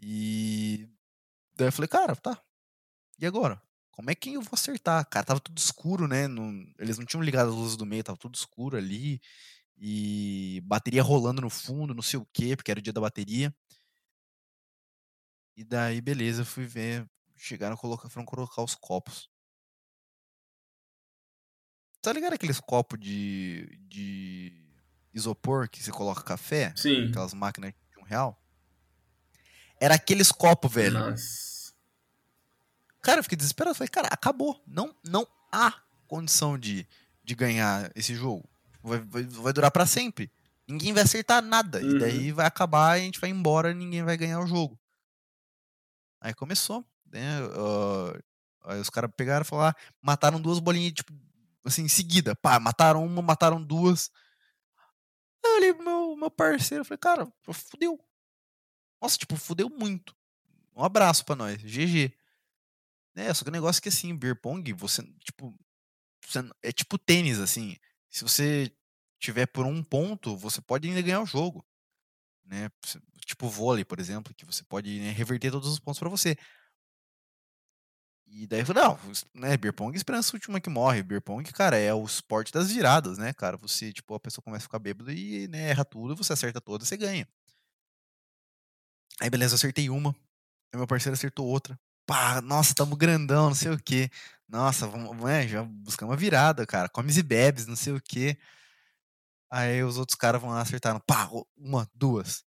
E. 0.00 0.88
Daí 1.56 1.68
eu 1.68 1.72
falei, 1.72 1.88
cara, 1.88 2.14
tá. 2.14 2.40
E 3.18 3.26
agora? 3.26 3.60
Como 3.90 4.10
é 4.10 4.14
que 4.14 4.34
eu 4.34 4.40
vou 4.40 4.50
acertar? 4.52 5.06
Cara, 5.08 5.24
tava 5.24 5.40
tudo 5.40 5.58
escuro, 5.58 6.08
né? 6.08 6.26
Não, 6.26 6.66
eles 6.78 6.98
não 6.98 7.06
tinham 7.06 7.22
ligado 7.22 7.50
as 7.50 7.54
luzes 7.54 7.76
do 7.76 7.86
meio, 7.86 8.02
tava 8.02 8.18
tudo 8.18 8.34
escuro 8.34 8.76
ali. 8.76 9.20
E 9.76 10.62
bateria 10.64 11.02
rolando 11.02 11.42
no 11.42 11.50
fundo, 11.50 11.94
não 11.94 12.02
sei 12.02 12.18
o 12.18 12.26
quê, 12.32 12.56
porque 12.56 12.70
era 12.70 12.80
o 12.80 12.82
dia 12.82 12.92
da 12.92 13.00
bateria. 13.00 13.54
E 15.56 15.64
daí, 15.64 16.00
beleza, 16.00 16.44
fui 16.44 16.64
ver. 16.64 17.08
Chegaram 17.36 17.76
colocar, 17.76 18.08
foram 18.08 18.24
colocar 18.24 18.62
os 18.62 18.74
copos. 18.74 19.28
Tá 22.00 22.12
ligado 22.12 22.34
aqueles 22.34 22.60
copos 22.60 22.98
de, 23.00 23.78
de 23.88 24.52
isopor 25.12 25.68
que 25.68 25.82
você 25.82 25.90
coloca 25.90 26.22
café? 26.22 26.72
Sim. 26.76 27.08
Aquelas 27.08 27.34
máquinas 27.34 27.72
de 27.90 27.98
um 27.98 28.02
real? 28.02 28.40
Era 29.80 29.94
aqueles 29.94 30.30
copos, 30.30 30.72
velho. 30.72 30.98
Nossa. 30.98 31.74
Cara, 33.02 33.18
eu 33.18 33.22
fiquei 33.22 33.36
desesperado. 33.36 33.74
Falei, 33.74 33.88
cara, 33.88 34.08
acabou. 34.08 34.62
Não, 34.66 34.94
não 35.04 35.26
há 35.52 35.82
condição 36.06 36.58
de, 36.58 36.86
de 37.22 37.34
ganhar 37.34 37.90
esse 37.94 38.14
jogo. 38.14 38.48
Vai, 38.84 38.98
vai, 38.98 39.22
vai 39.22 39.52
durar 39.52 39.70
para 39.70 39.86
sempre. 39.86 40.30
Ninguém 40.68 40.92
vai 40.92 41.02
acertar 41.02 41.42
nada. 41.42 41.80
Uhum. 41.80 41.96
E 41.96 41.98
daí 41.98 42.32
vai 42.32 42.46
acabar, 42.46 42.90
a 42.90 42.98
gente 42.98 43.18
vai 43.18 43.30
embora 43.30 43.70
e 43.70 43.74
ninguém 43.74 44.02
vai 44.02 44.14
ganhar 44.14 44.40
o 44.40 44.46
jogo. 44.46 44.78
Aí 46.20 46.34
começou, 46.34 46.86
né? 47.06 47.42
Uh, 47.44 48.22
aí 48.64 48.78
os 48.78 48.90
caras 48.90 49.10
pegaram 49.16 49.42
e 49.42 49.48
falaram, 49.48 49.76
mataram 50.02 50.40
duas 50.40 50.58
bolinhas, 50.58 50.92
tipo, 50.92 51.12
assim, 51.64 51.82
em 51.82 51.88
seguida. 51.88 52.36
Pá, 52.36 52.60
mataram 52.60 53.04
uma, 53.04 53.22
mataram 53.22 53.62
duas. 53.62 54.10
Aí 55.44 55.50
eu 55.50 55.56
olhei 55.56 55.74
pro 55.74 55.84
meu, 55.84 56.16
meu 56.16 56.30
parceiro, 56.30 56.84
falei, 56.84 56.98
cara, 56.98 57.32
fudeu. 57.52 57.98
Nossa, 59.00 59.16
tipo, 59.16 59.36
fudeu 59.36 59.70
muito. 59.70 60.14
Um 60.76 60.84
abraço 60.84 61.24
pra 61.24 61.36
nós, 61.36 61.56
GG. 61.56 62.12
É, 63.16 63.32
só 63.32 63.44
que 63.44 63.50
o 63.50 63.52
negócio 63.52 63.80
é 63.80 63.82
que 63.82 63.88
assim, 63.88 64.14
beer 64.14 64.38
pong, 64.38 64.72
você, 64.74 65.02
tipo, 65.20 65.54
você, 66.26 66.40
é 66.62 66.72
tipo 66.72 66.98
tênis, 66.98 67.38
assim. 67.38 67.76
Se 68.14 68.22
você 68.22 68.72
tiver 69.18 69.44
por 69.46 69.66
um 69.66 69.82
ponto, 69.82 70.36
você 70.36 70.60
pode 70.60 70.86
ainda 70.86 71.02
ganhar 71.02 71.20
o 71.20 71.26
jogo. 71.26 71.66
Né? 72.44 72.70
Tipo 73.26 73.48
vôlei, 73.48 73.84
por 73.84 73.98
exemplo, 73.98 74.32
que 74.32 74.44
você 74.44 74.62
pode 74.62 75.00
né, 75.00 75.10
reverter 75.10 75.50
todos 75.50 75.68
os 75.68 75.80
pontos 75.80 75.98
para 75.98 76.08
você. 76.08 76.36
E 78.24 78.46
daí 78.46 78.60
eu 78.60 78.66
falei, 78.66 78.84
não, 78.84 78.98
né, 79.34 79.56
beer 79.56 79.74
pong 79.74 79.96
esperança 79.96 80.36
última 80.36 80.60
que 80.60 80.70
morre. 80.70 81.02
Beer 81.02 81.20
pong, 81.20 81.52
cara, 81.52 81.76
é 81.76 81.92
o 81.92 82.04
esporte 82.04 82.52
das 82.52 82.70
viradas, 82.70 83.18
né, 83.18 83.32
cara? 83.32 83.56
Você, 83.56 83.92
tipo, 83.92 84.14
a 84.14 84.20
pessoa 84.20 84.44
começa 84.44 84.62
a 84.62 84.68
ficar 84.68 84.78
bêbado 84.78 85.10
e 85.10 85.48
né, 85.48 85.70
erra 85.70 85.84
tudo, 85.84 86.14
você 86.14 86.32
acerta 86.32 86.60
todas, 86.60 86.86
você 86.86 86.96
ganha. 86.96 87.26
Aí, 89.20 89.28
beleza, 89.28 89.54
eu 89.54 89.56
acertei 89.56 89.90
uma. 89.90 90.14
Aí 90.72 90.78
meu 90.78 90.86
parceiro 90.86 91.14
acertou 91.14 91.46
outra. 91.46 91.78
Pá, 92.06 92.40
nossa, 92.42 92.74
tamo 92.74 92.96
grandão, 92.96 93.48
não 93.48 93.54
sei 93.56 93.72
o 93.72 93.78
quê. 93.78 94.08
Nossa, 94.54 94.86
vamos, 94.86 95.28
é, 95.28 95.48
já 95.48 95.64
buscamos 95.64 96.12
uma 96.12 96.16
virada, 96.16 96.64
cara. 96.64 96.88
Comes 96.88 97.16
e 97.16 97.24
bebes, 97.24 97.66
não 97.66 97.74
sei 97.74 97.92
o 97.92 98.00
quê. 98.00 98.38
Aí 99.50 99.82
os 99.82 99.98
outros 99.98 100.14
caras 100.16 100.40
vão 100.40 100.50
lá 100.50 100.60
acertaram. 100.60 101.00
Pá, 101.00 101.28
uma, 101.56 101.90
duas. 101.92 102.44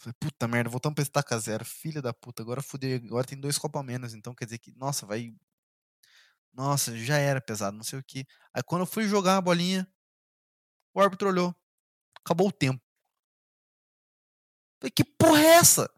Falei, 0.00 0.14
puta 0.18 0.48
merda, 0.48 0.68
voltamos 0.68 0.96
pra 0.96 1.02
estaca 1.02 1.38
zero. 1.38 1.64
Filha 1.64 2.02
da 2.02 2.12
puta, 2.12 2.42
agora 2.42 2.60
fudeu. 2.60 2.96
Agora 3.06 3.24
tem 3.24 3.38
dois 3.38 3.56
copos 3.56 3.80
a 3.80 3.84
menos, 3.84 4.14
então 4.14 4.34
quer 4.34 4.46
dizer 4.46 4.58
que, 4.58 4.72
nossa, 4.72 5.06
vai. 5.06 5.32
Nossa, 6.52 6.96
já 6.96 7.18
era 7.18 7.40
pesado, 7.40 7.76
não 7.76 7.84
sei 7.84 8.00
o 8.00 8.04
que. 8.04 8.26
Aí 8.52 8.62
quando 8.64 8.82
eu 8.82 8.86
fui 8.86 9.06
jogar 9.06 9.36
a 9.36 9.40
bolinha, 9.40 9.88
o 10.92 11.00
árbitro 11.00 11.28
olhou. 11.28 11.54
Acabou 12.24 12.48
o 12.48 12.52
tempo. 12.52 12.82
Falei, 14.80 14.90
que 14.90 15.04
porra 15.04 15.40
é 15.40 15.46
essa? 15.54 15.88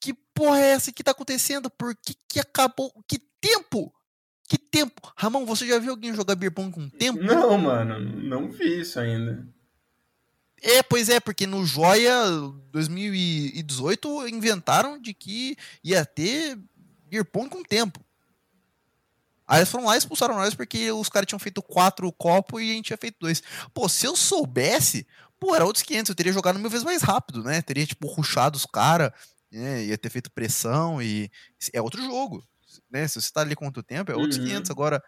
Que 0.00 0.14
porra 0.14 0.60
é 0.60 0.70
essa? 0.74 0.90
O 0.90 0.94
que 0.94 1.02
tá 1.02 1.10
acontecendo? 1.10 1.68
Por 1.70 1.96
que, 1.96 2.14
que 2.28 2.38
acabou? 2.38 2.92
Que 3.08 3.31
tempo? 3.42 3.92
Que 4.48 4.56
tempo? 4.56 5.12
Ramon, 5.16 5.44
você 5.44 5.66
já 5.66 5.78
viu 5.78 5.90
alguém 5.90 6.14
jogar 6.14 6.36
beer 6.36 6.52
pong 6.52 6.70
com 6.70 6.88
tempo? 6.88 7.22
Não, 7.22 7.58
mano, 7.58 7.98
não 7.98 8.50
vi 8.50 8.80
isso 8.80 8.98
ainda. 9.00 9.46
É, 10.62 10.82
pois 10.82 11.08
é, 11.08 11.18
porque 11.18 11.46
no 11.46 11.66
Joia 11.66 12.14
2018 12.70 14.28
inventaram 14.28 15.00
de 15.00 15.12
que 15.12 15.56
ia 15.82 16.04
ter 16.04 16.56
beer 17.10 17.24
pong 17.24 17.48
com 17.48 17.64
tempo. 17.64 18.00
Aí 19.46 19.58
eles 19.58 19.68
foram 19.68 19.86
lá 19.86 19.96
e 19.96 19.98
expulsaram 19.98 20.36
nós 20.36 20.54
porque 20.54 20.90
os 20.92 21.08
caras 21.08 21.26
tinham 21.26 21.38
feito 21.38 21.60
quatro 21.60 22.10
copos 22.12 22.62
e 22.62 22.70
a 22.70 22.74
gente 22.74 22.86
tinha 22.86 22.96
feito 22.96 23.16
dois. 23.18 23.42
Pô, 23.74 23.88
se 23.88 24.06
eu 24.06 24.14
soubesse, 24.14 25.06
pô, 25.40 25.54
era 25.54 25.64
outros 25.64 25.82
500, 25.82 26.10
eu 26.10 26.14
teria 26.14 26.32
jogado 26.32 26.58
mil 26.58 26.70
vezes 26.70 26.84
mais 26.84 27.02
rápido, 27.02 27.42
né? 27.42 27.60
Teria, 27.60 27.84
tipo, 27.84 28.06
ruxado 28.06 28.56
os 28.56 28.64
caras, 28.64 29.10
né? 29.50 29.84
ia 29.84 29.98
ter 29.98 30.10
feito 30.10 30.30
pressão 30.30 31.02
e... 31.02 31.30
É 31.72 31.82
outro 31.82 32.00
jogo, 32.02 32.42
né? 32.90 33.06
Se 33.08 33.20
você 33.20 33.32
tá 33.32 33.40
ali 33.40 33.54
quanto 33.54 33.82
tempo, 33.82 34.10
é 34.10 34.14
outros 34.14 34.38
uhum. 34.38 34.46
500. 34.46 34.70
Agora, 34.70 35.02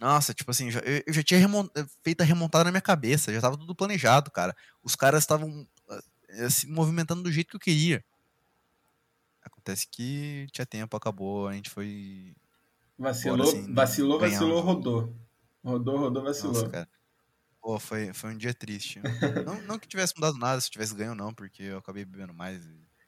nossa, 0.00 0.34
tipo 0.34 0.50
assim, 0.50 0.68
eu, 1.06 1.12
já 1.14 1.22
tinha 1.22 1.38
remont... 1.38 1.70
Eh, 1.76 1.86
feito 2.02 2.20
a 2.22 2.24
remontada 2.24 2.64
na 2.64 2.70
minha 2.70 2.80
cabeça, 2.80 3.32
já 3.32 3.40
tava 3.40 3.56
tudo 3.56 3.74
planejado, 3.74 4.30
cara. 4.30 4.54
Os 4.82 4.96
caras 4.96 5.22
estavam 5.22 5.66
uh, 5.88 6.50
se 6.50 6.66
movimentando 6.66 7.22
do 7.22 7.30
jeito 7.30 7.50
que 7.50 7.56
eu 7.56 7.60
queria. 7.60 8.04
Acontece 9.42 9.86
que 9.88 10.46
tinha 10.52 10.66
tempo, 10.66 10.96
acabou, 10.96 11.48
a 11.48 11.52
gente 11.52 11.70
foi. 11.70 12.34
Vacilou, 12.98 13.36
embora, 13.36 13.50
assim, 13.50 13.74
vacilou, 13.74 14.18
vacilou, 14.18 14.60
rodou. 14.60 15.16
Rodou, 15.64 15.98
rodou, 15.98 16.22
vacilou. 16.22 16.54
Nossa, 16.54 16.68
cara. 16.68 16.88
Pô, 17.60 17.78
foi, 17.78 18.12
foi 18.12 18.30
um 18.30 18.36
dia 18.36 18.52
triste. 18.52 19.00
não, 19.46 19.62
não 19.62 19.78
que 19.78 19.86
tivesse 19.86 20.14
mudado 20.16 20.36
nada 20.36 20.60
se 20.60 20.68
tivesse 20.68 20.94
ganho, 20.96 21.14
não, 21.14 21.32
porque 21.32 21.62
eu 21.62 21.78
acabei 21.78 22.04
bebendo 22.04 22.34
mais. 22.34 22.60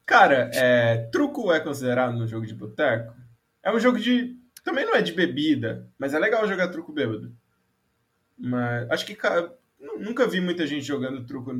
Cara, 0.06 0.50
é, 0.54 1.08
truco 1.10 1.52
é 1.52 1.60
considerado 1.60 2.12
no 2.12 2.26
jogo 2.26 2.46
de 2.46 2.54
boteco? 2.54 3.14
É 3.62 3.72
um 3.72 3.80
jogo 3.80 3.98
de 3.98 4.38
também 4.62 4.86
não 4.86 4.94
é 4.94 5.02
de 5.02 5.12
bebida, 5.12 5.90
mas 5.98 6.14
é 6.14 6.18
legal 6.18 6.48
jogar 6.48 6.68
truco 6.68 6.92
bêbado. 6.92 7.36
Mas 8.36 8.90
acho 8.90 9.06
que 9.06 9.16
nunca 9.98 10.26
vi 10.26 10.40
muita 10.40 10.66
gente 10.66 10.84
jogando 10.84 11.26
truco 11.26 11.52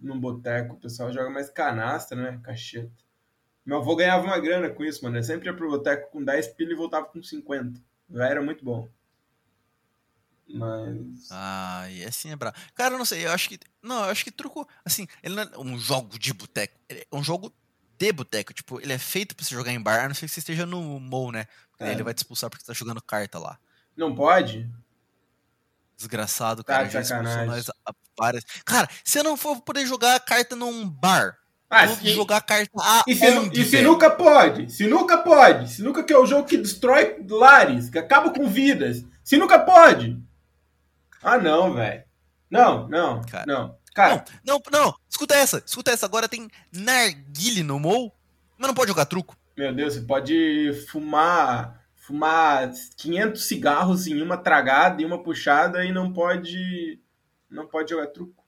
num 0.00 0.18
boteco. 0.18 0.74
O 0.74 0.78
pessoal 0.78 1.12
joga 1.12 1.28
mais 1.30 1.50
canastra, 1.50 2.16
né? 2.20 2.40
Cacheta. 2.42 3.04
Meu 3.66 3.78
avô 3.78 3.94
ganhava 3.96 4.24
uma 4.24 4.38
grana 4.38 4.70
com 4.70 4.84
isso, 4.84 5.04
mano. 5.04 5.16
Ele 5.16 5.24
sempre 5.24 5.48
ia 5.48 5.54
pro 5.54 5.68
boteco 5.68 6.10
com 6.10 6.24
10 6.24 6.48
pila 6.48 6.72
e 6.72 6.76
voltava 6.76 7.06
com 7.06 7.22
50. 7.22 7.80
Já 8.10 8.26
era 8.26 8.40
muito 8.40 8.64
bom. 8.64 8.88
Mas. 10.48 11.28
Ah, 11.30 11.86
e 11.90 12.04
assim 12.04 12.30
é 12.30 12.36
brabo. 12.36 12.56
Cara, 12.74 12.94
eu 12.94 12.98
não 12.98 13.04
sei, 13.04 13.26
eu 13.26 13.32
acho 13.32 13.48
que. 13.48 13.58
Não, 13.82 14.04
eu 14.04 14.10
acho 14.10 14.24
que 14.24 14.30
truco. 14.30 14.66
Assim, 14.84 15.06
ele 15.22 15.34
não 15.34 15.42
é 15.42 15.58
um 15.58 15.78
jogo 15.78 16.18
de 16.18 16.32
boteco. 16.32 16.74
É 16.88 17.04
um 17.12 17.22
jogo 17.22 17.52
de 17.98 18.12
boteco. 18.12 18.54
Tipo, 18.54 18.80
ele 18.80 18.92
é 18.92 18.98
feito 18.98 19.34
pra 19.34 19.44
você 19.44 19.54
jogar 19.54 19.72
em 19.72 19.80
bar, 19.80 20.04
a 20.04 20.08
não 20.08 20.14
ser 20.14 20.26
que 20.26 20.32
você 20.32 20.40
esteja 20.40 20.64
no 20.64 21.00
mall, 21.00 21.32
né? 21.32 21.46
É. 21.78 21.92
Ele 21.92 22.02
vai 22.02 22.14
te 22.14 22.18
expulsar 22.18 22.48
porque 22.48 22.64
você 22.64 22.72
tá 22.72 22.74
jogando 22.74 23.02
carta 23.02 23.38
lá. 23.38 23.58
Não 23.96 24.14
pode? 24.14 24.68
Desgraçado, 25.96 26.62
cara. 26.62 26.84
Tá, 26.84 26.90
já 26.90 27.00
expulsou 27.00 27.46
nós 27.46 27.66
várias. 28.18 28.44
Cara, 28.64 28.88
se 29.04 29.18
eu 29.18 29.24
não 29.24 29.36
for 29.36 29.60
poder 29.60 29.86
jogar 29.86 30.18
carta 30.20 30.56
num 30.56 30.88
bar, 30.88 31.36
ah, 31.70 31.86
vou 31.86 31.96
se... 31.96 32.10
jogar 32.10 32.40
carta 32.40 32.70
a 32.80 33.04
e, 33.06 33.14
se, 33.14 33.26
e 33.52 33.64
sinuca 33.64 34.10
pode. 34.10 34.72
Sinuca 34.72 35.18
pode. 35.18 35.70
Sinuca 35.70 36.02
que 36.02 36.12
é 36.12 36.18
o 36.18 36.26
jogo 36.26 36.46
que 36.46 36.56
destrói 36.56 37.24
lares, 37.28 37.90
que 37.90 37.98
acaba 37.98 38.30
com 38.30 38.48
vidas. 38.48 39.04
Sinuca 39.22 39.58
pode. 39.58 40.20
Ah, 41.22 41.38
não, 41.38 41.74
velho. 41.74 42.02
Não, 42.50 42.88
não, 42.88 43.22
cara. 43.22 43.44
não. 43.46 43.77
Cara. 43.98 44.24
Não, 44.46 44.62
não, 44.70 44.80
não, 44.80 44.94
escuta 45.10 45.34
essa, 45.34 45.60
escuta 45.66 45.90
essa. 45.90 46.06
Agora 46.06 46.28
tem 46.28 46.48
narguile 46.72 47.64
no 47.64 47.80
mall, 47.80 48.14
mas 48.56 48.68
não 48.68 48.74
pode 48.74 48.90
jogar 48.90 49.06
truco. 49.06 49.36
Meu 49.56 49.74
Deus, 49.74 49.94
você 49.94 50.02
pode 50.02 50.86
fumar 50.88 51.84
fumar 51.96 52.70
500 52.96 53.42
cigarros 53.42 54.06
em 54.06 54.22
uma 54.22 54.36
tragada 54.36 55.02
e 55.02 55.04
uma 55.04 55.20
puxada 55.20 55.84
e 55.84 55.90
não 55.90 56.12
pode 56.12 57.00
não 57.50 57.66
pode 57.66 57.90
jogar 57.90 58.06
truco. 58.06 58.44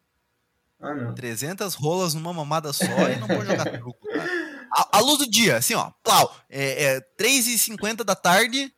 Ah, 0.81 0.95
não. 0.95 1.15
300 1.17 1.75
rolas 1.75 2.15
numa 2.15 2.33
mamada 2.33 2.73
só 2.73 2.85
e 2.85 3.17
não 3.19 3.27
pode 3.27 3.47
jogar 3.47 3.73
truco. 3.73 4.07
A, 4.73 4.99
a, 4.99 5.01
luz 5.01 5.19
do 5.19 5.29
dia, 5.29 5.57
assim, 5.57 5.75
ó. 5.75 5.91
Plau, 6.01 6.33
é, 6.49 6.85
é 6.85 7.01
3h50 7.19 8.05
da 8.05 8.15
tarde. 8.15 8.73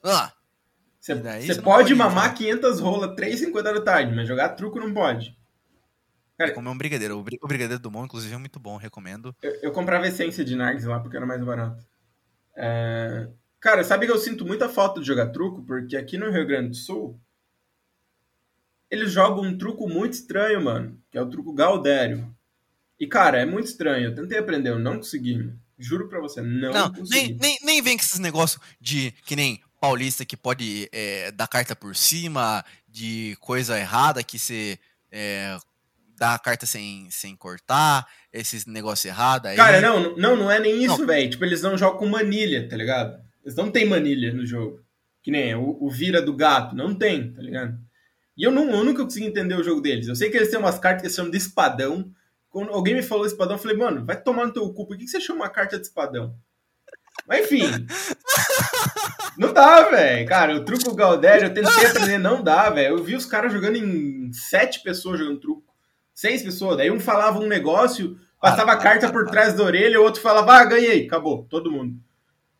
Ah. 0.00 0.30
Você 1.00 1.16
pode, 1.16 1.60
pode 1.60 1.94
mamar 1.96 2.32
500 2.36 2.78
rolas 2.78 3.16
3h50 3.16 3.62
da 3.62 3.80
tarde, 3.80 4.14
mas 4.14 4.28
jogar 4.28 4.50
truco 4.50 4.78
não 4.78 4.94
pode. 4.94 5.36
Cara, 6.40 6.54
comer 6.54 6.70
um 6.70 6.78
brigadeiro. 6.78 7.18
O 7.18 7.22
brigadeiro 7.22 7.78
do 7.78 7.90
Mon, 7.90 8.06
inclusive, 8.06 8.34
é 8.34 8.38
muito 8.38 8.58
bom, 8.58 8.78
recomendo. 8.78 9.36
Eu, 9.42 9.58
eu 9.64 9.72
comprava 9.72 10.08
essência 10.08 10.42
de 10.42 10.56
Nargs 10.56 10.86
lá 10.86 10.98
porque 10.98 11.14
era 11.14 11.26
mais 11.26 11.44
barato. 11.44 11.86
É... 12.56 13.28
Cara, 13.60 13.84
sabe 13.84 14.06
que 14.06 14.12
eu 14.12 14.16
sinto 14.16 14.46
muita 14.46 14.66
falta 14.66 15.00
de 15.00 15.06
jogar 15.06 15.26
truco? 15.32 15.62
Porque 15.62 15.98
aqui 15.98 16.16
no 16.16 16.30
Rio 16.30 16.46
Grande 16.46 16.70
do 16.70 16.76
Sul, 16.76 17.20
eles 18.90 19.12
jogam 19.12 19.44
um 19.44 19.58
truco 19.58 19.86
muito 19.86 20.14
estranho, 20.14 20.64
mano. 20.64 20.98
Que 21.10 21.18
é 21.18 21.22
o 21.22 21.28
truco 21.28 21.52
Galdério. 21.52 22.34
E, 22.98 23.06
cara, 23.06 23.38
é 23.38 23.44
muito 23.44 23.66
estranho. 23.66 24.06
Eu 24.06 24.14
tentei 24.14 24.38
aprender, 24.38 24.70
eu 24.70 24.78
não 24.78 24.96
consegui. 24.96 25.52
Juro 25.78 26.08
pra 26.08 26.20
você, 26.20 26.40
não, 26.40 26.72
não 26.72 26.90
consegui. 26.90 27.34
Nem, 27.34 27.38
nem, 27.38 27.58
nem 27.62 27.82
vem 27.82 27.98
com 27.98 28.02
esses 28.02 28.18
negócios 28.18 28.62
de 28.80 29.12
que 29.26 29.36
nem 29.36 29.62
paulista 29.78 30.24
que 30.24 30.38
pode 30.38 30.88
é, 30.90 31.30
dar 31.32 31.48
carta 31.48 31.76
por 31.76 31.94
cima, 31.94 32.64
de 32.88 33.36
coisa 33.40 33.78
errada 33.78 34.22
que 34.22 34.38
você 34.38 34.78
é, 35.12 35.58
dar 36.20 36.34
a 36.34 36.38
carta 36.38 36.66
sem, 36.66 37.08
sem 37.10 37.34
cortar, 37.34 38.06
esses 38.30 38.66
negócios 38.66 39.06
errados 39.06 39.50
aí. 39.50 39.56
Cara, 39.56 39.80
não, 39.80 40.14
não, 40.18 40.36
não 40.36 40.50
é 40.50 40.60
nem 40.60 40.84
isso, 40.84 41.06
velho. 41.06 41.30
Tipo, 41.30 41.46
eles 41.46 41.62
não 41.62 41.78
jogam 41.78 41.98
com 41.98 42.06
manilha, 42.06 42.68
tá 42.68 42.76
ligado? 42.76 43.18
Eles 43.42 43.56
não 43.56 43.70
tem 43.70 43.86
manilha 43.86 44.30
no 44.34 44.44
jogo. 44.44 44.84
Que 45.22 45.30
nem 45.30 45.54
o, 45.54 45.78
o 45.80 45.90
vira 45.90 46.20
do 46.20 46.36
gato, 46.36 46.76
não 46.76 46.94
tem, 46.94 47.32
tá 47.32 47.40
ligado? 47.40 47.78
E 48.36 48.44
eu, 48.44 48.52
não, 48.52 48.70
eu 48.70 48.84
nunca 48.84 49.02
consegui 49.02 49.26
entender 49.26 49.54
o 49.54 49.64
jogo 49.64 49.80
deles. 49.80 50.08
Eu 50.08 50.14
sei 50.14 50.28
que 50.30 50.36
eles 50.36 50.50
têm 50.50 50.60
umas 50.60 50.78
cartas 50.78 51.02
que 51.02 51.08
se 51.08 51.16
chamam 51.16 51.30
de 51.30 51.38
espadão. 51.38 52.10
Quando 52.50 52.70
alguém 52.70 52.94
me 52.94 53.02
falou 53.02 53.24
espadão, 53.24 53.56
eu 53.56 53.62
falei, 53.62 53.76
mano, 53.78 54.04
vai 54.04 54.20
tomar 54.20 54.46
no 54.46 54.52
teu 54.52 54.70
cu, 54.74 54.86
por 54.86 54.98
que, 54.98 55.04
que 55.04 55.10
você 55.10 55.20
chama 55.20 55.40
uma 55.40 55.50
carta 55.50 55.78
de 55.78 55.86
espadão? 55.86 56.34
Mas 57.26 57.44
enfim. 57.44 57.62
não 59.38 59.54
dá, 59.54 59.88
velho. 59.88 60.28
Cara, 60.28 60.54
o 60.54 60.64
truco 60.64 60.94
Galdério, 60.94 61.46
eu 61.46 61.54
tentei 61.54 61.86
aprender, 61.86 62.18
não 62.18 62.42
dá, 62.42 62.68
velho. 62.68 62.98
Eu 62.98 63.02
vi 63.02 63.14
os 63.14 63.24
caras 63.24 63.52
jogando 63.52 63.76
em 63.76 64.30
sete 64.32 64.82
pessoas 64.82 65.18
jogando 65.18 65.40
truco 65.40 65.69
seis 66.20 66.42
pessoas. 66.42 66.76
Daí 66.76 66.90
um 66.90 67.00
falava 67.00 67.38
um 67.38 67.46
negócio, 67.46 68.18
passava 68.40 68.72
a 68.72 68.76
carta 68.76 69.10
por 69.10 69.26
trás 69.26 69.54
da 69.54 69.64
orelha, 69.64 70.00
o 70.00 70.04
outro 70.04 70.20
falava, 70.20 70.54
ah, 70.54 70.64
ganhei, 70.64 71.06
acabou, 71.06 71.44
todo 71.44 71.70
mundo. 71.70 71.98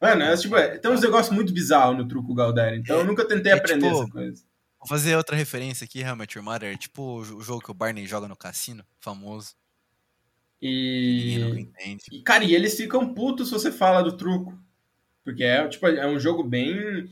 Mano, 0.00 0.22
é, 0.22 0.36
tipo, 0.36 0.56
é, 0.56 0.78
tem 0.78 0.90
uns 0.90 1.02
negócios 1.02 1.34
muito 1.34 1.52
bizarros 1.52 1.96
no 1.96 2.08
truco 2.08 2.34
Galdério, 2.34 2.78
então 2.78 2.98
eu 2.98 3.04
nunca 3.04 3.26
tentei 3.26 3.52
é, 3.52 3.56
aprender 3.56 3.86
tipo, 3.86 4.02
essa 4.02 4.11
coisa. 4.11 4.42
Vou 4.78 4.88
fazer 4.88 5.14
outra 5.14 5.36
referência 5.36 5.84
aqui, 5.84 6.02
How 6.02 6.16
Your 6.34 6.42
Mother, 6.42 6.76
tipo 6.78 7.20
o 7.20 7.42
jogo 7.42 7.62
que 7.62 7.70
o 7.70 7.74
Barney 7.74 8.06
joga 8.06 8.26
no 8.26 8.36
cassino, 8.36 8.82
famoso. 8.98 9.54
E... 10.62 11.68
e... 12.11 12.22
Cara, 12.22 12.44
e 12.44 12.54
eles 12.54 12.76
ficam 12.76 13.14
putos 13.14 13.48
se 13.48 13.52
você 13.52 13.70
fala 13.70 14.02
do 14.02 14.16
truco. 14.16 14.58
Porque 15.22 15.44
é, 15.44 15.66
tipo, 15.68 15.86
é 15.86 16.06
um 16.06 16.18
jogo 16.18 16.42
bem 16.42 17.08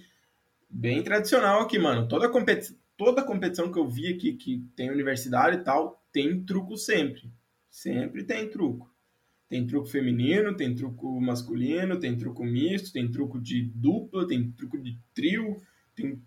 Bem 0.71 1.03
tradicional 1.03 1.63
aqui, 1.63 1.79
mano. 1.79 2.07
Toda, 2.07 2.29
competi 2.29 2.77
toda 2.97 3.23
competição 3.23 3.73
que 3.73 3.79
eu 3.79 3.89
vi 3.89 4.13
aqui 4.13 4.35
que 4.35 4.59
tem 4.77 4.91
universidade 4.91 5.57
e 5.57 5.61
tal, 5.61 5.98
tem 6.13 6.45
truco 6.45 6.77
sempre. 6.77 7.31
Sempre 7.71 8.25
tem 8.25 8.49
truco. 8.49 8.93
Tem 9.49 9.67
truco 9.67 9.87
feminino, 9.87 10.55
tem 10.55 10.75
truco 10.75 11.21
masculino, 11.21 11.99
tem 11.99 12.17
truco 12.17 12.45
misto, 12.45 12.93
tem 12.93 13.11
truco 13.11 13.41
de 13.41 13.63
dupla, 13.75 14.27
tem 14.27 14.51
truco 14.53 14.79
de 14.79 14.99
trio, 15.15 15.57
tem 15.95 16.23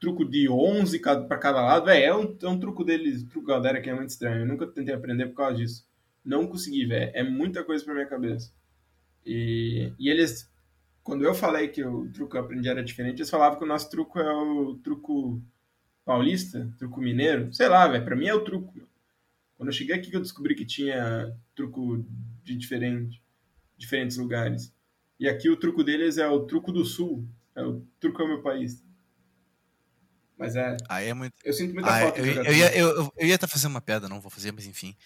truco 0.00 0.24
de 0.24 0.48
11 0.48 0.98
para 1.00 1.38
cada 1.38 1.62
lado. 1.62 1.90
É, 1.90 2.04
é 2.04 2.14
um, 2.14 2.36
é 2.42 2.48
um 2.48 2.58
truco 2.58 2.84
deles, 2.84 3.22
truco 3.24 3.46
galera 3.46 3.80
que 3.80 3.88
é 3.88 3.94
muito 3.94 4.10
estranho. 4.10 4.40
Eu 4.40 4.46
nunca 4.46 4.66
tentei 4.66 4.94
aprender 4.94 5.26
por 5.26 5.36
causa 5.36 5.56
disso. 5.56 5.86
Não 6.24 6.46
consegui, 6.46 6.86
velho. 6.86 7.10
É 7.14 7.22
muita 7.22 7.64
coisa 7.64 7.84
pra 7.84 7.94
minha 7.94 8.06
cabeça. 8.06 8.52
E, 9.24 9.92
e 9.98 10.08
eles, 10.08 10.50
quando 11.02 11.24
eu 11.24 11.34
falei 11.34 11.68
que 11.68 11.84
o 11.84 12.10
truco 12.10 12.32
que 12.32 12.36
eu 12.36 12.40
aprendi 12.40 12.68
era 12.68 12.82
diferente, 12.82 13.18
eles 13.18 13.30
falavam 13.30 13.58
que 13.58 13.64
o 13.64 13.68
nosso 13.68 13.88
truco 13.90 14.18
é 14.18 14.32
o 14.32 14.74
truco 14.82 15.40
paulista, 16.08 16.72
truco 16.78 17.02
mineiro. 17.02 17.52
Sei 17.52 17.68
lá, 17.68 17.86
velho. 17.86 18.02
Pra 18.02 18.16
mim 18.16 18.26
é 18.26 18.34
o 18.34 18.42
truco. 18.42 18.72
Quando 19.58 19.68
eu 19.68 19.74
cheguei 19.74 19.94
aqui 19.94 20.10
eu 20.10 20.22
descobri 20.22 20.54
que 20.54 20.64
tinha 20.64 21.36
truco 21.54 22.02
de 22.42 22.56
diferente, 22.56 23.22
diferentes 23.76 24.16
lugares. 24.16 24.72
E 25.20 25.28
aqui 25.28 25.50
o 25.50 25.56
truco 25.56 25.84
deles 25.84 26.16
é 26.16 26.26
o 26.26 26.46
truco 26.46 26.72
do 26.72 26.82
sul. 26.82 27.28
É 27.54 27.62
o 27.62 27.84
truco 28.00 28.22
é 28.22 28.24
o 28.24 28.28
meu 28.28 28.42
país. 28.42 28.82
Mas 30.38 30.56
é. 30.56 30.78
Aí 30.88 31.08
é 31.08 31.14
muito. 31.14 31.34
Eu 31.44 31.52
sinto 31.52 31.74
muita 31.74 31.90
Ah, 31.90 32.00
falta 32.00 32.20
eu, 32.20 32.26
eu, 32.26 32.54
ia, 32.54 32.78
eu, 32.78 33.12
eu 33.14 33.26
ia 33.26 33.34
até 33.34 33.46
fazer 33.46 33.66
uma 33.66 33.80
piada, 33.82 34.08
não 34.08 34.20
vou 34.20 34.30
fazer, 34.30 34.50
mas 34.50 34.64
enfim. 34.64 34.96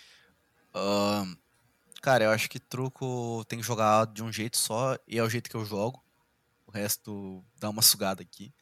Cara, 2.00 2.24
eu 2.24 2.30
acho 2.30 2.48
que 2.48 2.60
truco 2.60 3.44
tem 3.48 3.58
que 3.58 3.66
jogar 3.66 4.06
de 4.06 4.22
um 4.22 4.32
jeito 4.32 4.56
só, 4.56 4.96
e 5.08 5.18
é 5.18 5.22
o 5.22 5.28
jeito 5.28 5.50
que 5.50 5.56
eu 5.56 5.64
jogo. 5.64 6.00
O 6.64 6.70
resto 6.70 7.42
dá 7.58 7.68
uma 7.68 7.82
sugada 7.82 8.22
aqui. 8.22 8.52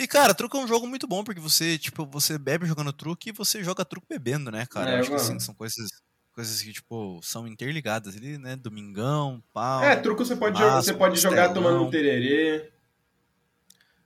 E, 0.00 0.06
cara, 0.06 0.32
truco 0.32 0.56
é 0.56 0.60
um 0.60 0.68
jogo 0.68 0.86
muito 0.86 1.08
bom, 1.08 1.24
porque 1.24 1.40
você, 1.40 1.76
tipo, 1.76 2.06
você 2.06 2.38
bebe 2.38 2.66
jogando 2.66 2.92
truco 2.92 3.28
e 3.28 3.32
você 3.32 3.64
joga 3.64 3.84
truco 3.84 4.06
bebendo, 4.08 4.48
né, 4.48 4.64
cara? 4.64 4.92
É, 4.92 4.94
eu 4.94 5.00
acho 5.00 5.10
que, 5.10 5.16
assim, 5.16 5.28
mano. 5.30 5.40
são 5.40 5.54
coisas, 5.56 5.90
coisas 6.32 6.62
que, 6.62 6.72
tipo, 6.72 7.18
são 7.20 7.48
interligadas 7.48 8.16
ali, 8.16 8.38
né? 8.38 8.54
Domingão, 8.54 9.42
pau. 9.52 9.82
É, 9.82 9.96
truco 9.96 10.24
você 10.24 10.36
pode, 10.36 10.60
Massa, 10.60 10.82
você 10.82 10.94
pode 10.94 11.18
jogar 11.20 11.48
costelão. 11.48 11.70
tomando 11.72 11.88
um 11.88 11.90
tererê. 11.90 12.70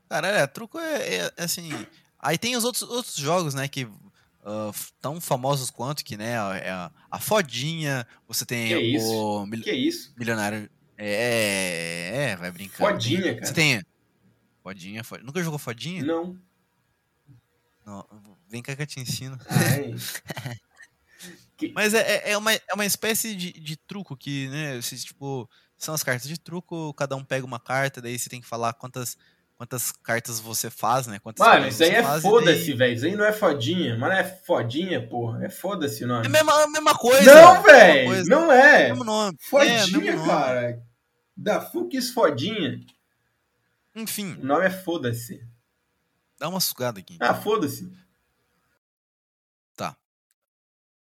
Cara, 0.08 0.28
é, 0.28 0.46
truco 0.46 0.78
é, 0.78 1.14
é- 1.16 1.32
é 1.36 1.44
assim. 1.44 1.68
Aí 2.18 2.38
tem 2.38 2.56
os 2.56 2.64
outros, 2.64 2.82
outros 2.84 3.16
jogos, 3.16 3.52
né, 3.52 3.68
que 3.68 3.82
f- 4.72 4.92
tão 5.00 5.20
famosos 5.20 5.70
quanto 5.70 6.02
que, 6.04 6.16
né, 6.16 6.32
é 6.64 6.70
a, 6.70 6.90
a 7.10 7.18
Fodinha, 7.18 8.06
você 8.26 8.46
tem 8.46 8.68
Que 8.68 8.78
isso? 8.80 9.12
o 9.42 9.46
mil- 9.46 9.62
Que 9.62 9.72
isso? 9.72 10.14
Milionário. 10.16 10.70
É, 10.96 12.30
é, 12.30 12.36
vai 12.36 12.50
brincando. 12.50 12.90
Fodinha, 12.90 13.34
cara. 13.34 13.44
Você 13.46 13.52
tem. 13.52 13.82
Fodinha, 14.62 15.02
Fodinha. 15.04 15.26
Nunca 15.26 15.42
jogou 15.42 15.58
Fodinha? 15.58 16.04
Não. 16.04 16.36
Não, 17.84 18.06
vem 18.48 18.62
cá 18.62 18.76
que 18.76 18.82
eu 18.82 18.86
te 18.86 19.00
ensino. 19.00 19.36
Ai. 19.48 19.94
Mas 21.74 21.94
é, 21.94 22.00
é- 22.00 22.30
é 22.32 22.36
uma, 22.38 22.52
é 22.52 22.74
uma 22.74 22.84
espécie 22.86 23.34
de, 23.36 23.52
de 23.52 23.76
truco 23.76 24.16
que, 24.16 24.48
né, 24.48 24.80
tipo, 24.80 25.48
são 25.76 25.94
as 25.94 26.02
cartas 26.02 26.28
de 26.28 26.38
truco, 26.38 26.92
cada 26.94 27.14
um 27.16 27.24
pega 27.24 27.46
uma 27.46 27.60
carta, 27.60 28.00
daí 28.02 28.18
você 28.18 28.28
tem 28.28 28.40
que 28.40 28.46
falar 28.48 28.72
quantas, 28.72 29.16
quantas 29.56 29.92
cartas 29.92 30.40
você 30.40 30.68
faz, 30.70 31.06
né? 31.06 31.20
Quantas 31.20 31.46
Mano, 31.46 31.68
isso 31.68 31.82
aí 31.84 31.90
é 31.90 32.02
foda-se, 32.20 32.66
daí- 32.68 32.76
velho. 32.76 32.94
Isso 32.94 33.04
aí 33.06 33.16
não 33.16 33.24
é 33.24 33.32
fodinha. 33.32 33.96
Mano, 33.96 34.12
é 34.14 34.24
fodinha, 34.24 35.06
porra. 35.08 35.44
É 35.44 35.48
foda-se 35.48 36.04
o 36.04 36.08
nome. 36.08 36.24
É 36.24 36.28
a 36.28 36.30
mesma, 36.30 36.66
mesma 36.68 36.98
coisa. 36.98 37.32
não, 37.34 37.52
mesma 37.54 37.62
velho. 37.62 38.24
Não 38.28 38.52
É 38.52 38.82
é. 38.82 38.86
o 38.86 38.88
mesmo 38.90 39.04
nome. 39.04 39.36
é, 39.40 39.48
Fodinha, 39.48 39.86
mesmo 39.86 40.16
nome. 40.16 40.28
cara. 40.28 40.82
Da 41.36 41.60
Fux 41.60 42.10
Fodinha. 42.10 42.80
Enfim, 43.94 44.34
O 44.40 44.44
nome 44.44 44.66
é 44.66 44.70
foda-se. 44.70 45.46
dá 46.38 46.48
uma 46.48 46.60
sugada 46.60 47.00
aqui. 47.00 47.16
Ah, 47.20 47.34
foda-se. 47.34 47.92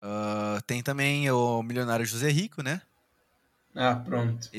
Ah, 0.07 0.61
tem 0.66 0.83
também 0.83 1.31
o 1.31 1.62
Milionário 1.62 2.05
José 2.05 2.29
Rico, 2.29 2.62
né? 2.62 2.83
Ah, 3.75 3.97
pronto. 3.97 4.51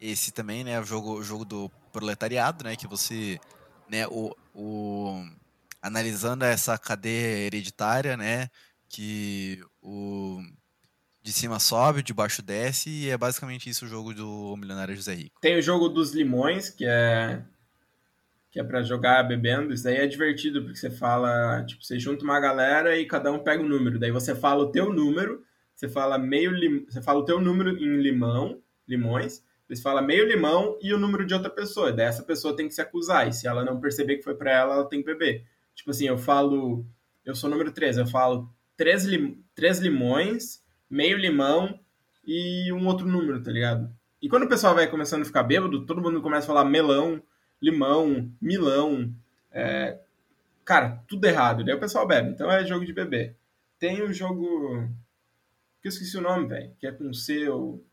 Esse 0.00 0.32
também, 0.32 0.64
né? 0.64 0.80
O 0.80 0.84
jogo, 0.84 1.22
jogo 1.22 1.44
do 1.44 1.70
proletariado, 1.92 2.64
né? 2.64 2.74
Que 2.74 2.88
você, 2.88 3.38
né? 3.88 4.04
O, 4.08 4.34
o, 4.52 5.24
analisando 5.80 6.44
essa 6.44 6.76
cadeia 6.76 7.46
hereditária, 7.46 8.16
né? 8.16 8.50
Que 8.88 9.64
o 9.80 10.42
de 11.24 11.32
cima 11.32 11.58
sobe, 11.58 12.02
de 12.02 12.12
baixo 12.12 12.42
desce, 12.42 12.90
e 12.90 13.08
é 13.08 13.16
basicamente 13.16 13.70
isso 13.70 13.86
o 13.86 13.88
jogo 13.88 14.12
do 14.12 14.54
Milionário 14.58 14.94
José 14.94 15.14
Rico. 15.14 15.40
Tem 15.40 15.58
o 15.58 15.62
jogo 15.62 15.88
dos 15.88 16.12
limões, 16.12 16.68
que 16.68 16.84
é 16.84 17.42
que 18.50 18.60
é 18.60 18.62
para 18.62 18.84
jogar 18.84 19.24
bebendo. 19.24 19.74
Isso 19.74 19.82
daí 19.82 19.96
é 19.96 20.06
divertido, 20.06 20.62
porque 20.62 20.78
você 20.78 20.88
fala, 20.88 21.64
tipo, 21.64 21.82
você 21.82 21.98
junta 21.98 22.22
uma 22.22 22.38
galera 22.38 22.96
e 22.96 23.04
cada 23.04 23.32
um 23.32 23.40
pega 23.40 23.60
um 23.60 23.68
número. 23.68 23.98
Daí 23.98 24.12
você 24.12 24.32
fala 24.32 24.62
o 24.62 24.70
teu 24.70 24.92
número, 24.92 25.42
você 25.74 25.88
fala 25.88 26.16
meio 26.18 26.52
lim... 26.52 26.84
você 26.88 27.02
fala 27.02 27.18
o 27.18 27.24
teu 27.24 27.40
número 27.40 27.70
em 27.70 28.00
limão, 28.00 28.62
limões, 28.86 29.42
você 29.66 29.82
fala 29.82 30.00
meio 30.00 30.28
limão 30.28 30.78
e 30.80 30.94
o 30.94 30.98
número 30.98 31.26
de 31.26 31.34
outra 31.34 31.50
pessoa. 31.50 31.90
Daí 31.90 32.06
essa 32.06 32.22
pessoa 32.22 32.54
tem 32.54 32.68
que 32.68 32.74
se 32.74 32.80
acusar, 32.80 33.26
e 33.26 33.32
se 33.32 33.48
ela 33.48 33.64
não 33.64 33.80
perceber 33.80 34.18
que 34.18 34.22
foi 34.22 34.36
para 34.36 34.52
ela, 34.52 34.74
ela 34.74 34.88
tem 34.88 35.00
que 35.00 35.06
beber. 35.06 35.44
Tipo 35.74 35.90
assim, 35.90 36.06
eu 36.06 36.16
falo, 36.16 36.86
eu 37.24 37.34
sou 37.34 37.50
número 37.50 37.72
3, 37.72 37.96
eu 37.96 38.06
falo 38.06 38.48
três, 38.76 39.04
lim... 39.04 39.42
três 39.52 39.80
limões, 39.80 40.62
meio 40.88 41.18
limão 41.18 41.78
e 42.26 42.72
um 42.72 42.86
outro 42.86 43.06
número, 43.06 43.42
tá 43.42 43.50
ligado? 43.50 43.94
E 44.20 44.28
quando 44.28 44.44
o 44.44 44.48
pessoal 44.48 44.74
vai 44.74 44.86
começando 44.86 45.22
a 45.22 45.26
ficar 45.26 45.42
bêbado, 45.42 45.84
todo 45.84 46.00
mundo 46.00 46.22
começa 46.22 46.46
a 46.46 46.48
falar 46.48 46.64
melão, 46.64 47.22
limão, 47.60 48.30
milão, 48.40 49.14
é, 49.52 49.98
cara, 50.64 51.02
tudo 51.06 51.26
errado. 51.26 51.64
Daí 51.64 51.74
o 51.74 51.80
pessoal 51.80 52.06
bebe. 52.06 52.30
Então 52.30 52.50
é 52.50 52.64
jogo 52.64 52.84
de 52.86 52.92
beber. 52.92 53.36
Tem 53.78 54.02
o 54.02 54.12
jogo 54.12 54.88
que 55.82 55.88
eu 55.88 55.90
esqueci 55.90 56.16
o 56.16 56.22
nome, 56.22 56.48
velho, 56.48 56.74
que 56.78 56.86
é 56.86 56.92
com 56.92 57.10
ou 57.50 57.84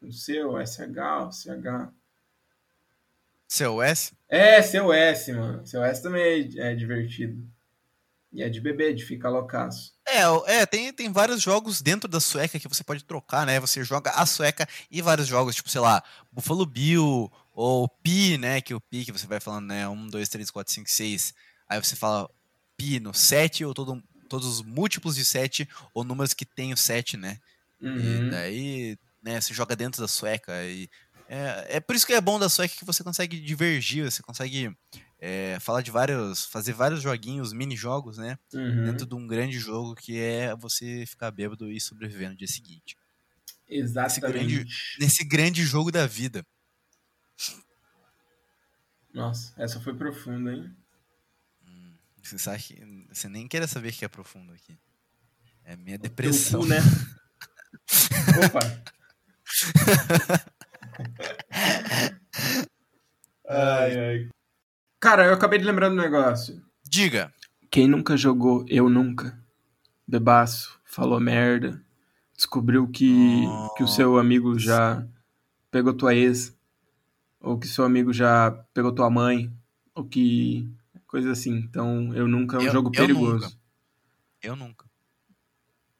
com 0.00 0.12
C 0.12 0.42
ou 0.44 0.64
SH 0.64 0.98
ou 1.24 1.32
CH. 1.32 1.92
COS? 3.48 4.12
É, 4.28 4.62
COS, 4.62 5.28
mano. 5.34 5.64
COS 5.64 6.00
também 6.00 6.50
é, 6.56 6.70
é 6.70 6.74
divertido. 6.74 7.44
E 8.32 8.42
é 8.42 8.48
de 8.48 8.60
beber, 8.60 8.94
de 8.94 9.04
ficar 9.04 9.28
loucaço. 9.28 9.92
É, 10.06 10.22
é 10.60 10.66
tem, 10.66 10.92
tem 10.92 11.12
vários 11.12 11.42
jogos 11.42 11.80
dentro 11.82 12.08
da 12.08 12.20
sueca 12.20 12.58
que 12.58 12.68
você 12.68 12.82
pode 12.84 13.04
trocar, 13.04 13.44
né? 13.46 13.58
Você 13.60 13.82
joga 13.84 14.10
a 14.10 14.24
sueca 14.24 14.68
e 14.90 15.02
vários 15.02 15.26
jogos, 15.26 15.54
tipo, 15.54 15.68
sei 15.68 15.80
lá, 15.80 16.02
Buffalo 16.32 16.64
Bill 16.66 17.30
ou 17.52 17.88
Pi, 17.88 18.38
né? 18.38 18.60
Que 18.60 18.74
o 18.74 18.80
Pi 18.80 19.04
que 19.04 19.12
você 19.12 19.26
vai 19.26 19.40
falando, 19.40 19.66
né? 19.66 19.88
1, 19.88 20.08
2, 20.08 20.28
3, 20.28 20.50
4, 20.50 20.72
5, 20.72 20.90
6. 20.90 21.34
Aí 21.68 21.82
você 21.82 21.96
fala 21.96 22.28
Pi 22.76 23.00
no 23.00 23.12
7 23.12 23.64
ou 23.64 23.74
todo, 23.74 24.02
todos 24.28 24.46
os 24.46 24.62
múltiplos 24.62 25.16
de 25.16 25.24
7 25.24 25.68
ou 25.94 26.04
números 26.04 26.32
que 26.34 26.44
tem 26.46 26.72
o 26.72 26.76
7, 26.76 27.16
né? 27.16 27.38
E 27.80 28.20
Uhum. 28.20 28.28
daí, 28.30 28.98
né, 29.22 29.40
você 29.40 29.52
joga 29.54 29.74
dentro 29.76 30.00
da 30.00 30.08
sueca. 30.08 30.52
E 30.64 30.88
é, 31.28 31.76
é 31.76 31.80
por 31.80 31.94
isso 31.94 32.06
que 32.06 32.12
é 32.12 32.20
bom 32.20 32.38
da 32.38 32.48
sueca 32.48 32.74
que 32.76 32.84
você 32.84 33.02
consegue 33.04 33.40
divergir, 33.40 34.10
você 34.10 34.22
consegue 34.22 34.70
é, 35.20 35.58
falar 35.60 35.82
de 35.82 35.90
vários. 35.90 36.46
fazer 36.46 36.72
vários 36.72 37.02
joguinhos, 37.02 37.52
mini-jogos, 37.52 38.16
né? 38.18 38.38
Uhum. 38.54 38.84
dentro 38.84 39.06
de 39.06 39.14
um 39.14 39.26
grande 39.26 39.58
jogo 39.58 39.94
que 39.94 40.18
é 40.18 40.56
você 40.56 41.04
ficar 41.06 41.30
bêbado 41.30 41.70
e 41.70 41.80
sobreviver 41.80 42.30
no 42.30 42.36
dia 42.36 42.48
seguinte. 42.48 42.96
Exatamente. 43.68 44.96
Nesse 44.98 45.22
grande 45.24 45.62
jogo 45.62 45.92
da 45.92 46.06
vida. 46.06 46.44
Nossa, 49.12 49.52
essa 49.56 49.80
foi 49.80 49.94
profunda, 49.94 50.52
hein? 50.52 50.74
Você, 52.22 52.38
sabe 52.38 52.62
que- 52.62 53.06
você 53.12 53.28
nem 53.28 53.46
quer 53.48 53.66
saber 53.68 53.88
o 53.88 53.92
que 53.92 54.04
é 54.04 54.08
profundo 54.08 54.52
aqui. 54.52 54.78
É 55.64 55.76
minha 55.76 55.98
depressão. 55.98 56.60
cu, 56.60 56.66
né? 56.66 56.76
Opa. 58.46 58.60
ai, 63.48 63.98
ai. 63.98 64.28
Cara, 65.00 65.26
eu 65.26 65.32
acabei 65.34 65.58
de 65.58 65.64
lembrar 65.64 65.88
do 65.88 65.94
negócio. 65.96 66.62
Diga. 66.84 67.32
Quem 67.70 67.86
nunca 67.88 68.16
jogou 68.16 68.64
Eu 68.68 68.88
Nunca? 68.88 69.38
Bebaço, 70.06 70.78
falou 70.84 71.20
merda, 71.20 71.80
descobriu 72.36 72.88
que, 72.88 73.44
Oh. 73.46 73.72
que 73.74 73.82
o 73.84 73.88
seu 73.88 74.18
amigo 74.18 74.58
já 74.58 75.06
pegou 75.70 75.94
tua 75.94 76.12
ex, 76.14 76.56
ou 77.40 77.56
que 77.58 77.68
seu 77.68 77.84
amigo 77.84 78.12
já 78.12 78.50
pegou 78.74 78.92
tua 78.92 79.08
mãe, 79.08 79.52
ou 79.94 80.04
que. 80.04 80.68
coisa 81.06 81.30
assim. 81.32 81.54
Então, 81.58 82.12
Eu 82.14 82.26
Nunca 82.28 82.56
é 82.56 82.60
um 82.60 82.62
Eu- 82.64 82.72
jogo 82.72 82.88
eu 82.88 82.92
perigoso. 82.92 83.44
nunca. 83.46 83.56
Eu 84.42 84.56
nunca. 84.56 84.86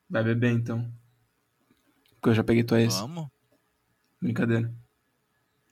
Vai 0.09 0.25
beber 0.25 0.53
então. 0.53 0.93
Porque 2.15 2.31
eu 2.31 2.35
já 2.35 2.43
peguei 2.45 2.63
tua 2.65 2.81
ex. 2.81 2.95
Vamos? 2.97 3.29
Brincadeira. 4.21 4.73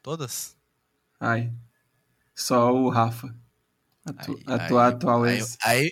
Todas? 0.03 0.57
Ai. 1.21 1.53
Só 2.39 2.73
o 2.73 2.89
Rafa. 2.89 3.35
A, 4.07 4.13
tu, 4.13 4.39
Aí- 4.47 4.61
aí- 4.61 4.77
atual 4.95 5.25
Aí, 5.25 5.37
ex. 5.39 5.57
aí, 5.63 5.91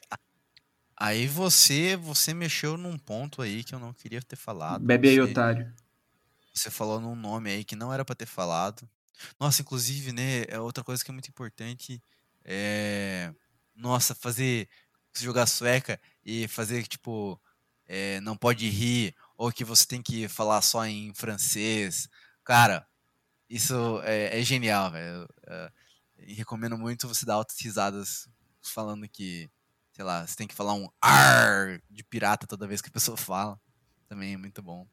aí 0.96 1.26
você, 1.26 1.96
você 1.96 2.32
mexeu 2.34 2.76
num 2.76 2.98
ponto 2.98 3.42
aí 3.42 3.64
que 3.64 3.74
eu 3.74 3.78
não 3.78 3.92
queria 3.92 4.22
ter 4.22 4.36
falado. 4.36 4.84
Bebe 4.84 5.08
aí, 5.08 5.16
Você- 5.16 5.30
otário. 5.32 5.74
Você 6.54 6.70
falou 6.70 7.00
num 7.00 7.14
nome 7.14 7.50
aí 7.50 7.64
que 7.64 7.76
não 7.76 7.92
era 7.92 8.04
pra 8.04 8.14
ter 8.14 8.26
falado. 8.26 8.88
Nossa, 9.40 9.62
inclusive, 9.62 10.12
né, 10.12 10.44
é 10.48 10.58
outra 10.60 10.84
coisa 10.84 11.04
que 11.04 11.10
é 11.10 11.14
muito 11.14 11.28
importante 11.28 12.02
é, 12.44 13.32
nossa, 13.74 14.14
fazer 14.14 14.68
jogar 15.16 15.46
sueca 15.46 16.00
e 16.24 16.46
fazer 16.48 16.86
tipo 16.86 17.40
é, 17.86 18.20
não 18.20 18.36
pode 18.36 18.68
rir 18.68 19.14
ou 19.36 19.52
que 19.52 19.64
você 19.64 19.86
tem 19.86 20.02
que 20.02 20.28
falar 20.28 20.62
só 20.62 20.84
em 20.86 21.12
francês, 21.14 22.08
cara, 22.44 22.86
isso 23.50 24.00
é, 24.04 24.40
é 24.40 24.42
genial, 24.44 24.90
velho. 24.92 25.28
É, 26.18 26.32
recomendo 26.32 26.76
muito 26.76 27.08
você 27.08 27.24
dar 27.26 27.34
altas 27.34 27.58
risadas 27.60 28.28
falando 28.62 29.08
que, 29.08 29.50
sei 29.92 30.04
lá, 30.04 30.26
você 30.26 30.36
tem 30.36 30.46
que 30.46 30.54
falar 30.54 30.74
um 30.74 30.88
ar 31.00 31.80
de 31.90 32.04
pirata 32.04 32.46
toda 32.46 32.66
vez 32.66 32.80
que 32.80 32.88
a 32.88 32.92
pessoa 32.92 33.16
fala. 33.18 33.60
Também 34.08 34.34
é 34.34 34.36
muito 34.36 34.62
bom. 34.62 34.86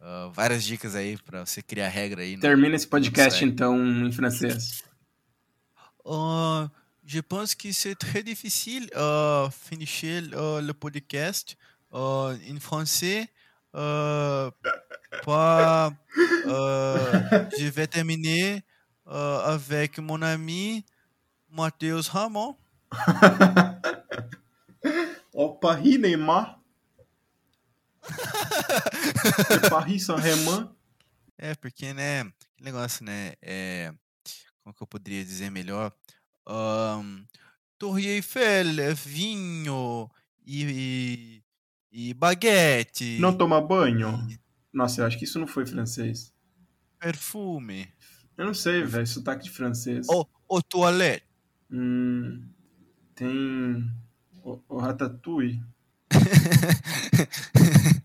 Uh, 0.00 0.30
várias 0.32 0.62
dicas 0.64 0.94
aí 0.94 1.16
para 1.16 1.46
você 1.46 1.62
criar 1.62 1.88
regra 1.88 2.22
aí. 2.22 2.38
Termina 2.38 2.76
esse 2.76 2.86
podcast 2.86 3.42
então 3.44 4.06
em 4.06 4.12
francês. 4.12 4.82
Uh, 6.04 6.70
je 7.02 7.22
pense 7.22 7.56
que 7.56 7.72
c'est 7.72 7.94
très 7.94 8.22
difficile 8.22 8.90
uh, 8.94 9.50
finir 9.50 9.88
uh, 10.34 10.60
le 10.60 10.74
podcast 10.74 11.56
uh, 11.90 12.32
en 12.46 12.60
français. 12.60 13.28
Uh, 13.72 14.52
pas, 15.24 15.90
uh, 16.46 17.58
je 17.58 17.68
vais 17.70 17.88
terminer 17.88 18.62
uh, 19.06 19.52
avec 19.52 19.98
mon 19.98 20.22
ami 20.22 20.84
Matheus 21.48 22.08
Ramon. 22.08 22.56
oh, 25.32 25.54
Paris, 25.54 25.98
Neymar. 25.98 26.60
Paris 29.70 30.00
Saint-Germain. 30.00 30.70
É, 31.38 31.54
porque, 31.54 31.92
né, 31.92 32.24
que 32.56 32.62
negócio, 32.62 33.04
né, 33.04 33.34
é, 33.42 33.92
como 34.62 34.74
que 34.74 34.82
eu 34.82 34.86
poderia 34.86 35.24
dizer 35.24 35.50
melhor? 35.50 35.92
Um, 36.46 37.24
Torre 37.78 38.06
Eiffel, 38.06 38.94
vinho 38.94 40.10
e, 40.46 41.42
e, 41.92 42.10
e 42.10 42.14
baguete. 42.14 43.18
Não 43.18 43.36
toma 43.36 43.60
banho? 43.60 44.26
E... 44.30 44.38
Nossa, 44.72 45.00
eu 45.00 45.06
acho 45.06 45.18
que 45.18 45.24
isso 45.24 45.38
não 45.38 45.46
foi 45.46 45.66
francês. 45.66 46.32
Perfume. 46.98 47.88
Eu 48.36 48.46
não 48.46 48.54
sei, 48.54 48.82
velho, 48.82 49.06
sotaque 49.06 49.44
de 49.44 49.50
francês. 49.50 50.08
O, 50.08 50.26
o 50.48 50.62
toilette. 50.62 51.24
Hum, 51.70 52.42
tem 53.14 53.88
o, 54.42 54.60
o 54.68 54.78
ratatouille. 54.78 55.62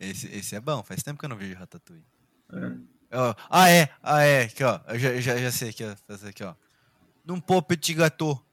esse, 0.00 0.26
esse 0.28 0.56
é 0.56 0.60
bom, 0.60 0.82
faz 0.82 1.02
tempo 1.02 1.18
que 1.18 1.24
eu 1.24 1.28
não 1.28 1.36
vejo 1.36 1.56
Ratatouille. 1.56 2.04
É. 2.52 2.72
Oh, 3.16 3.34
ah, 3.48 3.70
é, 3.70 3.88
ah, 4.02 4.22
é, 4.22 4.44
aqui, 4.44 4.64
ó. 4.64 4.80
Eu 4.88 4.98
já, 4.98 5.20
já, 5.20 5.36
já 5.36 5.50
sei 5.50 5.70
aqui, 5.70 5.84
ó. 5.84 5.94
Aqui, 6.28 6.42
ó. 6.42 6.54
Num 7.24 7.40
pô 7.40 7.62
petit 7.62 7.94
gâteau. 7.94 8.44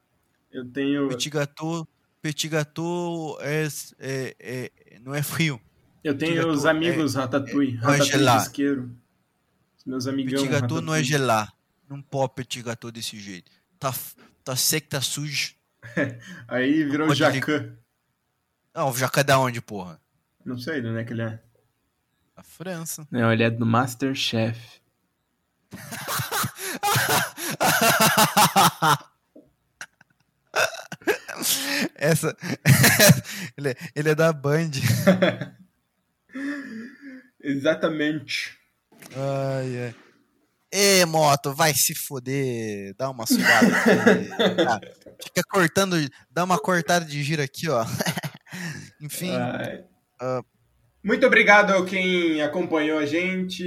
Eu 0.51 0.69
tenho. 0.69 1.09
Petit 1.09 1.29
gâteau, 1.29 1.87
petit 2.21 2.47
gâteau 2.47 3.37
é, 3.41 3.67
é, 3.99 4.35
é, 4.39 4.71
não 4.99 5.15
é 5.15 5.23
frio. 5.23 5.59
Eu 6.03 6.17
tenho 6.17 6.47
os 6.49 6.65
amigos 6.65 7.15
é, 7.15 7.19
Ratatouille. 7.19 7.79
É 7.83 8.03
gelar. 8.03 8.51
Meus 9.85 10.07
amigão. 10.07 10.43
Petit 10.43 10.51
gâteau 10.51 10.81
não 10.81 10.93
é 10.93 11.03
gelar. 11.03 11.53
Não 11.89 12.01
pode 12.01 12.33
petit 12.35 12.61
gâteau 12.61 12.91
desse 12.91 13.19
jeito. 13.19 13.51
Tá, 13.79 13.93
tá 14.43 14.55
seco, 14.55 14.87
tá 14.87 15.01
sujo. 15.01 15.55
Aí 16.47 16.83
virou 16.83 17.07
não 17.07 17.15
jacan. 17.15 17.75
Não, 18.73 18.89
o 18.89 18.97
jacan 18.97 19.21
é 19.21 19.23
da 19.23 19.39
onde, 19.39 19.61
porra? 19.61 19.99
Não 20.45 20.57
sei 20.57 20.81
de 20.81 20.87
onde 20.87 20.99
é 20.99 21.03
que 21.03 21.13
ele 21.13 21.23
é. 21.23 21.39
Da 22.35 22.43
França. 22.43 23.07
Não, 23.11 23.31
ele 23.31 23.43
é 23.43 23.49
do 23.49 23.65
Masterchef. 23.65 24.81
Essa. 31.95 32.35
ele, 33.57 33.69
é, 33.69 33.75
ele 33.95 34.09
é 34.09 34.15
da 34.15 34.33
Band. 34.33 34.71
Exatamente. 37.39 38.60
Ai, 39.15 39.85
ai. 39.85 39.95
Ê, 40.73 41.05
moto, 41.05 41.53
vai 41.53 41.73
se 41.73 41.93
foder. 41.93 42.95
Dá 42.97 43.09
uma 43.09 43.25
sugada 43.25 43.67
Ah, 44.69 44.79
fica 45.21 45.43
cortando, 45.49 45.97
dá 46.29 46.45
uma 46.45 46.57
cortada 46.57 47.05
de 47.05 47.21
giro 47.21 47.41
aqui, 47.41 47.67
ó. 47.67 47.85
Enfim. 49.01 49.31
Uh... 49.35 50.43
Muito 51.03 51.25
obrigado 51.25 51.73
a 51.73 51.85
quem 51.85 52.41
acompanhou 52.41 52.99
a 52.99 53.05
gente. 53.05 53.65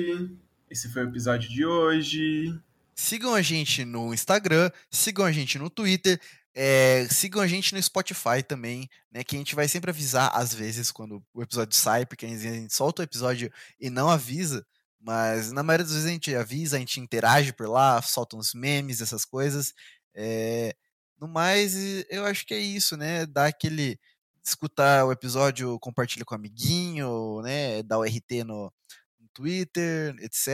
Esse 0.70 0.90
foi 0.90 1.04
o 1.04 1.08
episódio 1.08 1.50
de 1.50 1.66
hoje. 1.66 2.58
Sigam 2.94 3.34
a 3.34 3.42
gente 3.42 3.84
no 3.84 4.14
Instagram, 4.14 4.70
sigam 4.90 5.26
a 5.26 5.32
gente 5.32 5.58
no 5.58 5.68
Twitter, 5.68 6.18
é, 6.54 7.06
sigam 7.10 7.42
a 7.42 7.46
gente 7.46 7.74
no 7.74 7.82
Spotify 7.82 8.42
também, 8.46 8.88
né? 9.12 9.24
Que 9.24 9.34
a 9.34 9.38
gente 9.38 9.54
vai 9.54 9.66
sempre 9.68 9.90
avisar 9.90 10.30
às 10.32 10.54
vezes 10.54 10.92
quando 10.92 11.22
o 11.34 11.42
episódio 11.42 11.76
sai, 11.76 12.06
porque 12.06 12.24
a 12.24 12.28
gente 12.28 12.72
solta 12.72 13.02
o 13.02 13.04
episódio 13.04 13.52
e 13.80 13.90
não 13.90 14.08
avisa. 14.08 14.64
Mas 15.04 15.52
na 15.52 15.62
maioria 15.62 15.84
das 15.84 15.92
vezes 15.92 16.08
a 16.08 16.12
gente 16.12 16.34
avisa, 16.34 16.76
a 16.76 16.78
gente 16.78 16.98
interage 16.98 17.52
por 17.52 17.68
lá, 17.68 18.00
solta 18.00 18.36
uns 18.36 18.54
memes, 18.54 19.02
essas 19.02 19.26
coisas. 19.26 19.74
É, 20.14 20.74
no 21.20 21.28
mais, 21.28 21.74
eu 22.08 22.24
acho 22.24 22.46
que 22.46 22.54
é 22.54 22.58
isso, 22.58 22.96
né? 22.96 23.26
Dar 23.26 23.46
aquele. 23.46 23.98
Escutar 24.42 25.06
o 25.06 25.12
episódio, 25.12 25.78
compartilha 25.78 26.24
com 26.24 26.34
o 26.34 26.38
amiguinho, 26.38 27.40
né? 27.42 27.82
Dar 27.82 27.98
o 27.98 28.02
RT 28.02 28.44
no, 28.44 28.72
no 29.18 29.28
Twitter, 29.32 30.14
etc. 30.20 30.48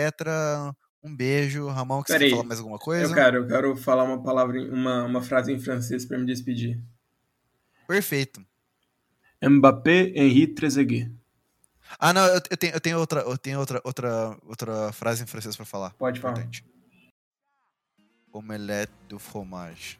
Um 1.02 1.14
beijo. 1.14 1.68
Ramon, 1.68 2.02
que 2.02 2.12
você 2.12 2.18
quer 2.18 2.30
falar 2.30 2.44
mais 2.44 2.58
alguma 2.60 2.78
coisa? 2.78 3.10
Eu 3.10 3.14
quero, 3.14 3.36
eu 3.38 3.46
quero 3.48 3.76
falar 3.76 4.04
uma 4.04 4.22
palavra, 4.22 4.60
uma, 4.72 5.04
uma 5.04 5.22
frase 5.22 5.52
em 5.52 5.58
francês 5.58 6.04
para 6.04 6.18
me 6.18 6.26
despedir. 6.26 6.80
Perfeito. 7.86 8.44
Mbappé 9.42 10.12
Henri 10.14 10.48
Trezeguet. 10.48 11.19
Ah, 11.98 12.12
não, 12.12 12.24
eu, 12.26 12.40
tenho, 12.40 12.74
eu 12.74 12.80
tenho 12.80 12.98
outra, 12.98 13.20
eu 13.20 13.38
tenho 13.38 13.58
outra, 13.58 13.80
outra, 13.84 14.36
outra 14.46 14.92
frase 14.92 15.22
em 15.22 15.26
francês 15.26 15.56
para 15.56 15.66
falar. 15.66 15.90
Pode 15.98 16.20
falar. 16.20 16.46
Omelette 18.32 18.92
do 19.08 19.18
fromage. 19.18 19.98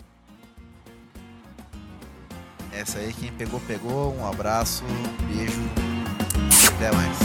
Essa 2.73 2.99
aí, 2.99 3.13
quem 3.13 3.33
pegou, 3.33 3.61
pegou. 3.61 4.15
Um 4.15 4.27
abraço, 4.27 4.85
um 4.85 5.27
beijo. 5.27 5.61
Até 6.77 6.93
mais. 6.93 7.19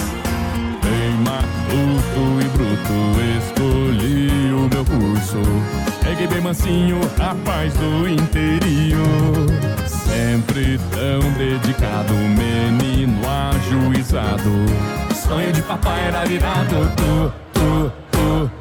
Bem 0.81 1.11
maluco 1.23 2.41
e 2.41 2.47
bruto, 2.49 2.95
escolhi 3.39 4.53
o 4.53 4.67
meu 4.69 4.85
curso. 4.85 5.41
Peguei 6.03 6.27
bem 6.27 6.41
mansinho, 6.41 6.99
rapaz 7.17 7.73
do 7.73 8.07
interior. 8.07 9.05
Sempre 10.15 10.79
tão 10.91 11.19
dedicado, 11.33 12.13
menino 12.13 13.19
ajuizado. 13.51 14.49
Sonho 15.13 15.51
de 15.51 15.61
papai 15.61 16.07
era 16.07 16.23
virar 16.23 16.65
tu, 16.69 16.87
tu, 16.95 17.33
tu, 17.53 17.91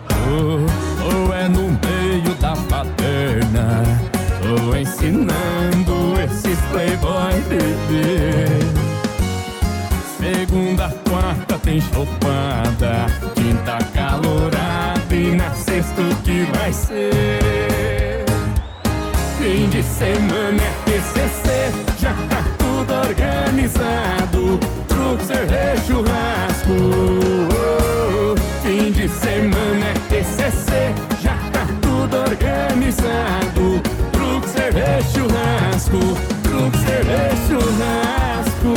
tu. 0.09 0.67
Ou 1.05 1.33
é 1.33 1.49
no 1.49 1.69
meio 1.69 2.35
da 2.41 2.57
paterna, 2.69 3.85
ou 4.51 4.77
ensinando 4.77 6.21
esses 6.25 6.59
playboy 6.73 7.41
bebê. 7.49 8.49
Segunda, 10.19 10.93
quarta 11.09 11.57
tem 11.59 11.81
chopada, 11.81 13.07
quinta 13.37 13.79
calorada 13.95 15.15
e 15.15 15.37
na 15.37 15.55
sexta 15.55 16.03
que 16.25 16.49
vai 16.57 16.73
ser. 16.73 18.25
Fim 19.39 19.69
de 19.69 19.83
semana 19.85 20.61
é 20.61 20.84
TCC 21.13 21.71
já 21.99 22.15
tá 22.29 22.43
tudo 22.59 22.93
organizado. 22.95 24.59
Truque, 24.89 25.25
cerveja, 25.25 25.57
é 25.57 25.77
churrasco. 25.87 26.75
Fim 28.63 28.93
de 28.93 29.09
semana 29.09 29.87
é 29.87 29.95
TCC, 30.09 30.95
já 31.21 31.37
tá 31.53 31.67
tudo 31.83 32.17
organizado. 32.17 33.81
Truque, 34.13 34.49
cerveja, 34.49 34.87
é 34.87 35.03
churrasco. 35.03 35.99
Truque, 36.43 36.79
cerveja, 36.79 37.13
é 37.13 37.37
churrasco. 37.49 38.75